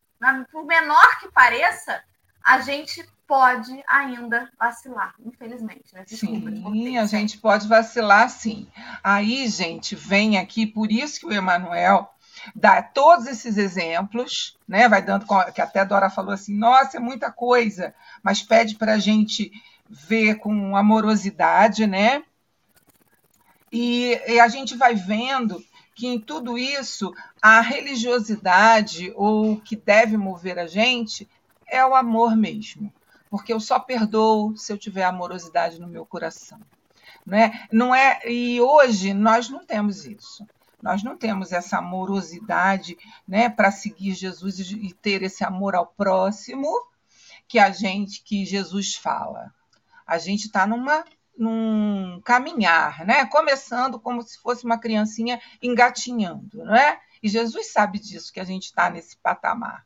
por 0.51 0.65
menor 0.65 1.19
que 1.19 1.31
pareça, 1.31 2.01
a 2.43 2.61
gente 2.61 3.07
pode 3.31 3.81
ainda 3.87 4.51
vacilar, 4.59 5.15
infelizmente. 5.25 5.93
Né? 5.93 6.03
Desculpa, 6.05 6.51
sim, 6.51 6.97
a 6.97 7.05
gente 7.05 7.37
pode 7.37 7.65
vacilar, 7.65 8.29
sim. 8.29 8.67
Aí, 9.01 9.47
gente, 9.47 9.95
vem 9.95 10.37
aqui, 10.37 10.67
por 10.67 10.91
isso 10.91 11.21
que 11.21 11.27
o 11.27 11.31
Emanuel 11.31 12.13
dá 12.53 12.83
todos 12.83 13.27
esses 13.27 13.55
exemplos, 13.55 14.59
né? 14.67 14.89
Vai 14.89 15.01
dando, 15.01 15.25
que 15.55 15.61
até 15.61 15.79
a 15.79 15.85
Dora 15.85 16.09
falou 16.09 16.33
assim, 16.33 16.53
nossa, 16.57 16.97
é 16.97 16.99
muita 16.99 17.31
coisa, 17.31 17.95
mas 18.21 18.43
pede 18.43 18.75
para 18.75 18.95
a 18.95 18.99
gente 18.99 19.49
ver 19.89 20.35
com 20.35 20.75
amorosidade, 20.75 21.87
né? 21.87 22.23
E, 23.71 24.19
e, 24.27 24.41
a 24.41 24.49
gente 24.49 24.75
vai 24.75 24.93
vendo 24.93 25.63
que 25.95 26.05
em 26.05 26.19
tudo 26.19 26.57
isso 26.57 27.13
a 27.41 27.61
religiosidade 27.61 29.13
ou 29.15 29.53
o 29.53 29.61
que 29.61 29.77
deve 29.77 30.17
mover 30.17 30.59
a 30.59 30.67
gente 30.67 31.29
é 31.65 31.85
o 31.85 31.95
amor 31.95 32.35
mesmo, 32.35 32.91
porque 33.31 33.53
eu 33.53 33.61
só 33.61 33.79
perdoo 33.79 34.57
se 34.57 34.73
eu 34.73 34.77
tiver 34.77 35.05
amorosidade 35.05 35.79
no 35.79 35.87
meu 35.87 36.05
coração. 36.05 36.59
Não 37.25 37.37
é? 37.37 37.67
Não 37.71 37.95
é 37.95 38.19
e 38.29 38.59
hoje 38.59 39.13
nós 39.13 39.49
não 39.49 39.65
temos 39.65 40.05
isso. 40.05 40.45
Nós 40.81 41.01
não 41.01 41.15
temos 41.15 41.53
essa 41.53 41.77
amorosidade 41.77 42.97
né, 43.25 43.47
para 43.47 43.71
seguir 43.71 44.13
Jesus 44.15 44.59
e 44.59 44.93
ter 44.93 45.23
esse 45.23 45.45
amor 45.45 45.75
ao 45.75 45.85
próximo 45.85 46.67
que 47.47 47.57
a 47.57 47.71
gente, 47.71 48.21
que 48.21 48.43
Jesus 48.45 48.95
fala. 48.95 49.53
A 50.05 50.17
gente 50.17 50.47
está 50.47 50.67
numa 50.67 51.05
num 51.37 52.21
caminhar, 52.25 53.05
né? 53.05 53.25
Começando 53.25 53.97
como 53.97 54.21
se 54.21 54.37
fosse 54.39 54.65
uma 54.65 54.77
criancinha 54.77 55.41
engatinhando, 55.61 56.63
não 56.65 56.75
é? 56.75 56.99
E 57.23 57.29
Jesus 57.29 57.71
sabe 57.71 57.97
disso 57.97 58.33
que 58.33 58.39
a 58.39 58.43
gente 58.43 58.65
está 58.65 58.89
nesse 58.89 59.15
patamar, 59.17 59.85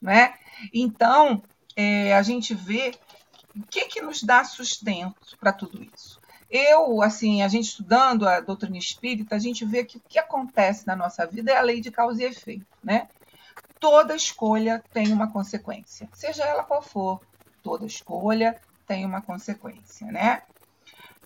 não 0.00 0.10
é? 0.10 0.34
Então 0.72 1.42
é, 1.80 2.12
a 2.12 2.22
gente 2.22 2.54
vê 2.54 2.92
o 3.54 3.62
que 3.62 3.84
que 3.84 4.02
nos 4.02 4.20
dá 4.24 4.42
sustento 4.42 5.38
para 5.38 5.52
tudo 5.52 5.80
isso. 5.80 6.20
Eu, 6.50 7.00
assim, 7.02 7.40
a 7.40 7.46
gente 7.46 7.66
estudando 7.66 8.28
a 8.28 8.40
doutrina 8.40 8.76
espírita, 8.76 9.36
a 9.36 9.38
gente 9.38 9.64
vê 9.64 9.84
que 9.84 9.98
o 9.98 10.02
que 10.08 10.18
acontece 10.18 10.84
na 10.88 10.96
nossa 10.96 11.24
vida 11.24 11.52
é 11.52 11.56
a 11.56 11.62
lei 11.62 11.80
de 11.80 11.92
causa 11.92 12.20
e 12.20 12.26
efeito, 12.26 12.66
né? 12.82 13.06
Toda 13.78 14.16
escolha 14.16 14.82
tem 14.92 15.12
uma 15.12 15.30
consequência, 15.30 16.08
seja 16.12 16.42
ela 16.42 16.64
qual 16.64 16.82
for. 16.82 17.20
Toda 17.62 17.86
escolha 17.86 18.60
tem 18.84 19.06
uma 19.06 19.22
consequência, 19.22 20.10
né? 20.10 20.42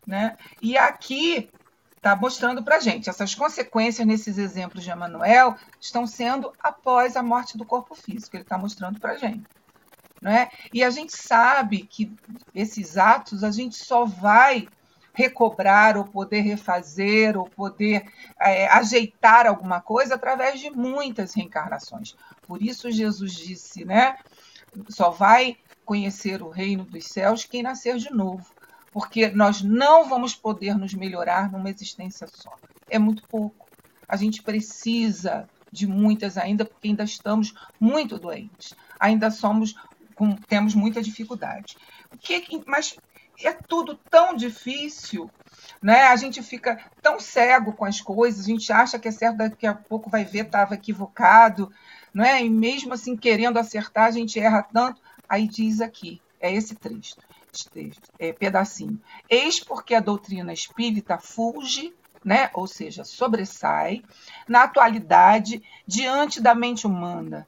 né? 0.07 0.37
E 0.61 0.77
aqui 0.77 1.49
está 1.97 2.15
mostrando 2.15 2.63
para 2.63 2.79
gente 2.79 3.09
essas 3.09 3.35
consequências 3.35 4.07
nesses 4.07 4.37
exemplos 4.37 4.85
de 4.85 4.91
Emmanuel 4.91 5.57
estão 5.81 6.07
sendo 6.07 6.53
após 6.61 7.17
a 7.17 7.23
morte 7.23 7.57
do 7.57 7.65
corpo 7.65 7.95
físico. 7.95 8.37
Ele 8.37 8.43
está 8.43 8.59
mostrando 8.59 9.01
para 9.01 9.17
gente. 9.17 9.47
Né? 10.23 10.49
E 10.73 10.85
a 10.85 10.91
gente 10.91 11.17
sabe 11.17 11.83
que 11.83 12.17
esses 12.55 12.97
atos 12.97 13.43
a 13.43 13.51
gente 13.51 13.75
só 13.75 14.05
vai 14.05 14.69
recobrar 15.13 15.97
ou 15.97 16.05
poder 16.05 16.43
refazer 16.43 17.37
ou 17.37 17.47
poder 17.47 18.07
é, 18.41 18.69
ajeitar 18.69 19.49
alguma 19.49 19.81
coisa 19.81 20.15
através 20.15 20.61
de 20.61 20.71
muitas 20.71 21.35
reencarnações. 21.35 22.15
Por 22.47 22.63
isso 22.63 22.91
Jesus 22.91 23.33
disse, 23.33 23.85
né? 23.85 24.17
Só 24.89 25.11
vai 25.11 25.57
conhecer 25.85 26.41
o 26.41 26.49
reino 26.49 26.85
dos 26.85 27.07
céus 27.07 27.45
quem 27.45 27.63
nascer 27.63 27.97
de 27.97 28.11
novo, 28.13 28.47
porque 28.93 29.29
nós 29.31 29.61
não 29.61 30.09
vamos 30.09 30.37
poder 30.37 30.79
nos 30.79 30.95
melhorar 30.95 31.51
numa 31.51 31.69
existência 31.69 32.29
só. 32.29 32.55
É 32.89 32.99
muito 32.99 33.27
pouco. 33.27 33.67
A 34.09 34.17
gente 34.17 34.41
precisa 34.41 35.49
de 35.73 35.87
muitas 35.87 36.37
ainda, 36.37 36.65
porque 36.65 36.89
ainda 36.89 37.03
estamos 37.03 37.55
muito 37.81 38.19
doentes. 38.19 38.75
Ainda 39.01 39.31
somos 39.31 39.75
com, 40.23 40.37
temos 40.37 40.73
muita 40.73 41.03
dificuldade. 41.03 41.77
O 42.13 42.17
que, 42.17 42.63
mas 42.65 42.97
é 43.43 43.53
tudo 43.53 43.99
tão 44.09 44.37
difícil, 44.37 45.29
né? 45.83 46.05
A 46.05 46.15
gente 46.15 46.41
fica 46.45 46.79
tão 47.03 47.19
cego 47.19 47.73
com 47.73 47.85
as 47.85 48.01
coisas, 48.01 48.45
a 48.45 48.49
gente 48.49 48.73
acha 48.73 49.01
que 49.01 49.09
é 49.09 49.11
certo, 49.11 49.39
daqui 49.39 49.67
a 49.67 49.75
pouco 49.75 50.09
vai 50.09 50.25
ver, 50.25 50.47
estava 50.47 50.75
equivocado, 50.75 51.73
não 52.15 52.25
é? 52.25 52.41
E 52.41 52.49
mesmo 52.49 52.95
assim, 52.95 53.17
querendo 53.17 53.59
acertar, 53.59 54.05
a 54.05 54.11
gente 54.13 54.39
erra 54.39 54.63
tanto. 54.63 55.03
Aí 55.29 55.49
diz 55.49 55.81
aqui, 55.81 56.23
é 56.41 56.55
esse 56.55 56.77
trecho, 56.77 57.17
texto, 57.73 58.09
é, 58.17 58.33
pedacinho. 58.33 59.01
Eis 59.29 59.59
porque 59.59 59.93
a 59.93 60.01
doutrina 60.01 60.53
espírita 60.53 61.19
fulge, 61.19 61.93
né? 62.25 62.49
ou 62.55 62.69
seja, 62.69 63.03
sobressai, 63.03 64.05
na 64.47 64.63
atualidade, 64.63 65.61
diante 65.85 66.41
da 66.41 66.55
mente 66.55 66.87
humana, 66.87 67.45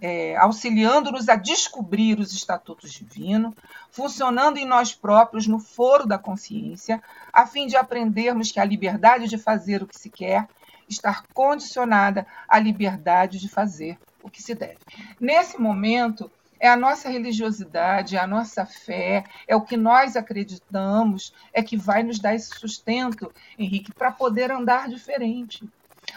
é, 0.00 0.36
auxiliando-nos 0.36 1.28
a 1.28 1.36
descobrir 1.36 2.18
os 2.18 2.32
estatutos 2.32 2.92
divinos, 2.92 3.54
funcionando 3.90 4.58
em 4.58 4.66
nós 4.66 4.94
próprios 4.94 5.46
no 5.46 5.58
foro 5.58 6.06
da 6.06 6.18
consciência, 6.18 7.02
a 7.32 7.46
fim 7.46 7.66
de 7.66 7.76
aprendermos 7.76 8.50
que 8.50 8.60
a 8.60 8.64
liberdade 8.64 9.28
de 9.28 9.38
fazer 9.38 9.82
o 9.82 9.86
que 9.86 9.98
se 9.98 10.10
quer 10.10 10.48
está 10.88 11.22
condicionada 11.34 12.26
à 12.48 12.58
liberdade 12.58 13.38
de 13.38 13.48
fazer 13.48 13.98
o 14.22 14.30
que 14.30 14.42
se 14.42 14.54
deve. 14.54 14.78
Nesse 15.20 15.60
momento, 15.60 16.30
é 16.60 16.68
a 16.68 16.76
nossa 16.76 17.08
religiosidade, 17.08 18.16
é 18.16 18.18
a 18.18 18.26
nossa 18.26 18.66
fé, 18.66 19.24
é 19.46 19.54
o 19.54 19.60
que 19.60 19.76
nós 19.76 20.16
acreditamos, 20.16 21.32
é 21.52 21.62
que 21.62 21.76
vai 21.76 22.02
nos 22.02 22.18
dar 22.18 22.34
esse 22.34 22.50
sustento, 22.58 23.32
Henrique, 23.58 23.92
para 23.92 24.10
poder 24.10 24.50
andar 24.50 24.88
diferente. 24.88 25.68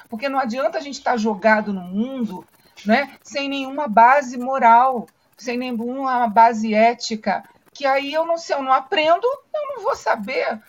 Porque 0.09 0.29
não 0.29 0.39
adianta 0.39 0.77
a 0.77 0.81
gente 0.81 0.97
estar 0.97 1.17
jogado 1.17 1.73
no 1.73 1.81
mundo 1.81 2.45
né, 2.85 3.17
sem 3.21 3.49
nenhuma 3.49 3.87
base 3.87 4.37
moral, 4.37 5.07
sem 5.37 5.57
nenhuma 5.57 6.27
base 6.27 6.73
ética, 6.73 7.43
que 7.73 7.85
aí 7.85 8.13
eu 8.13 8.25
não 8.25 8.37
sei, 8.37 8.55
eu 8.55 8.63
não 8.63 8.73
aprendo, 8.73 9.25
eu 9.25 9.75
não 9.75 9.83
vou 9.83 9.95
saber 9.95 10.59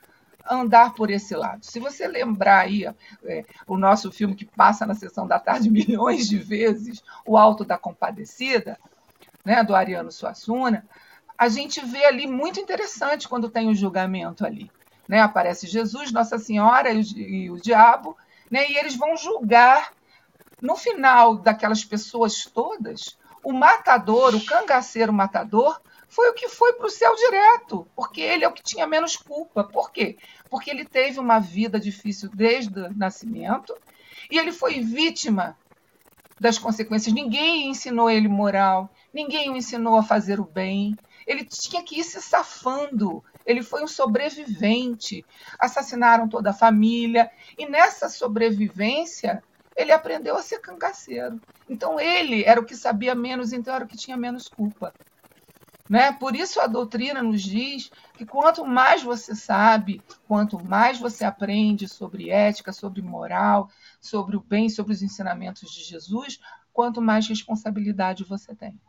andar 0.49 0.95
por 0.95 1.11
esse 1.11 1.35
lado. 1.35 1.65
Se 1.65 1.79
você 1.79 2.07
lembrar 2.07 2.61
aí 2.61 2.85
é, 3.25 3.45
o 3.67 3.77
nosso 3.77 4.11
filme 4.11 4.35
que 4.35 4.45
passa 4.45 4.87
na 4.87 4.95
sessão 4.95 5.27
da 5.27 5.39
tarde 5.39 5.71
milhões 5.71 6.29
de 6.29 6.39
vezes, 6.39 7.03
O 7.27 7.37
Alto 7.37 7.65
da 7.65 7.79
Compadecida, 7.79 8.79
né, 9.45 9.63
do 9.63 9.75
Ariano 9.75 10.11
Suassuna, 10.11 10.87
a 11.37 11.49
gente 11.49 11.85
vê 11.85 12.05
ali 12.05 12.27
muito 12.27 12.61
interessante 12.61 13.29
quando 13.29 13.51
tem 13.51 13.69
o 13.69 13.75
julgamento 13.75 14.47
ali. 14.47 14.71
Né? 15.09 15.21
Aparece 15.21 15.67
Jesus, 15.67 16.13
Nossa 16.13 16.39
Senhora 16.39 16.93
e 16.93 17.01
o, 17.01 17.19
e 17.19 17.51
o 17.51 17.61
diabo, 17.61 18.17
né? 18.51 18.71
e 18.71 18.77
eles 18.77 18.97
vão 18.97 19.17
julgar 19.17 19.93
no 20.63 20.77
final 20.77 21.37
daquelas 21.37 21.85
pessoas 21.85 22.45
todas, 22.45 23.19
o 23.43 23.53
matador, 23.53 24.33
o 24.35 24.45
cangaceiro 24.45 25.13
matador, 25.13 25.81
foi 26.07 26.31
o 26.31 26.35
que 26.35 26.49
foi 26.49 26.75
para 26.75 26.87
o 26.87 26.91
céu 26.91 27.17
direto, 27.17 27.89
porque 27.97 28.21
ele 28.21 28.45
é 28.45 28.49
o 28.49 28.53
que 28.53 28.63
tinha 28.63 28.87
menos 28.87 29.17
culpa. 29.17 29.65
Por 29.65 29.91
quê? 29.91 30.17
Porque 30.49 30.71
ele 30.71 30.85
teve 30.85 31.19
uma 31.19 31.41
vida 31.41 31.81
difícil 31.81 32.31
desde 32.33 32.79
o 32.79 32.97
nascimento 32.97 33.75
e 34.31 34.39
ele 34.39 34.53
foi 34.53 34.81
vítima 34.81 35.57
das 36.39 36.59
consequências. 36.59 37.15
Ninguém 37.15 37.69
ensinou 37.69 38.09
ele 38.09 38.29
moral, 38.29 38.89
ninguém 39.13 39.51
o 39.51 39.57
ensinou 39.57 39.99
a 39.99 40.03
fazer 40.03 40.39
o 40.39 40.45
bem. 40.45 40.97
Ele 41.27 41.45
tinha 41.45 41.83
que 41.83 41.99
ir 41.99 42.05
se 42.05 42.21
safando. 42.21 43.25
Ele 43.45 43.63
foi 43.63 43.83
um 43.83 43.89
sobrevivente. 43.89 45.25
Assassinaram 45.59 46.29
toda 46.29 46.51
a 46.51 46.55
família. 46.55 47.31
E 47.57 47.67
nessa 47.67 48.09
sobrevivência, 48.09 49.43
ele 49.77 49.93
aprendeu 49.93 50.37
a 50.37 50.43
ser 50.43 50.61
cangaceiro. 50.61 51.41
Então 51.69 51.99
ele 51.99 52.45
era 52.45 52.61
o 52.61 52.65
que 52.65 52.77
sabia 52.77 53.15
menos, 53.15 53.53
então 53.53 53.75
era 53.75 53.85
o 53.85 53.89
que 53.89 53.97
tinha 53.97 54.17
menos 54.17 54.49
culpa. 54.49 54.93
Né? 55.89 56.13
Por 56.13 56.35
isso 56.35 56.61
a 56.61 56.67
doutrina 56.67 57.23
nos 57.23 57.43
diz 57.43 57.91
que 58.15 58.25
quanto 58.25 58.65
mais 58.65 59.03
você 59.03 59.35
sabe, 59.35 60.01
quanto 60.27 60.63
mais 60.65 60.99
você 60.99 61.25
aprende 61.25 61.89
sobre 61.89 62.31
ética, 62.31 62.73
sobre 62.73 63.03
moral, 63.03 63.69
sobre 64.01 64.37
o 64.37 64.41
bem, 64.41 64.69
sobre 64.71 64.93
os 64.93 65.03
ensinamentos 65.03 65.71
de 65.71 65.83
Jesus, 65.83 66.41
quanto 66.73 67.03
mais 67.03 67.29
responsabilidade 67.29 68.25
você 68.25 68.55
tem. 68.55 68.81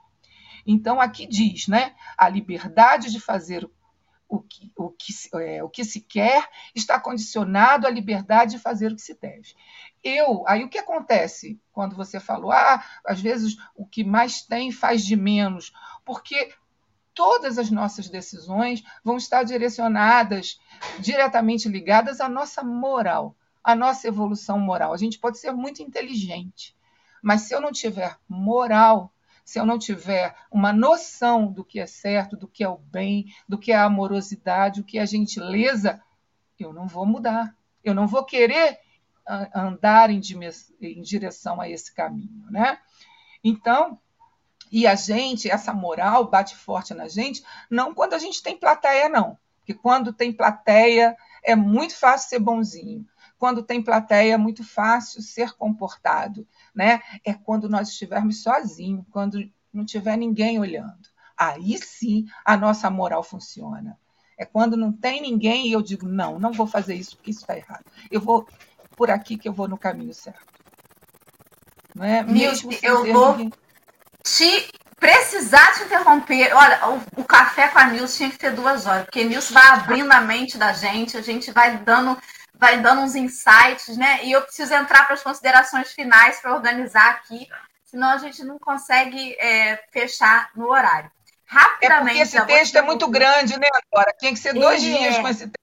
Então 0.65 1.01
aqui 1.01 1.25
diz, 1.25 1.67
né, 1.67 1.93
a 2.17 2.29
liberdade 2.29 3.11
de 3.11 3.19
fazer 3.19 3.69
o 4.29 4.39
que, 4.39 4.71
o, 4.75 4.89
que, 4.89 5.13
é, 5.35 5.63
o 5.63 5.69
que 5.69 5.83
se 5.83 6.01
quer 6.01 6.47
está 6.73 6.99
condicionado 6.99 7.85
à 7.85 7.89
liberdade 7.89 8.53
de 8.53 8.59
fazer 8.59 8.91
o 8.91 8.95
que 8.95 9.01
se 9.01 9.13
deve. 9.19 9.53
Eu, 10.03 10.43
aí 10.47 10.63
o 10.63 10.69
que 10.69 10.77
acontece 10.77 11.59
quando 11.71 11.95
você 11.95 12.19
falou, 12.19 12.51
ah, 12.51 12.83
às 13.05 13.21
vezes 13.21 13.55
o 13.75 13.85
que 13.85 14.03
mais 14.03 14.41
tem 14.41 14.71
faz 14.71 15.05
de 15.05 15.15
menos, 15.15 15.71
porque 16.03 16.53
todas 17.13 17.57
as 17.57 17.71
nossas 17.71 18.09
decisões 18.09 18.83
vão 19.03 19.17
estar 19.17 19.43
direcionadas, 19.43 20.59
diretamente 20.99 21.69
ligadas 21.69 22.19
à 22.19 22.27
nossa 22.27 22.63
moral, 22.63 23.35
à 23.63 23.75
nossa 23.75 24.07
evolução 24.07 24.59
moral. 24.59 24.93
A 24.93 24.97
gente 24.97 25.19
pode 25.19 25.37
ser 25.37 25.51
muito 25.53 25.81
inteligente, 25.81 26.75
mas 27.21 27.41
se 27.41 27.55
eu 27.55 27.61
não 27.61 27.71
tiver 27.71 28.17
moral, 28.27 29.13
se 29.45 29.59
eu 29.59 29.65
não 29.65 29.77
tiver 29.77 30.35
uma 30.51 30.73
noção 30.73 31.51
do 31.51 31.63
que 31.63 31.79
é 31.79 31.85
certo, 31.85 32.35
do 32.35 32.47
que 32.47 32.63
é 32.63 32.67
o 32.67 32.77
bem, 32.77 33.25
do 33.47 33.57
que 33.57 33.71
é 33.71 33.75
a 33.75 33.85
amorosidade, 33.85 34.81
o 34.81 34.83
que 34.83 34.97
é 34.97 35.01
a 35.01 35.05
gentileza, 35.05 36.01
eu 36.59 36.73
não 36.73 36.87
vou 36.87 37.05
mudar. 37.05 37.55
Eu 37.83 37.93
não 37.93 38.07
vou 38.07 38.23
querer 38.23 38.79
andar 39.53 40.09
em, 40.09 40.21
em 40.81 41.01
direção 41.01 41.61
a 41.61 41.69
esse 41.69 41.93
caminho, 41.93 42.45
né? 42.49 42.79
Então, 43.43 43.99
e 44.71 44.87
a 44.87 44.95
gente, 44.95 45.49
essa 45.49 45.73
moral 45.73 46.29
bate 46.29 46.55
forte 46.55 46.93
na 46.93 47.07
gente, 47.07 47.43
não 47.69 47.93
quando 47.93 48.13
a 48.13 48.19
gente 48.19 48.41
tem 48.41 48.57
plateia, 48.57 49.07
não. 49.09 49.37
Porque 49.59 49.73
quando 49.73 50.11
tem 50.11 50.33
plateia, 50.33 51.15
é 51.43 51.55
muito 51.55 51.95
fácil 51.95 52.29
ser 52.29 52.39
bonzinho. 52.39 53.05
Quando 53.37 53.63
tem 53.63 53.81
plateia, 53.81 54.33
é 54.33 54.37
muito 54.37 54.63
fácil 54.63 55.21
ser 55.21 55.53
comportado 55.53 56.47
né? 56.73 57.01
É 57.23 57.33
quando 57.33 57.69
nós 57.69 57.89
estivermos 57.89 58.41
sozinhos, 58.41 59.05
quando 59.11 59.39
não 59.71 59.85
tiver 59.85 60.17
ninguém 60.17 60.59
olhando. 60.59 61.07
Aí 61.37 61.77
sim 61.77 62.25
a 62.43 62.57
nossa 62.57 62.89
moral 62.89 63.23
funciona. 63.23 63.97
É 64.37 64.45
quando 64.45 64.75
não 64.75 64.91
tem 64.91 65.21
ninguém 65.21 65.67
e 65.67 65.71
eu 65.71 65.81
digo, 65.81 66.07
não, 66.07 66.39
não 66.39 66.51
vou 66.51 66.65
fazer 66.65 66.95
isso 66.95 67.15
porque 67.15 67.31
isso 67.31 67.41
está 67.41 67.55
errado. 67.55 67.85
Eu 68.09 68.19
vou 68.19 68.47
por 68.95 69.09
aqui 69.11 69.37
que 69.37 69.47
eu 69.47 69.53
vou 69.53 69.67
no 69.67 69.77
caminho 69.77 70.13
certo. 70.13 70.53
Não 71.95 72.05
é? 72.05 72.23
Mesmo 72.23 72.71
eu 72.81 73.11
vou 73.13 73.37
te 74.23 74.71
precisar 74.99 75.73
te 75.73 75.83
interromper. 75.83 76.55
Olha, 76.55 76.89
o, 76.89 77.21
o, 77.21 77.25
café 77.25 77.67
com 77.67 77.79
a 77.79 77.87
Nilce 77.87 78.17
tinha 78.17 78.29
que 78.31 78.37
ter 78.37 78.51
duas 78.51 78.85
horas, 78.85 79.03
porque 79.03 79.23
Nilce 79.23 79.53
vai 79.53 79.67
abrindo 79.67 80.11
a 80.11 80.21
mente 80.21 80.57
da 80.57 80.71
gente, 80.71 81.17
a 81.17 81.21
gente 81.21 81.51
vai 81.51 81.77
dando, 81.77 82.17
vai 82.55 82.79
dando 82.79 83.01
uns 83.01 83.15
insights, 83.15 83.97
né? 83.97 84.23
E 84.23 84.31
eu 84.31 84.41
preciso 84.41 84.73
entrar 84.73 85.05
para 85.05 85.15
as 85.15 85.21
considerações 85.21 85.91
finais 85.91 86.39
para 86.39 86.55
organizar 86.55 87.09
aqui, 87.11 87.47
senão 87.83 88.09
a 88.09 88.17
gente 88.17 88.43
não 88.43 88.57
consegue 88.57 89.35
é, 89.39 89.77
fechar 89.91 90.49
no 90.55 90.69
horário. 90.69 91.11
Rapidamente. 91.45 92.35
É 92.35 92.39
porque 92.39 92.53
esse 92.53 92.61
texto 92.61 92.77
é 92.77 92.81
muito 92.81 93.07
grande, 93.07 93.59
né, 93.59 93.67
agora? 93.91 94.15
Tinha 94.17 94.31
que 94.31 94.39
ser 94.39 94.53
dois 94.53 94.81
Ele 94.81 94.97
dias 94.97 95.15
é. 95.15 95.21
com 95.21 95.27
esse 95.27 95.47
texto. 95.47 95.62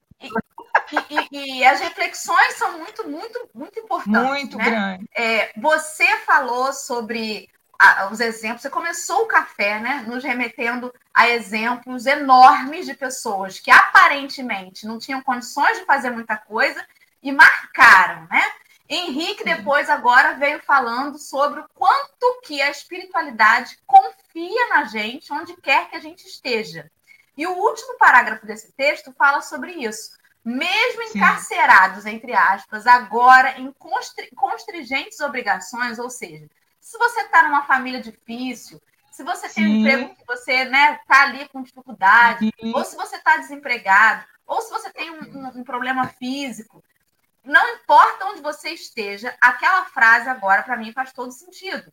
E, 0.93 1.36
e, 1.36 1.59
e, 1.59 1.64
as 1.64 1.80
reflexões 1.80 2.55
são 2.55 2.78
muito, 2.78 3.09
muito, 3.09 3.49
muito 3.55 3.78
importantes. 3.78 4.22
Muito 4.22 4.57
né? 4.57 4.64
grande. 4.64 5.09
É, 5.14 5.53
você 5.57 6.18
falou 6.18 6.72
sobre 6.72 7.49
a, 7.78 8.09
os 8.11 8.20
exemplos, 8.20 8.62
você 8.62 8.70
começou 8.70 9.22
o 9.22 9.26
café, 9.26 9.80
né? 9.80 10.05
Nos 10.07 10.22
remetendo 10.22 10.93
a 11.14 11.28
exemplos 11.28 12.05
enormes 12.07 12.84
de 12.84 12.95
pessoas 12.95 13.59
que 13.59 13.70
aparentemente 13.70 14.86
não 14.86 14.99
tinham 14.99 15.22
condições 15.22 15.78
de 15.78 15.84
fazer 15.84 16.11
muita 16.11 16.36
coisa 16.36 16.84
e 17.22 17.32
marcaram, 17.32 18.26
né? 18.30 18.43
Henrique 18.86 19.45
depois 19.45 19.88
agora 19.88 20.34
veio 20.34 20.61
falando 20.61 21.16
sobre 21.16 21.61
o 21.61 21.68
quanto 21.74 22.41
que 22.43 22.61
a 22.61 22.70
espiritualidade 22.70 23.78
confia 23.86 24.68
na 24.68 24.84
gente 24.84 25.32
onde 25.32 25.57
quer 25.59 25.88
que 25.88 25.97
a 25.97 26.01
gente 26.01 26.26
esteja. 26.26 26.91
E 27.36 27.47
o 27.47 27.55
último 27.55 27.97
parágrafo 27.99 28.45
desse 28.45 28.72
texto 28.72 29.12
fala 29.12 29.41
sobre 29.41 29.72
isso. 29.72 30.11
Mesmo 30.45 31.03
encarcerados, 31.03 32.05
Sim. 32.05 32.11
entre 32.11 32.32
aspas, 32.32 32.86
agora 32.86 33.59
em 33.59 33.72
constringentes 34.34 35.20
obrigações, 35.20 35.99
ou 35.99 36.09
seja, 36.09 36.49
se 36.80 36.97
você 36.97 37.20
está 37.20 37.43
numa 37.43 37.62
família 37.64 38.01
difícil, 38.01 38.80
se 39.11 39.22
você 39.22 39.49
tem 39.49 39.64
Sim. 39.64 39.70
um 39.70 39.76
emprego 39.76 40.14
que 40.14 40.26
você 40.26 40.53
está 40.53 40.70
né, 40.70 41.01
tá 41.07 41.22
ali 41.24 41.49
com 41.49 41.62
dificuldade, 41.62 42.51
Sim. 42.59 42.72
ou 42.74 42.84
se 42.84 42.97
você 42.97 43.16
está 43.16 43.36
desempregado, 43.36 44.24
ou 44.47 44.62
se 44.62 44.70
você 44.70 44.91
tem 44.91 45.11
um, 45.11 45.20
um, 45.20 45.61
um 45.61 45.64
problema 45.64 46.09
físico, 46.09 46.82
não 47.45 47.76
importa 47.76 48.26
onde 48.26 48.41
você 48.41 48.70
esteja, 48.70 49.34
aquela 49.41 49.84
frase 49.86 50.28
agora, 50.28 50.62
para 50.62 50.76
mim, 50.76 50.93
faz 50.93 51.12
todo 51.12 51.32
sentido. 51.32 51.93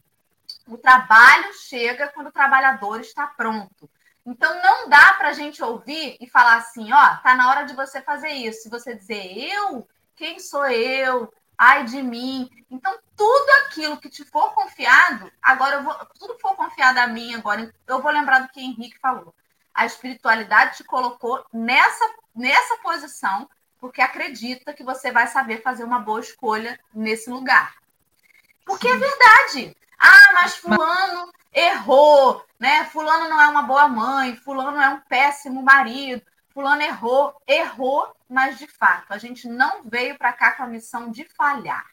O 0.68 0.78
trabalho 0.78 1.54
chega 1.54 2.08
quando 2.08 2.28
o 2.28 2.32
trabalhador 2.32 3.02
está 3.02 3.28
pronto. 3.28 3.90
Então, 4.28 4.62
não 4.62 4.90
dá 4.90 5.14
para 5.14 5.30
a 5.30 5.34
gente 5.34 5.64
ouvir 5.64 6.18
e 6.20 6.28
falar 6.30 6.58
assim: 6.58 6.92
ó, 6.92 7.16
tá 7.24 7.34
na 7.34 7.50
hora 7.50 7.64
de 7.64 7.74
você 7.74 8.02
fazer 8.02 8.28
isso. 8.28 8.64
Se 8.64 8.70
você 8.70 8.94
dizer 8.94 9.26
eu, 9.38 9.88
quem 10.18 10.38
sou 10.38 10.66
eu? 10.68 11.34
Ai 11.58 11.86
de 11.86 12.04
mim. 12.04 12.50
Então, 12.70 13.00
tudo 13.16 13.50
aquilo 13.66 13.98
que 13.98 14.10
te 14.10 14.26
for 14.26 14.54
confiado, 14.54 15.32
agora 15.42 15.78
eu 15.78 15.84
vou, 15.84 15.96
tudo 16.20 16.38
for 16.40 16.56
confiado 16.58 16.98
a 16.98 17.08
mim 17.08 17.34
agora, 17.36 17.74
eu 17.88 18.02
vou 18.02 18.12
lembrar 18.12 18.40
do 18.40 18.50
que 18.50 18.60
Henrique 18.60 19.00
falou. 19.00 19.34
A 19.74 19.86
espiritualidade 19.86 20.78
te 20.78 20.84
colocou 20.84 21.46
nessa, 21.54 22.06
nessa 22.36 22.78
posição 22.80 23.50
porque 23.80 24.02
acredita 24.02 24.74
que 24.74 24.84
você 24.84 25.12
vai 25.12 25.28
saber 25.28 25.62
fazer 25.62 25.84
uma 25.84 26.00
boa 26.00 26.20
escolha 26.20 26.78
nesse 26.94 27.30
lugar. 27.30 27.76
Porque 28.66 28.88
é 28.88 28.98
verdade. 28.98 29.78
Ah, 29.98 30.32
mas 30.34 30.58
fulano 30.58 31.32
errou, 31.54 32.46
né? 32.60 32.86
Fulano 32.86 33.30
não 33.30 33.42
é 33.42 33.48
uma 33.48 33.64
boa 33.78 33.88
mãe, 33.88 34.36
fulano 34.36 34.82
é 34.82 34.90
um 34.90 35.00
péssimo 35.02 35.62
marido, 35.62 36.24
fulano 36.50 36.82
errou, 36.82 37.40
errou, 37.46 38.12
mas 38.28 38.58
de 38.58 38.66
fato, 38.66 39.14
a 39.14 39.20
gente 39.20 39.48
não 39.48 39.84
veio 39.84 40.18
para 40.18 40.34
cá 40.34 40.54
com 40.54 40.64
a 40.64 40.68
missão 40.68 41.12
de 41.12 41.24
falhar. 41.26 41.86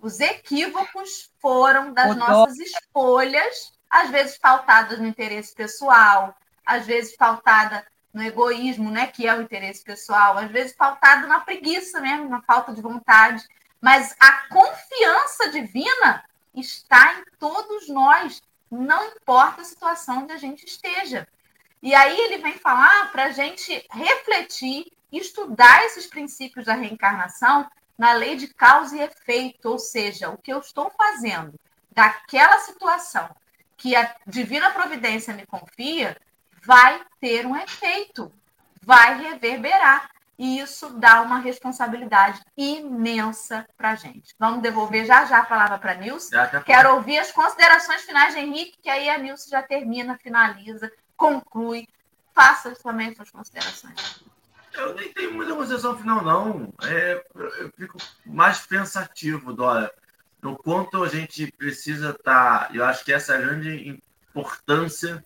Os 0.00 0.20
equívocos 0.20 1.30
foram 1.38 1.92
das 1.92 2.12
o 2.12 2.14
nossas 2.14 2.56
dó... 2.56 2.62
escolhas, 2.62 3.74
às 3.90 4.08
vezes 4.08 4.38
pautadas 4.38 4.98
no 4.98 5.06
interesse 5.06 5.54
pessoal, 5.54 6.34
às 6.64 6.86
vezes 6.86 7.14
pautada 7.14 7.86
no 8.14 8.22
egoísmo, 8.22 8.90
né, 8.90 9.06
que 9.08 9.26
é 9.26 9.34
o 9.34 9.42
interesse 9.42 9.84
pessoal, 9.84 10.38
às 10.38 10.50
vezes 10.50 10.74
pautado 10.74 11.26
na 11.26 11.40
preguiça 11.40 12.00
mesmo, 12.00 12.30
na 12.30 12.40
falta 12.40 12.72
de 12.72 12.80
vontade, 12.80 13.46
mas 13.82 14.16
a 14.18 14.48
confiança 14.48 15.50
divina 15.50 16.24
está 16.54 17.16
em 17.18 17.24
todos 17.38 17.86
nós, 17.90 18.40
não 18.70 19.12
importa 19.12 19.62
a 19.62 19.64
situação 19.64 20.22
onde 20.22 20.32
a 20.32 20.36
gente 20.36 20.64
esteja. 20.66 21.26
E 21.82 21.94
aí 21.94 22.18
ele 22.18 22.38
vem 22.38 22.54
falar 22.54 23.10
para 23.12 23.26
a 23.26 23.30
gente 23.30 23.86
refletir, 23.90 24.92
estudar 25.12 25.84
esses 25.86 26.06
princípios 26.06 26.66
da 26.66 26.74
reencarnação 26.74 27.68
na 27.96 28.12
lei 28.12 28.36
de 28.36 28.48
causa 28.48 28.96
e 28.96 29.00
efeito, 29.00 29.70
ou 29.70 29.78
seja, 29.78 30.30
o 30.30 30.38
que 30.38 30.52
eu 30.52 30.58
estou 30.58 30.90
fazendo 30.90 31.54
daquela 31.90 32.58
situação 32.60 33.28
que 33.76 33.94
a 33.94 34.14
divina 34.26 34.70
providência 34.70 35.32
me 35.32 35.46
confia, 35.46 36.16
vai 36.64 37.00
ter 37.20 37.46
um 37.46 37.56
efeito, 37.56 38.30
vai 38.82 39.16
reverberar. 39.22 40.10
E 40.38 40.60
isso 40.60 40.90
dá 40.90 41.20
uma 41.22 41.40
responsabilidade 41.40 42.40
imensa 42.56 43.66
para 43.76 43.90
a 43.90 43.94
gente. 43.96 44.34
Vamos 44.38 44.62
devolver 44.62 45.04
já 45.04 45.24
já 45.24 45.38
a 45.38 45.44
palavra 45.44 45.78
para 45.78 45.92
a 45.92 45.94
Nilce. 45.96 46.30
Quero 46.64 46.94
ouvir 46.94 47.18
as 47.18 47.32
considerações 47.32 48.02
finais 48.02 48.34
de 48.34 48.40
Henrique, 48.40 48.78
que 48.80 48.88
aí 48.88 49.10
a 49.10 49.18
Nilce 49.18 49.50
já 49.50 49.62
termina, 49.62 50.16
finaliza, 50.16 50.92
conclui. 51.16 51.88
Faça 52.32 52.72
também 52.76 53.12
suas 53.16 53.30
considerações. 53.30 54.22
Eu 54.74 54.94
nem 54.94 55.12
tenho 55.12 55.34
muita 55.34 55.56
consideração 55.56 55.98
final, 55.98 56.22
não. 56.22 56.72
É, 56.84 57.24
eu 57.34 57.72
fico 57.76 57.98
mais 58.24 58.60
pensativo, 58.64 59.52
Dora, 59.52 59.92
no 60.40 60.56
quanto 60.56 61.02
a 61.02 61.08
gente 61.08 61.50
precisa 61.50 62.10
estar. 62.10 62.68
Tá, 62.68 62.70
eu 62.72 62.84
acho 62.84 63.04
que 63.04 63.12
essa 63.12 63.34
é 63.34 63.38
a 63.38 63.40
grande 63.40 64.00
importância 64.30 65.24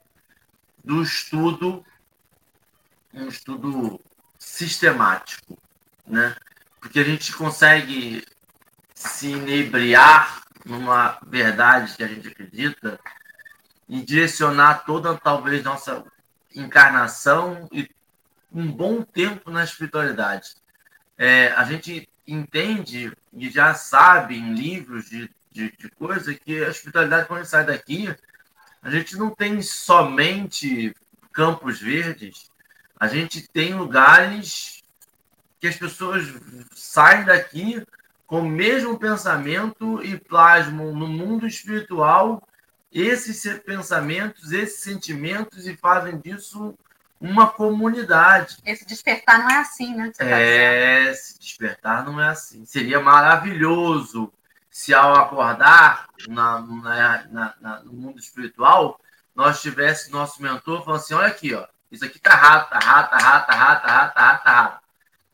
do 0.83 1.03
estudo, 1.03 1.85
um 3.13 3.29
estudo 3.29 4.01
sistemático, 4.43 5.57
né? 6.05 6.35
Porque 6.81 6.99
a 6.99 7.05
gente 7.05 7.33
consegue 7.33 8.27
se 8.93 9.29
inebriar 9.29 10.43
numa 10.67 11.17
verdade 11.25 11.97
que 11.97 12.03
a 12.03 12.09
gente 12.09 12.27
acredita 12.27 12.99
e 13.89 14.03
direcionar 14.03 14.85
toda 14.85 15.17
talvez 15.17 15.63
nossa 15.63 16.05
encarnação 16.55 17.69
e 17.71 17.89
um 18.53 18.71
bom 18.71 19.03
tempo 19.03 19.49
na 19.49 19.63
espiritualidade. 19.63 20.57
É, 21.17 21.53
a 21.53 21.65
gente 21.65 22.09
entende 22.27 23.13
e 23.33 23.49
já 23.49 23.75
sabe 23.75 24.37
em 24.37 24.55
livros 24.55 25.09
de, 25.09 25.31
de, 25.53 25.71
de 25.71 25.89
coisa 25.91 26.35
que 26.35 26.65
a 26.65 26.69
espiritualidade, 26.69 27.29
quando 27.29 27.41
a 27.41 27.43
gente 27.43 27.51
sai 27.51 27.65
daqui, 27.65 28.15
a 28.83 28.91
gente 28.91 29.17
não 29.17 29.31
tem 29.31 29.63
somente 29.63 30.95
campos 31.33 31.81
verdes, 31.81 32.52
a 33.03 33.09
gente 33.09 33.49
tem 33.49 33.75
lugares 33.75 34.81
que 35.59 35.67
as 35.67 35.75
pessoas 35.75 36.25
saem 36.73 37.25
daqui 37.25 37.85
com 38.29 38.43
o 38.43 38.49
mesmo 38.49 38.97
pensamento 38.97 40.01
e 40.05 40.17
plasmam 40.17 40.95
no 40.95 41.09
mundo 41.09 41.45
espiritual 41.45 42.41
esses 42.93 43.43
pensamentos, 43.59 44.53
esses 44.53 44.85
sentimentos 44.85 45.67
e 45.67 45.77
fazem 45.77 46.17
disso 46.17 46.79
uma 47.21 47.51
comunidade. 47.51 48.59
Esse 48.65 48.87
despertar 48.87 49.41
não 49.41 49.51
é 49.51 49.57
assim, 49.57 49.97
né? 49.97 50.13
Tá 50.17 50.25
é, 50.25 51.11
esse 51.11 51.41
despertar 51.41 52.07
não 52.07 52.21
é 52.21 52.29
assim. 52.29 52.65
Seria 52.65 53.01
maravilhoso 53.01 54.33
se 54.71 54.95
ao 54.95 55.17
acordar 55.17 56.07
na, 56.29 56.61
na, 56.61 57.57
na, 57.61 57.83
no 57.83 57.95
mundo 57.95 58.21
espiritual, 58.21 59.01
nós 59.35 59.61
tivesse 59.61 60.13
nosso 60.13 60.41
mentor 60.41 60.85
falando 60.85 61.01
assim, 61.01 61.15
olha 61.15 61.27
aqui, 61.27 61.53
ó, 61.53 61.67
isso 61.93 62.05
aqui 62.05 62.19
tá 62.19 62.33
errado, 62.33 62.69
tá 62.71 62.79
errado, 62.81 63.11
tá 63.11 63.19
errado, 63.19 63.47
tá 63.47 63.55
errado, 63.55 63.83
tá 63.83 63.89
errado, 63.89 64.13
tá 64.13 64.21
errado, 64.21 64.43
tá 64.43 64.51
errado. 64.51 64.81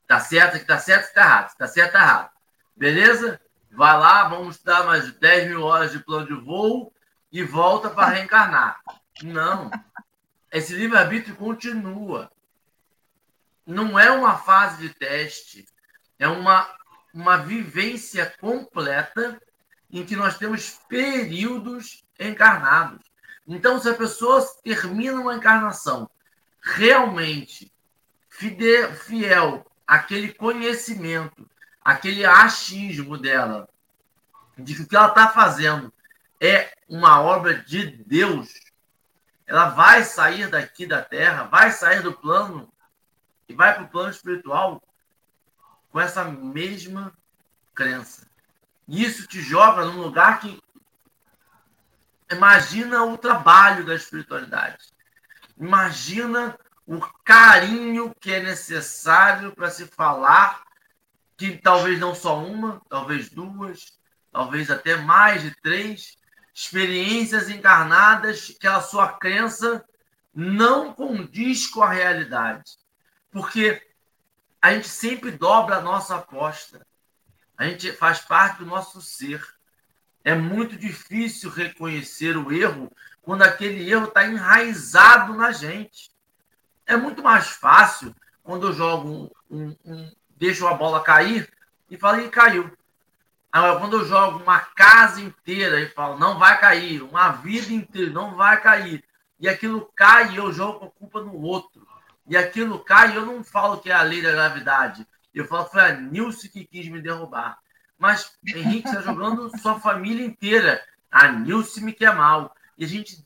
Tá 0.07 0.21
certo, 0.21 0.57
aqui 0.57 0.65
tá 0.67 0.79
certo, 0.79 1.15
tá 1.15 1.21
errado. 1.21 1.57
Tá 1.57 1.67
certo, 1.67 1.93
tá 1.93 1.99
errado. 2.03 2.31
Beleza? 2.77 3.41
Vai 3.71 3.99
lá, 3.99 4.29
vamos 4.29 4.63
dar 4.63 4.85
mais 4.85 5.11
10 5.13 5.49
mil 5.49 5.63
horas 5.63 5.93
de 5.93 6.01
plano 6.01 6.27
de 6.27 6.35
voo 6.35 6.93
e 7.33 7.43
volta 7.43 7.89
para 7.89 8.09
reencarnar. 8.09 8.81
Não. 9.23 9.71
Esse 10.53 10.75
livre-arbítrio 10.75 11.37
continua. 11.37 12.31
Não 13.67 13.99
é 13.99 14.11
uma 14.11 14.37
fase 14.37 14.79
de 14.79 14.95
teste, 14.95 15.67
é 16.19 16.27
uma 16.27 16.69
uma 17.13 17.37
vivência 17.37 18.33
completa 18.41 19.41
em 19.91 20.05
que 20.05 20.15
nós 20.15 20.37
temos 20.37 20.79
períodos 20.89 22.05
encarnados. 22.19 23.05
Então, 23.47 23.81
se 23.81 23.89
a 23.89 23.95
pessoa 23.95 24.47
termina 24.63 25.21
uma 25.21 25.35
encarnação 25.35 26.09
realmente 26.69 27.73
fiel, 28.29 29.67
àquele 29.87 30.33
conhecimento, 30.35 31.49
aquele 31.83 32.25
achismo 32.25 33.17
dela, 33.17 33.69
de 34.57 34.75
que 34.75 34.83
o 34.83 34.87
que 34.87 34.95
ela 34.95 35.09
está 35.09 35.31
fazendo 35.31 35.93
é 36.41 36.73
uma 36.89 37.21
obra 37.21 37.55
de 37.55 37.87
Deus, 37.87 38.53
ela 39.47 39.71
vai 39.71 40.05
sair 40.05 40.49
daqui 40.49 40.87
da 40.87 41.03
Terra, 41.03 41.45
vai 41.45 41.73
sair 41.73 42.03
do 42.03 42.13
plano 42.13 42.71
e 43.49 43.55
vai 43.55 43.75
para 43.75 43.85
o 43.85 43.89
plano 43.89 44.11
espiritual 44.11 44.83
com 45.91 45.99
essa 45.99 46.25
mesma 46.25 47.15
crença. 47.75 48.29
E 48.87 49.03
isso 49.03 49.27
te 49.27 49.41
joga 49.41 49.87
num 49.87 50.03
lugar 50.03 50.41
que. 50.41 50.61
Imagina 52.31 53.05
o 53.05 53.17
trabalho 53.17 53.87
da 53.87 53.95
espiritualidade. 53.95 54.98
Imagina 55.59 56.59
o 56.87 57.01
carinho 57.25 58.15
que 58.21 58.33
é 58.33 58.43
necessário 58.43 59.55
para 59.55 59.71
se 59.71 59.87
falar 59.87 60.63
que 61.37 61.57
talvez 61.57 61.99
não 62.01 62.15
só 62.15 62.43
uma, 62.43 62.81
talvez 62.89 63.29
duas, 63.29 63.99
talvez 64.33 64.71
até 64.71 64.97
mais 64.97 65.43
de 65.43 65.55
três 65.61 66.17
experiências 66.55 67.49
encarnadas 67.49 68.57
que 68.59 68.67
a 68.67 68.81
sua 68.81 69.13
crença 69.13 69.85
não 70.35 70.93
condiz 70.93 71.67
com 71.69 71.83
a 71.83 71.91
realidade. 71.91 72.77
Porque 73.31 73.81
a 74.61 74.73
gente 74.73 74.89
sempre 74.89 75.31
dobra 75.31 75.77
a 75.77 75.81
nossa 75.83 76.17
aposta. 76.17 76.85
A 77.57 77.65
gente 77.65 77.93
faz 77.93 78.21
parte 78.21 78.59
do 78.59 78.67
nosso 78.67 79.01
ser. 79.01 79.45
É 80.29 80.35
muito 80.35 80.77
difícil 80.77 81.49
reconhecer 81.49 82.37
o 82.37 82.53
erro 82.53 82.93
quando 83.23 83.41
aquele 83.41 83.91
erro 83.91 84.09
está 84.09 84.27
enraizado 84.27 85.33
na 85.33 85.53
gente. 85.53 86.11
É 86.85 86.99
muito 86.99 87.23
mais 87.23 87.49
fácil 87.49 88.15
quando 88.43 88.67
eu 88.67 88.75
jogo 88.75 89.09
um, 89.09 89.31
um, 89.51 89.77
um 89.87 90.13
deixo 90.37 90.67
a 90.67 90.75
bola 90.75 91.03
cair 91.03 91.51
e 91.91 91.97
falo, 91.97 92.21
e 92.21 92.29
caiu. 92.29 92.71
Agora, 93.51 93.81
quando 93.81 94.01
eu 94.01 94.05
jogo 94.05 94.43
uma 94.43 94.61
casa 94.61 95.19
inteira 95.19 95.81
e 95.81 95.89
falo, 95.89 96.19
não 96.19 96.39
vai 96.39 96.61
cair, 96.61 97.01
uma 97.03 97.31
vida 97.31 97.73
inteira, 97.73 98.11
não 98.11 98.37
vai 98.37 98.61
cair, 98.61 99.03
e 99.41 99.49
aquilo 99.49 99.91
cai 99.97 100.35
e 100.35 100.37
eu 100.37 100.53
jogo 100.53 100.85
a 100.85 100.91
culpa 100.91 101.23
no 101.23 101.41
outro, 101.41 101.89
e 102.27 102.37
aquilo 102.37 102.81
cai 102.81 103.13
e 103.13 103.17
eu 103.17 103.25
não 103.25 103.43
falo 103.43 103.79
que 103.79 103.91
é 103.91 103.95
a 103.95 104.03
lei 104.03 104.21
da 104.21 104.33
gravidade, 104.33 105.07
eu 105.33 105.47
falo 105.47 105.65
que 105.65 105.71
foi 105.71 105.81
a 105.81 105.93
Nilce 105.95 106.51
que 106.51 106.67
quis 106.67 106.87
me 106.91 107.01
derrubar. 107.01 107.59
Mas 107.99 108.33
Henrique 108.47 108.89
está 108.89 109.03
jogando 109.03 109.51
sua 109.59 109.81
família 109.81 110.25
inteira. 110.25 110.83
A 111.11 111.33
Nilce 111.33 111.83
me 111.83 111.93
quer 111.93 112.15
mal. 112.15 112.55
E 112.77 112.85
a 112.85 112.89
gente 112.89 113.25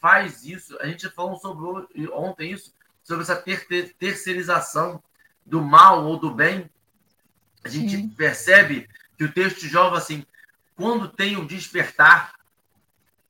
faz 0.00 0.44
isso. 0.44 0.78
A 0.80 0.86
gente 0.86 1.08
falou 1.10 1.36
sobre 1.36 2.08
ontem 2.12 2.52
isso, 2.52 2.72
sobre 3.02 3.24
essa 3.24 3.36
ter 3.36 3.66
ter 3.66 3.94
terceirização 3.94 5.02
do 5.44 5.60
mal 5.60 6.04
ou 6.04 6.18
do 6.18 6.30
bem. 6.32 6.70
A 7.64 7.68
gente 7.68 7.96
Sim. 7.96 8.08
percebe 8.08 8.88
que 9.18 9.24
o 9.24 9.32
texto 9.32 9.66
joga 9.66 9.98
assim: 9.98 10.24
quando 10.76 11.08
tem 11.08 11.36
o 11.36 11.46
despertar, 11.46 12.32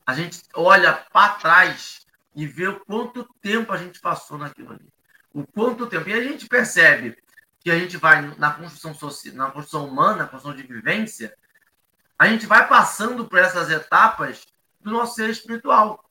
a 0.07 0.15
gente 0.15 0.43
olha 0.55 0.93
para 0.93 1.35
trás 1.35 2.07
e 2.35 2.47
vê 2.47 2.69
o 2.69 2.81
quanto 2.81 3.25
tempo 3.41 3.73
a 3.73 3.77
gente 3.77 4.01
passou 4.01 4.37
naquilo 4.37 4.73
ali. 4.73 4.89
O 5.33 5.47
quanto 5.47 5.87
tempo. 5.87 6.09
E 6.09 6.13
a 6.13 6.23
gente 6.23 6.47
percebe 6.47 7.17
que 7.63 7.71
a 7.71 7.79
gente 7.79 7.97
vai 7.97 8.23
na 8.37 8.53
construção 8.53 8.95
social, 8.95 9.35
na 9.35 9.51
construção 9.51 9.87
humana, 9.87 10.25
na 10.25 10.29
construção 10.29 10.57
de 10.57 10.67
vivência, 10.67 11.37
a 12.19 12.27
gente 12.27 12.47
vai 12.47 12.67
passando 12.69 13.27
por 13.27 13.39
essas 13.39 13.71
etapas 13.71 14.45
do 14.81 14.91
nosso 14.91 15.15
ser 15.15 15.31
espiritual. 15.31 16.05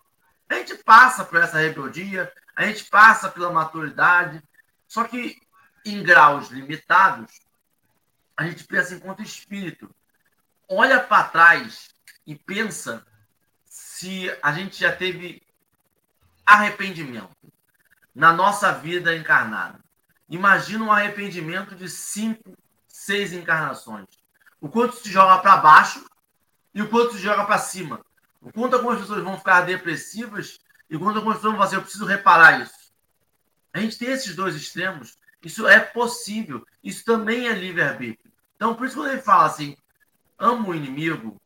A 0.49 0.55
gente 0.55 0.75
passa 0.75 1.25
por 1.25 1.41
essa 1.41 1.57
rebeldia, 1.57 2.31
a 2.55 2.65
gente 2.65 2.85
passa 2.85 3.29
pela 3.29 3.51
maturidade, 3.51 4.41
só 4.87 5.03
que 5.03 5.41
em 5.85 6.03
graus 6.03 6.49
limitados, 6.49 7.39
a 8.35 8.45
gente 8.45 8.63
pensa 8.63 8.95
enquanto 8.95 9.21
espírito. 9.21 9.93
Olha 10.69 10.99
para 10.99 11.27
trás 11.27 11.89
e 12.25 12.35
pensa 12.35 13.05
se 13.65 14.33
a 14.41 14.51
gente 14.53 14.79
já 14.79 14.95
teve 14.95 15.41
arrependimento 16.45 17.35
na 18.13 18.31
nossa 18.33 18.71
vida 18.73 19.15
encarnada. 19.15 19.79
Imagina 20.31 20.85
um 20.85 20.91
arrependimento 20.93 21.75
de 21.75 21.89
cinco, 21.89 22.57
seis 22.87 23.33
encarnações. 23.33 24.07
O 24.61 24.69
quanto 24.69 24.95
se 24.95 25.11
joga 25.11 25.39
para 25.39 25.57
baixo 25.57 26.05
e 26.73 26.81
o 26.81 26.87
quanto 26.87 27.15
se 27.15 27.19
joga 27.19 27.43
para 27.43 27.57
cima. 27.57 27.99
O 28.39 28.49
quanto 28.49 28.77
algumas 28.77 29.01
pessoas 29.01 29.21
vão 29.21 29.37
ficar 29.37 29.59
depressivas 29.61 30.57
e 30.89 30.97
quanto 30.97 31.17
algumas 31.17 31.35
pessoas 31.35 31.53
vão 31.53 31.61
fazer, 31.61 31.75
eu 31.75 31.81
preciso 31.81 32.05
reparar 32.05 32.61
isso. 32.61 32.93
A 33.73 33.79
gente 33.81 33.97
tem 33.97 34.07
esses 34.07 34.33
dois 34.33 34.55
extremos. 34.55 35.19
Isso 35.43 35.67
é 35.67 35.81
possível. 35.81 36.65
Isso 36.81 37.03
também 37.03 37.49
é 37.49 37.53
livre-arbítrio. 37.53 38.31
Então, 38.55 38.73
por 38.73 38.87
isso 38.87 38.95
quando 38.95 39.11
ele 39.11 39.21
fala 39.21 39.47
assim, 39.47 39.75
amo 40.39 40.69
o 40.69 40.75
inimigo, 40.75 41.41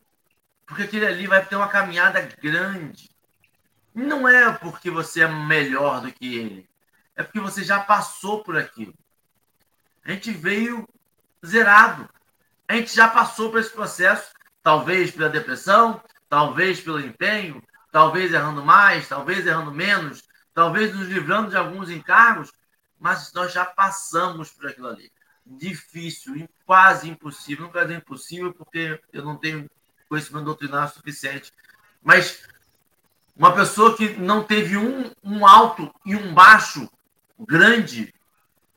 porque 0.64 0.84
aquele 0.84 1.08
ali 1.08 1.26
vai 1.26 1.44
ter 1.44 1.56
uma 1.56 1.70
caminhada 1.70 2.22
grande. 2.40 3.10
Não 3.96 4.28
é 4.28 4.52
porque 4.54 4.92
você 4.92 5.22
é 5.22 5.28
melhor 5.28 6.02
do 6.02 6.12
que 6.12 6.36
ele 6.36 6.70
é 7.16 7.24
porque 7.24 7.40
você 7.40 7.64
já 7.64 7.80
passou 7.80 8.44
por 8.44 8.58
aquilo. 8.58 8.94
A 10.04 10.12
gente 10.12 10.32
veio 10.32 10.88
zerado. 11.46 12.10
A 12.68 12.76
gente 12.76 12.96
já 12.96 13.08
passou 13.08 13.50
por 13.50 13.60
esse 13.60 13.72
processo, 13.72 14.32
talvez 14.62 15.12
pela 15.12 15.30
depressão, 15.30 16.02
talvez 16.28 16.82
pelo 16.82 17.00
empenho, 17.00 17.64
talvez 17.92 18.34
errando 18.34 18.64
mais, 18.64 19.08
talvez 19.08 19.46
errando 19.46 19.72
menos, 19.72 20.24
talvez 20.54 20.94
nos 20.94 21.08
livrando 21.08 21.52
de 21.52 21.58
alguns 21.58 21.90
encargos, 21.90 22.52
mas 23.00 23.32
nós 23.34 23.54
já 23.54 23.66
passamos 23.66 24.52
por 24.52 24.68
aquilo 24.68 24.88
ali. 24.88 25.12
Difícil, 25.46 26.50
quase 26.66 27.10
impossível. 27.10 27.66
Não 27.66 27.72
quero 27.72 27.88
dizer 27.88 28.00
impossível, 28.00 28.54
porque 28.54 29.00
eu 29.14 29.24
não 29.24 29.38
tenho 29.38 29.70
conhecimento 30.10 30.46
doutrinário 30.46 30.92
suficiente. 30.94 31.54
Mas 32.02 32.48
uma 33.36 33.54
pessoa 33.54 33.96
que 33.96 34.10
não 34.16 34.44
teve 34.44 34.76
um, 34.76 35.12
um 35.24 35.46
alto 35.46 35.94
e 36.04 36.16
um 36.16 36.34
baixo 36.34 36.90
grande. 37.40 38.14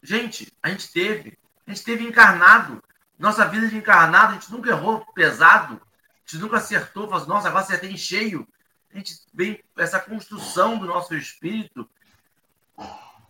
Gente, 0.02 0.52
a 0.62 0.70
gente 0.70 0.92
teve. 0.92 1.38
A 1.66 1.70
gente 1.70 1.84
teve 1.84 2.04
encarnado. 2.04 2.82
Nossa 3.18 3.46
vida 3.46 3.68
de 3.68 3.76
encarnado, 3.76 4.32
a 4.32 4.34
gente 4.34 4.50
nunca 4.50 4.70
errou 4.70 5.04
pesado. 5.12 5.74
A 5.74 6.30
gente 6.30 6.40
nunca 6.40 6.58
acertou. 6.58 7.04
Falou 7.04 7.18
assim, 7.18 7.28
nossa, 7.28 7.48
agora 7.48 7.64
acertei 7.64 7.90
em 7.90 7.96
cheio. 7.96 8.46
A 8.92 8.96
gente 8.96 9.20
vem 9.34 9.62
essa 9.76 10.00
construção 10.00 10.78
do 10.78 10.86
nosso 10.86 11.14
espírito. 11.14 11.88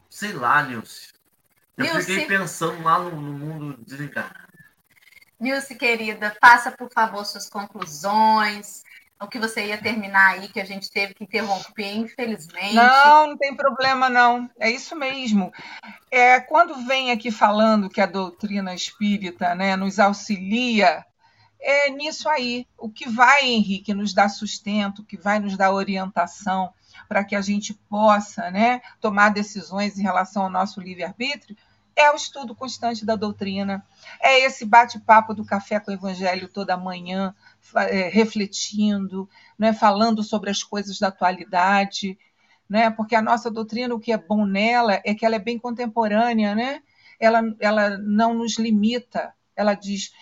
Sei 0.08 0.32
lá, 0.32 0.62
Nilce. 0.62 1.12
Eu 1.76 1.84
Nilce. 1.84 2.06
fiquei 2.06 2.26
pensando 2.26 2.82
lá 2.82 2.98
no, 2.98 3.10
no 3.10 3.32
mundo 3.32 3.84
desencarnado. 3.84 4.48
Nilce, 5.40 5.74
querida, 5.76 6.36
faça, 6.40 6.72
por 6.72 6.92
favor, 6.92 7.24
suas 7.24 7.48
conclusões 7.48 8.84
o 9.20 9.26
que 9.26 9.38
você 9.38 9.66
ia 9.66 9.78
terminar 9.78 10.34
aí, 10.34 10.48
que 10.48 10.60
a 10.60 10.64
gente 10.64 10.90
teve 10.90 11.12
que 11.12 11.24
interromper, 11.24 11.96
infelizmente. 11.96 12.74
Não, 12.74 13.28
não 13.28 13.36
tem 13.36 13.54
problema, 13.54 14.08
não. 14.08 14.48
É 14.58 14.70
isso 14.70 14.94
mesmo. 14.94 15.52
É, 16.10 16.38
quando 16.40 16.86
vem 16.86 17.10
aqui 17.10 17.30
falando 17.30 17.90
que 17.90 18.00
a 18.00 18.06
doutrina 18.06 18.74
espírita 18.74 19.54
né, 19.54 19.74
nos 19.74 19.98
auxilia, 19.98 21.04
é 21.60 21.90
nisso 21.90 22.28
aí. 22.28 22.66
O 22.78 22.88
que 22.88 23.08
vai, 23.08 23.44
Henrique, 23.44 23.92
nos 23.92 24.14
dar 24.14 24.28
sustento, 24.28 25.04
que 25.04 25.16
vai 25.16 25.40
nos 25.40 25.56
dar 25.56 25.72
orientação 25.72 26.72
para 27.08 27.24
que 27.24 27.34
a 27.34 27.40
gente 27.40 27.74
possa 27.74 28.50
né, 28.50 28.80
tomar 29.00 29.30
decisões 29.30 29.98
em 29.98 30.02
relação 30.02 30.44
ao 30.44 30.50
nosso 30.50 30.80
livre-arbítrio, 30.80 31.56
é 31.96 32.12
o 32.12 32.14
estudo 32.14 32.54
constante 32.54 33.04
da 33.04 33.16
doutrina, 33.16 33.84
é 34.20 34.44
esse 34.44 34.64
bate-papo 34.64 35.34
do 35.34 35.44
café 35.44 35.80
com 35.80 35.90
o 35.90 35.94
evangelho 35.94 36.46
toda 36.46 36.76
manhã, 36.76 37.34
é, 37.76 38.08
refletindo, 38.08 39.28
né, 39.58 39.72
falando 39.72 40.22
sobre 40.22 40.50
as 40.50 40.62
coisas 40.62 40.98
da 40.98 41.08
atualidade, 41.08 42.18
né, 42.68 42.90
porque 42.90 43.14
a 43.14 43.22
nossa 43.22 43.50
doutrina, 43.50 43.94
o 43.94 44.00
que 44.00 44.12
é 44.12 44.18
bom 44.18 44.44
nela 44.44 45.00
é 45.04 45.14
que 45.14 45.24
ela 45.24 45.36
é 45.36 45.38
bem 45.38 45.58
contemporânea, 45.58 46.54
né? 46.54 46.82
ela, 47.18 47.40
ela 47.58 47.98
não 47.98 48.34
nos 48.34 48.58
limita, 48.58 49.34
ela 49.56 49.74
diz 49.74 50.12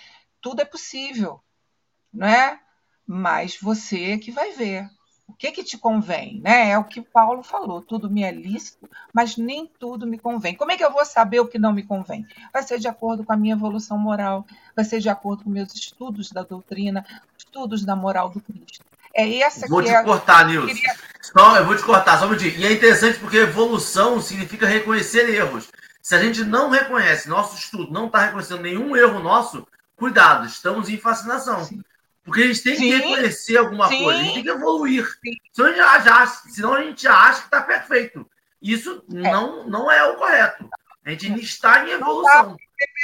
tudo 0.41 0.63
é 0.63 0.65
possível, 0.65 1.41
né? 2.13 2.61
mas 3.07 3.59
você 3.61 4.13
é 4.13 4.19
que 4.19 4.31
vai 4.31 4.53
ver 4.53 4.89
o 5.29 5.33
que, 5.33 5.51
que 5.51 5.65
te 5.65 5.77
convém, 5.77 6.41
né? 6.41 6.71
É 6.71 6.79
o 6.79 6.85
que 6.85 7.01
Paulo 7.01 7.43
falou, 7.43 7.83
tudo 7.83 8.09
me 8.09 8.23
é 8.23 8.31
lícito, 8.31 8.89
mas 9.13 9.37
nem 9.37 9.67
tudo 9.67 10.07
me 10.07 10.19
convém. 10.19 10.55
Como 10.55 10.71
é 10.71 10.77
que 10.77 10.85
eu 10.85 10.93
vou 10.93 11.05
saber 11.05 11.41
o 11.41 11.49
que 11.49 11.59
não 11.59 11.73
me 11.73 11.83
convém? 11.83 12.25
Vai 12.53 12.63
ser 12.63 12.79
de 12.79 12.87
acordo 12.87 13.25
com 13.25 13.33
a 13.33 13.37
minha 13.37 13.55
evolução 13.55 13.99
moral, 13.99 14.47
vai 14.75 14.85
ser 14.85 15.01
de 15.01 15.09
acordo 15.09 15.43
com 15.43 15.51
meus 15.51 15.75
estudos 15.75 16.31
da 16.31 16.45
doutrina, 16.45 17.05
estudos 17.57 17.85
da 17.85 17.97
moral 17.97 18.29
do 18.29 18.41
Cristo. 18.41 18.85
É 19.15 19.39
essa 19.39 19.67
vou 19.67 19.81
que 19.83 19.89
te 19.89 19.95
é 19.95 20.03
cortar, 20.03 20.47
Nilson. 20.47 20.67
Queria... 20.67 20.95
Só, 21.23 21.57
eu 21.57 21.65
vou 21.65 21.75
te 21.75 21.83
cortar, 21.83 22.19
só 22.19 22.27
um 22.27 22.29
minutinho. 22.29 22.59
E 22.59 22.67
é 22.67 22.73
interessante 22.73 23.19
porque 23.19 23.39
evolução 23.39 24.21
significa 24.21 24.67
reconhecer 24.67 25.29
erros. 25.31 25.69
Se 26.03 26.15
a 26.15 26.23
gente 26.23 26.45
não 26.45 26.71
reconhece, 26.71 27.29
nosso 27.29 27.57
estudo 27.57 27.91
não 27.91 28.07
está 28.07 28.27
reconhecendo 28.27 28.63
nenhum 28.63 28.95
erro 28.95 29.19
nosso, 29.19 29.67
cuidado, 29.97 30.47
estamos 30.47 30.89
em 30.89 30.99
fascinação. 30.99 31.65
Sim. 31.65 31.83
Porque 32.23 32.43
a 32.43 32.47
gente 32.47 32.63
tem 32.63 32.77
que 32.77 32.91
reconhecer 32.91 33.57
alguma 33.57 33.89
sim, 33.89 34.03
coisa, 34.05 34.21
a 34.21 34.23
gente 34.23 34.35
tem 34.35 34.43
que 34.43 34.51
evoluir. 34.51 35.09
Senão 35.53 35.69
a 35.69 35.99
gente 35.99 36.09
acha, 36.09 36.49
senão 36.49 36.75
a 36.75 36.83
gente 36.83 37.09
acha 37.09 37.41
que 37.41 37.47
está 37.47 37.63
perfeito. 37.63 38.29
Isso 38.61 39.03
é. 39.13 39.31
não, 39.33 39.67
não 39.69 39.91
é 39.91 40.05
o 40.05 40.17
correto. 40.17 40.69
A 41.05 41.11
gente 41.11 41.33
está 41.41 41.87
em 41.87 41.93
evolução. 41.93 42.57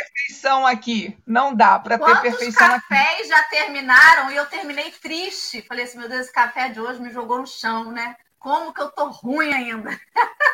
Perfeição 0.02 0.66
aqui. 0.66 1.16
Não 1.26 1.54
dá 1.54 1.78
para 1.78 1.98
ter 1.98 2.20
perfeição 2.20 2.66
aqui. 2.66 2.88
cafés 2.88 3.28
já 3.28 3.42
terminaram 3.44 4.30
e 4.30 4.36
eu 4.36 4.46
terminei 4.46 4.90
triste. 4.90 5.62
Falei 5.62 5.84
assim, 5.84 5.98
meu 5.98 6.08
Deus, 6.08 6.22
esse 6.22 6.32
café 6.32 6.68
de 6.68 6.80
hoje 6.80 7.00
me 7.00 7.10
jogou 7.10 7.38
no 7.38 7.46
chão, 7.46 7.92
né? 7.92 8.16
Como 8.38 8.72
que 8.72 8.80
eu 8.80 8.90
tô 8.90 9.08
ruim 9.08 9.52
ainda? 9.52 9.98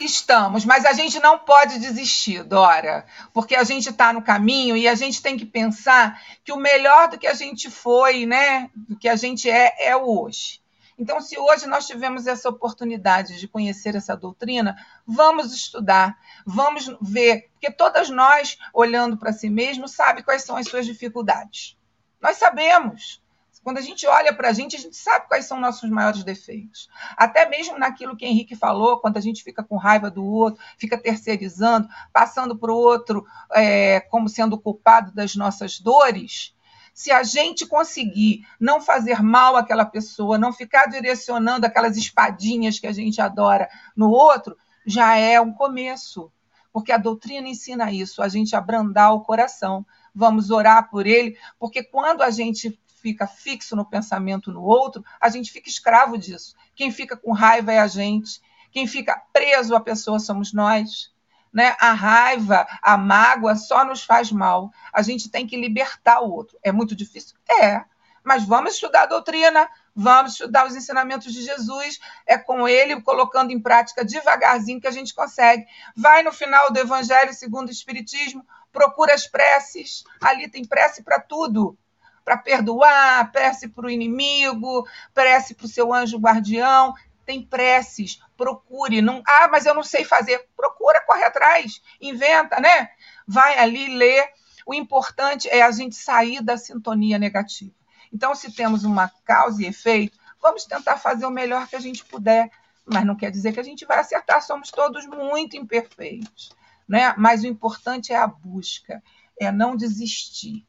Estamos, 0.00 0.64
mas 0.64 0.84
a 0.86 0.92
gente 0.92 1.20
não 1.20 1.38
pode 1.38 1.78
desistir, 1.78 2.42
Dora, 2.44 3.04
porque 3.32 3.54
a 3.54 3.64
gente 3.64 3.90
está 3.90 4.12
no 4.12 4.22
caminho 4.22 4.76
e 4.76 4.88
a 4.88 4.94
gente 4.94 5.20
tem 5.20 5.36
que 5.36 5.44
pensar 5.44 6.20
que 6.42 6.52
o 6.52 6.56
melhor 6.56 7.08
do 7.08 7.18
que 7.18 7.26
a 7.26 7.34
gente 7.34 7.70
foi, 7.70 8.24
né, 8.24 8.70
do 8.74 8.96
que 8.96 9.08
a 9.08 9.16
gente 9.16 9.50
é, 9.50 9.74
é 9.78 9.96
o 9.96 10.22
hoje. 10.22 10.61
Então, 11.02 11.20
se 11.20 11.36
hoje 11.36 11.66
nós 11.66 11.84
tivemos 11.84 12.28
essa 12.28 12.48
oportunidade 12.48 13.40
de 13.40 13.48
conhecer 13.48 13.96
essa 13.96 14.16
doutrina, 14.16 14.76
vamos 15.04 15.52
estudar, 15.52 16.16
vamos 16.46 16.96
ver, 17.00 17.50
porque 17.54 17.72
todas 17.72 18.08
nós, 18.08 18.56
olhando 18.72 19.16
para 19.16 19.32
si 19.32 19.50
mesmo, 19.50 19.88
sabe 19.88 20.22
quais 20.22 20.44
são 20.44 20.56
as 20.56 20.68
suas 20.68 20.86
dificuldades. 20.86 21.76
Nós 22.20 22.36
sabemos. 22.36 23.20
Quando 23.64 23.78
a 23.78 23.80
gente 23.80 24.06
olha 24.06 24.32
para 24.32 24.50
a 24.50 24.52
gente, 24.52 24.76
a 24.76 24.78
gente 24.78 24.96
sabe 24.96 25.26
quais 25.26 25.44
são 25.44 25.58
nossos 25.58 25.90
maiores 25.90 26.22
defeitos. 26.22 26.88
Até 27.16 27.48
mesmo 27.48 27.76
naquilo 27.80 28.16
que 28.16 28.24
Henrique 28.24 28.54
falou, 28.54 29.00
quando 29.00 29.16
a 29.16 29.20
gente 29.20 29.42
fica 29.42 29.62
com 29.64 29.76
raiva 29.76 30.08
do 30.08 30.24
outro, 30.24 30.62
fica 30.78 30.96
terceirizando, 30.96 31.88
passando 32.12 32.56
para 32.56 32.70
o 32.70 32.76
outro 32.76 33.26
é, 33.52 33.98
como 33.98 34.28
sendo 34.28 34.56
culpado 34.56 35.10
das 35.12 35.34
nossas 35.34 35.80
dores. 35.80 36.54
Se 36.92 37.10
a 37.10 37.22
gente 37.22 37.66
conseguir 37.66 38.46
não 38.60 38.80
fazer 38.80 39.22
mal 39.22 39.56
àquela 39.56 39.84
pessoa, 39.84 40.38
não 40.38 40.52
ficar 40.52 40.86
direcionando 40.86 41.66
aquelas 41.66 41.96
espadinhas 41.96 42.78
que 42.78 42.86
a 42.86 42.92
gente 42.92 43.20
adora 43.20 43.68
no 43.96 44.10
outro, 44.10 44.56
já 44.84 45.16
é 45.16 45.40
um 45.40 45.52
começo. 45.52 46.30
Porque 46.72 46.92
a 46.92 46.98
doutrina 46.98 47.48
ensina 47.48 47.92
isso, 47.92 48.22
a 48.22 48.28
gente 48.28 48.56
abrandar 48.56 49.12
o 49.12 49.20
coração. 49.20 49.84
Vamos 50.14 50.50
orar 50.50 50.90
por 50.90 51.06
ele, 51.06 51.38
porque 51.58 51.82
quando 51.82 52.22
a 52.22 52.30
gente 52.30 52.78
fica 53.02 53.26
fixo 53.26 53.74
no 53.74 53.84
pensamento 53.84 54.52
no 54.52 54.62
outro, 54.62 55.04
a 55.20 55.28
gente 55.28 55.50
fica 55.50 55.68
escravo 55.68 56.16
disso. 56.16 56.54
Quem 56.74 56.90
fica 56.90 57.16
com 57.16 57.32
raiva 57.32 57.72
é 57.72 57.78
a 57.78 57.86
gente. 57.86 58.40
Quem 58.70 58.86
fica 58.86 59.20
preso 59.32 59.74
à 59.74 59.80
pessoa 59.80 60.18
somos 60.18 60.52
nós. 60.52 61.11
Né? 61.52 61.76
A 61.78 61.92
raiva, 61.92 62.66
a 62.82 62.96
mágoa 62.96 63.54
só 63.56 63.84
nos 63.84 64.02
faz 64.02 64.32
mal. 64.32 64.70
A 64.92 65.02
gente 65.02 65.30
tem 65.30 65.46
que 65.46 65.56
libertar 65.56 66.20
o 66.20 66.30
outro. 66.30 66.58
É 66.62 66.72
muito 66.72 66.96
difícil? 66.96 67.36
É. 67.48 67.84
Mas 68.24 68.44
vamos 68.44 68.74
estudar 68.74 69.02
a 69.02 69.06
doutrina, 69.06 69.68
vamos 69.94 70.32
estudar 70.32 70.66
os 70.66 70.76
ensinamentos 70.76 71.32
de 71.32 71.42
Jesus. 71.42 71.98
É 72.26 72.38
com 72.38 72.68
ele, 72.68 73.02
colocando 73.02 73.50
em 73.50 73.60
prática 73.60 74.04
devagarzinho, 74.04 74.80
que 74.80 74.86
a 74.86 74.92
gente 74.92 75.12
consegue. 75.12 75.66
Vai 75.96 76.22
no 76.22 76.32
final 76.32 76.72
do 76.72 76.78
Evangelho 76.78 77.34
segundo 77.34 77.68
o 77.68 77.72
Espiritismo, 77.72 78.46
procura 78.72 79.12
as 79.12 79.26
preces. 79.26 80.04
Ali 80.20 80.48
tem 80.48 80.64
prece 80.64 81.02
para 81.02 81.20
tudo 81.20 81.76
para 82.24 82.36
perdoar, 82.36 83.30
prece 83.32 83.68
para 83.68 83.86
o 83.86 83.90
inimigo, 83.90 84.86
prece 85.12 85.54
para 85.54 85.66
o 85.66 85.68
seu 85.68 85.92
anjo 85.92 86.18
guardião. 86.18 86.94
Tem 87.24 87.42
preces, 87.42 88.20
procure. 88.42 89.00
Não, 89.00 89.22
ah, 89.26 89.48
mas 89.48 89.66
eu 89.66 89.74
não 89.74 89.84
sei 89.84 90.04
fazer. 90.04 90.48
Procura, 90.56 91.04
corre 91.06 91.22
atrás, 91.22 91.80
inventa, 92.00 92.60
né? 92.60 92.90
Vai 93.26 93.56
ali 93.58 93.94
ler. 93.94 94.28
O 94.66 94.74
importante 94.74 95.48
é 95.48 95.62
a 95.62 95.70
gente 95.70 95.94
sair 95.94 96.42
da 96.42 96.56
sintonia 96.56 97.18
negativa. 97.18 97.74
Então, 98.12 98.34
se 98.34 98.52
temos 98.52 98.84
uma 98.84 99.10
causa 99.24 99.62
e 99.62 99.66
efeito, 99.66 100.18
vamos 100.40 100.64
tentar 100.64 100.96
fazer 100.96 101.24
o 101.24 101.30
melhor 101.30 101.68
que 101.68 101.76
a 101.76 101.80
gente 101.80 102.04
puder. 102.04 102.50
Mas 102.84 103.06
não 103.06 103.16
quer 103.16 103.30
dizer 103.30 103.52
que 103.52 103.60
a 103.60 103.64
gente 103.64 103.86
vai 103.86 104.00
acertar, 104.00 104.42
somos 104.42 104.70
todos 104.70 105.06
muito 105.06 105.56
imperfeitos. 105.56 106.50
Né? 106.88 107.14
Mas 107.16 107.44
o 107.44 107.46
importante 107.46 108.12
é 108.12 108.16
a 108.16 108.26
busca, 108.26 109.02
é 109.40 109.50
não 109.52 109.76
desistir 109.76 110.66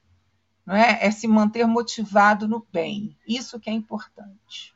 não 0.66 0.76
é? 0.76 1.00
É 1.02 1.12
se 1.12 1.28
manter 1.28 1.66
motivado 1.68 2.48
no 2.48 2.66
bem. 2.72 3.18
Isso 3.28 3.60
que 3.60 3.70
é 3.70 3.74
importante. 3.74 4.73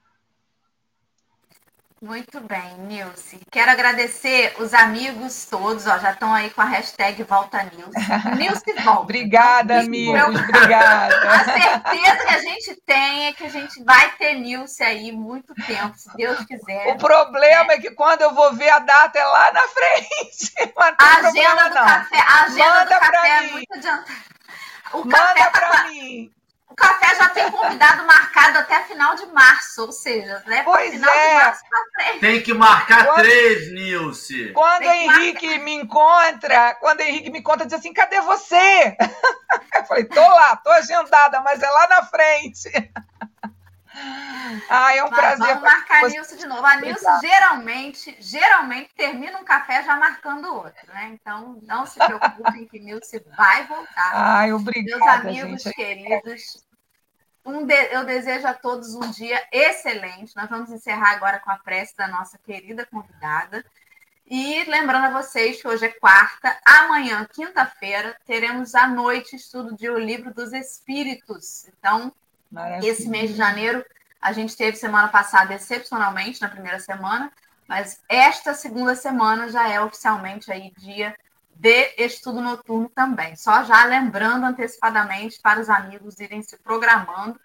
Muito 1.99 2.39
bem, 2.41 2.77
Nilce. 2.77 3.39
Quero 3.51 3.71
agradecer 3.71 4.53
os 4.59 4.71
amigos 4.71 5.45
todos, 5.45 5.87
ó, 5.87 5.97
já 5.97 6.11
estão 6.11 6.31
aí 6.31 6.51
com 6.51 6.61
a 6.61 6.65
hashtag 6.65 7.23
Volta 7.23 7.63
Nilce. 7.63 8.37
Nilce 8.37 8.73
volta. 8.83 9.01
obrigada, 9.01 9.79
amigos, 9.79 10.39
obrigada. 10.39 11.15
A 11.27 11.43
certeza 11.43 12.25
que 12.25 12.35
a 12.35 12.39
gente 12.39 12.81
tem 12.85 13.25
é 13.25 13.33
que 13.33 13.43
a 13.45 13.49
gente 13.49 13.83
vai 13.83 14.11
ter 14.17 14.35
Nilce 14.35 14.83
aí 14.83 15.11
muito 15.11 15.55
tempo, 15.55 15.97
se 15.97 16.15
Deus 16.15 16.37
quiser. 16.45 16.93
O 16.93 16.97
problema 16.97 17.73
é, 17.73 17.75
é 17.77 17.79
que 17.79 17.89
quando 17.89 18.21
eu 18.21 18.33
vou 18.33 18.53
ver 18.53 18.69
a 18.69 18.79
data 18.79 19.17
é 19.17 19.25
lá 19.25 19.51
na 19.51 19.61
frente. 19.61 20.53
A 20.99 21.27
agenda 21.27 21.69
do 21.69 21.75
não. 21.75 21.85
café, 21.85 22.17
a 22.17 22.43
agenda 22.43 22.69
Manda 22.69 22.85
do 22.85 22.99
café 22.99 23.27
é 23.27 23.51
muito 23.51 23.73
adiantada. 23.73 24.11
O 24.93 24.97
Manda 24.99 25.51
para 25.51 25.69
tá... 25.69 25.83
mim. 25.85 26.31
O 26.77 26.79
café 26.79 27.15
já 27.15 27.29
tem 27.29 27.49
convidado 27.49 28.05
marcado 28.05 28.59
até 28.59 28.83
final 28.83 29.15
de 29.15 29.25
março, 29.27 29.81
ou 29.85 29.91
seja, 29.91 30.43
né? 30.45 30.61
Pois 30.63 30.91
final 30.91 31.11
é. 31.11 31.29
de 31.29 31.35
março 31.35 31.63
frente. 31.97 32.19
Tem 32.19 32.41
que 32.43 32.53
marcar 32.53 33.05
quando, 33.05 33.17
três, 33.17 33.71
Nilce. 33.71 34.51
Quando 34.53 34.85
o 34.85 34.91
Henrique 34.91 35.47
marcar. 35.47 35.63
me 35.63 35.73
encontra, 35.73 36.75
quando 36.75 36.99
o 36.99 37.03
Henrique 37.03 37.31
me 37.31 37.39
encontra, 37.39 37.65
diz 37.65 37.73
assim: 37.73 37.93
cadê 37.93 38.21
você? 38.21 38.95
Eu 39.75 39.85
falei, 39.85 40.05
tô 40.05 40.21
lá, 40.21 40.55
tô 40.57 40.69
agendada, 40.69 41.41
mas 41.41 41.61
é 41.61 41.69
lá 41.69 41.87
na 41.87 42.03
frente. 42.05 42.69
Ah, 44.69 44.95
é 44.95 45.03
um 45.03 45.09
Mas 45.09 45.19
prazer. 45.19 45.47
Vamos 45.47 45.63
marcar 45.63 46.03
a 46.03 46.07
Nilce 46.07 46.37
de 46.37 46.45
novo. 46.45 46.65
A 46.65 46.75
Nilce 46.77 47.05
geralmente, 47.21 48.15
geralmente 48.19 48.93
termina 48.95 49.39
um 49.39 49.43
café 49.43 49.83
já 49.83 49.95
marcando 49.95 50.53
outro, 50.53 50.93
né? 50.93 51.09
Então 51.13 51.59
não 51.63 51.85
se 51.85 51.97
preocupem 51.97 52.67
que 52.67 52.79
Nilce 52.79 53.23
vai 53.35 53.65
voltar. 53.65 54.11
Ai, 54.13 54.53
obrigada. 54.53 55.23
Meus 55.23 55.41
amigos 55.41 55.63
gente. 55.63 55.75
queridos, 55.75 56.63
um 57.47 57.65
de... 57.65 57.73
eu 57.93 58.05
desejo 58.05 58.45
a 58.45 58.53
todos 58.53 58.93
um 58.93 59.09
dia 59.11 59.41
excelente. 59.51 60.35
Nós 60.35 60.49
vamos 60.49 60.69
encerrar 60.69 61.11
agora 61.11 61.39
com 61.39 61.49
a 61.49 61.57
prece 61.57 61.95
da 61.95 62.07
nossa 62.07 62.37
querida 62.37 62.85
convidada. 62.85 63.65
E 64.29 64.63
lembrando 64.65 65.05
a 65.05 65.21
vocês 65.21 65.61
que 65.61 65.67
hoje 65.67 65.85
é 65.85 65.89
quarta, 65.89 66.55
amanhã, 66.65 67.25
quinta-feira, 67.33 68.15
teremos 68.25 68.75
à 68.75 68.85
noite 68.85 69.37
estudo 69.37 69.73
de 69.73 69.89
O 69.89 69.97
Livro 69.97 70.33
dos 70.33 70.51
Espíritos. 70.51 71.65
Então, 71.69 72.11
Maravilha. 72.51 72.89
Esse 72.89 73.07
mês 73.07 73.31
de 73.31 73.35
janeiro 73.35 73.85
a 74.21 74.33
gente 74.33 74.55
teve 74.55 74.75
semana 74.77 75.07
passada 75.07 75.53
excepcionalmente 75.53 76.41
na 76.41 76.49
primeira 76.49 76.79
semana, 76.79 77.31
mas 77.67 78.01
esta 78.09 78.53
segunda 78.53 78.95
semana 78.95 79.49
já 79.49 79.69
é 79.69 79.79
oficialmente 79.79 80.51
aí 80.51 80.71
dia 80.77 81.15
de 81.59 81.93
estudo 81.97 82.41
noturno 82.41 82.89
também. 82.89 83.35
Só 83.35 83.63
já 83.63 83.83
lembrando 83.85 84.45
antecipadamente 84.45 85.39
para 85.41 85.59
os 85.59 85.69
amigos 85.69 86.19
irem 86.19 86.41
se 86.41 86.57
programando 86.57 87.39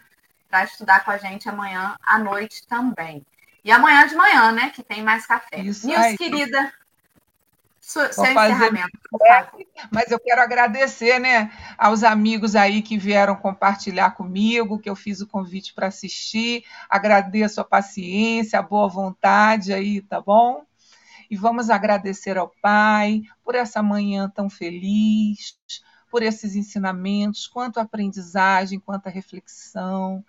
para 0.48 0.64
estudar 0.64 1.04
com 1.04 1.10
a 1.10 1.16
gente 1.16 1.48
amanhã 1.48 1.96
à 2.02 2.18
noite 2.18 2.66
também. 2.66 3.24
E 3.64 3.70
amanhã 3.70 4.06
de 4.06 4.14
manhã, 4.14 4.52
né? 4.52 4.70
Que 4.70 4.82
tem 4.82 5.02
mais 5.02 5.24
café. 5.24 5.60
Isso 5.60 5.86
Nils, 5.86 6.16
querida, 6.18 6.72
seu, 7.80 8.12
seu 8.12 8.24
encerramento. 8.24 8.90
Mas 9.90 10.10
eu 10.10 10.18
quero 10.18 10.42
agradecer 10.42 11.18
né, 11.18 11.50
aos 11.78 12.02
amigos 12.04 12.54
aí 12.54 12.82
que 12.82 12.98
vieram 12.98 13.34
compartilhar 13.36 14.10
comigo, 14.10 14.78
que 14.78 14.90
eu 14.90 14.96
fiz 14.96 15.20
o 15.20 15.26
convite 15.26 15.72
para 15.72 15.86
assistir. 15.86 16.64
Agradeço 16.90 17.60
a 17.60 17.64
paciência, 17.64 18.58
a 18.58 18.62
boa 18.62 18.88
vontade 18.88 19.72
aí, 19.72 20.02
tá 20.02 20.20
bom? 20.20 20.64
E 21.32 21.36
vamos 21.36 21.70
agradecer 21.70 22.36
ao 22.36 22.52
Pai 22.60 23.22
por 23.42 23.54
essa 23.54 23.82
manhã 23.82 24.28
tão 24.28 24.50
feliz, 24.50 25.58
por 26.10 26.22
esses 26.22 26.54
ensinamentos, 26.54 27.46
quanto 27.46 27.80
aprendizagem, 27.80 28.78
quanto 28.78 29.08
reflexão 29.08 30.22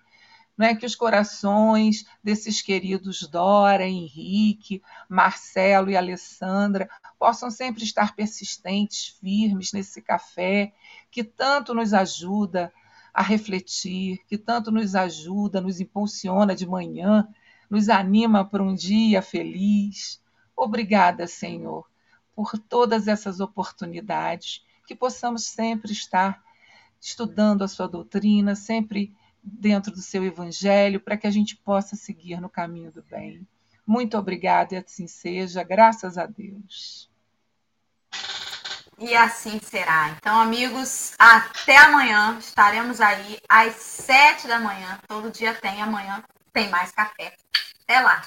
né, 0.58 0.74
que 0.74 0.86
os 0.86 0.95
corações 0.95 2.06
desses 2.24 2.62
queridos 2.62 3.28
Dora, 3.28 3.86
Henrique, 3.86 4.82
Marcelo 5.10 5.89
e 5.89 5.97
Alessandra 5.97 6.89
possam 7.20 7.51
sempre 7.51 7.84
estar 7.84 8.16
persistentes, 8.16 9.10
firmes 9.20 9.74
nesse 9.74 10.01
café 10.01 10.72
que 11.12 11.22
tanto 11.22 11.74
nos 11.74 11.93
ajuda 11.93 12.72
a 13.14 13.22
refletir, 13.22 14.22
que 14.26 14.38
tanto 14.38 14.72
nos 14.72 14.95
ajuda, 14.95 15.60
nos 15.60 15.82
impulsiona 15.82 16.56
de 16.56 16.66
manhã, 16.66 17.28
nos 17.70 17.89
anima 17.89 18.45
para 18.45 18.64
um 18.64 18.74
dia 18.74 19.22
feliz. 19.22 20.23
Obrigada, 20.56 21.28
Senhor, 21.28 21.89
por 22.36 22.58
todas 22.58 23.08
essas 23.08 23.39
oportunidades, 23.39 24.64
que 24.88 24.95
possamos 24.95 25.45
sempre 25.45 25.91
estar 25.91 26.41
estudando 26.99 27.64
a 27.64 27.68
sua 27.68 27.88
doutrina, 27.88 28.56
sempre 28.56 29.16
dentro 29.43 29.91
do 29.91 30.01
seu 30.01 30.24
evangelho, 30.24 30.99
para 30.99 31.18
que 31.18 31.28
a 31.28 31.32
gente 31.32 31.56
possa 31.56 31.95
seguir 31.95 32.39
no 32.39 32.49
caminho 32.49 32.91
do 32.91 33.04
bem. 33.04 33.45
Muito 33.86 34.18
obrigada 34.18 34.76
e 34.76 34.78
assim 34.78 35.08
seja, 35.08 35.64
graças 35.64 36.18
a 36.18 36.26
Deus. 36.26 37.12
E 38.97 39.14
assim 39.16 39.60
será. 39.60 40.16
Então, 40.18 40.39
amigos, 40.39 41.14
até 41.20 41.78
amanhã. 41.78 42.38
Estaremos 42.39 43.01
aí 43.01 43.38
às 43.49 43.76
sete 43.76 44.47
da 44.47 44.60
manhã. 44.60 44.99
Todo 45.08 45.32
dia 45.32 45.54
tem, 45.54 45.82
amanhã 45.82 46.24
tem 46.54 46.70
mais 46.70 46.91
café. 46.91 47.36
Até 47.84 47.99
lá. 47.99 48.22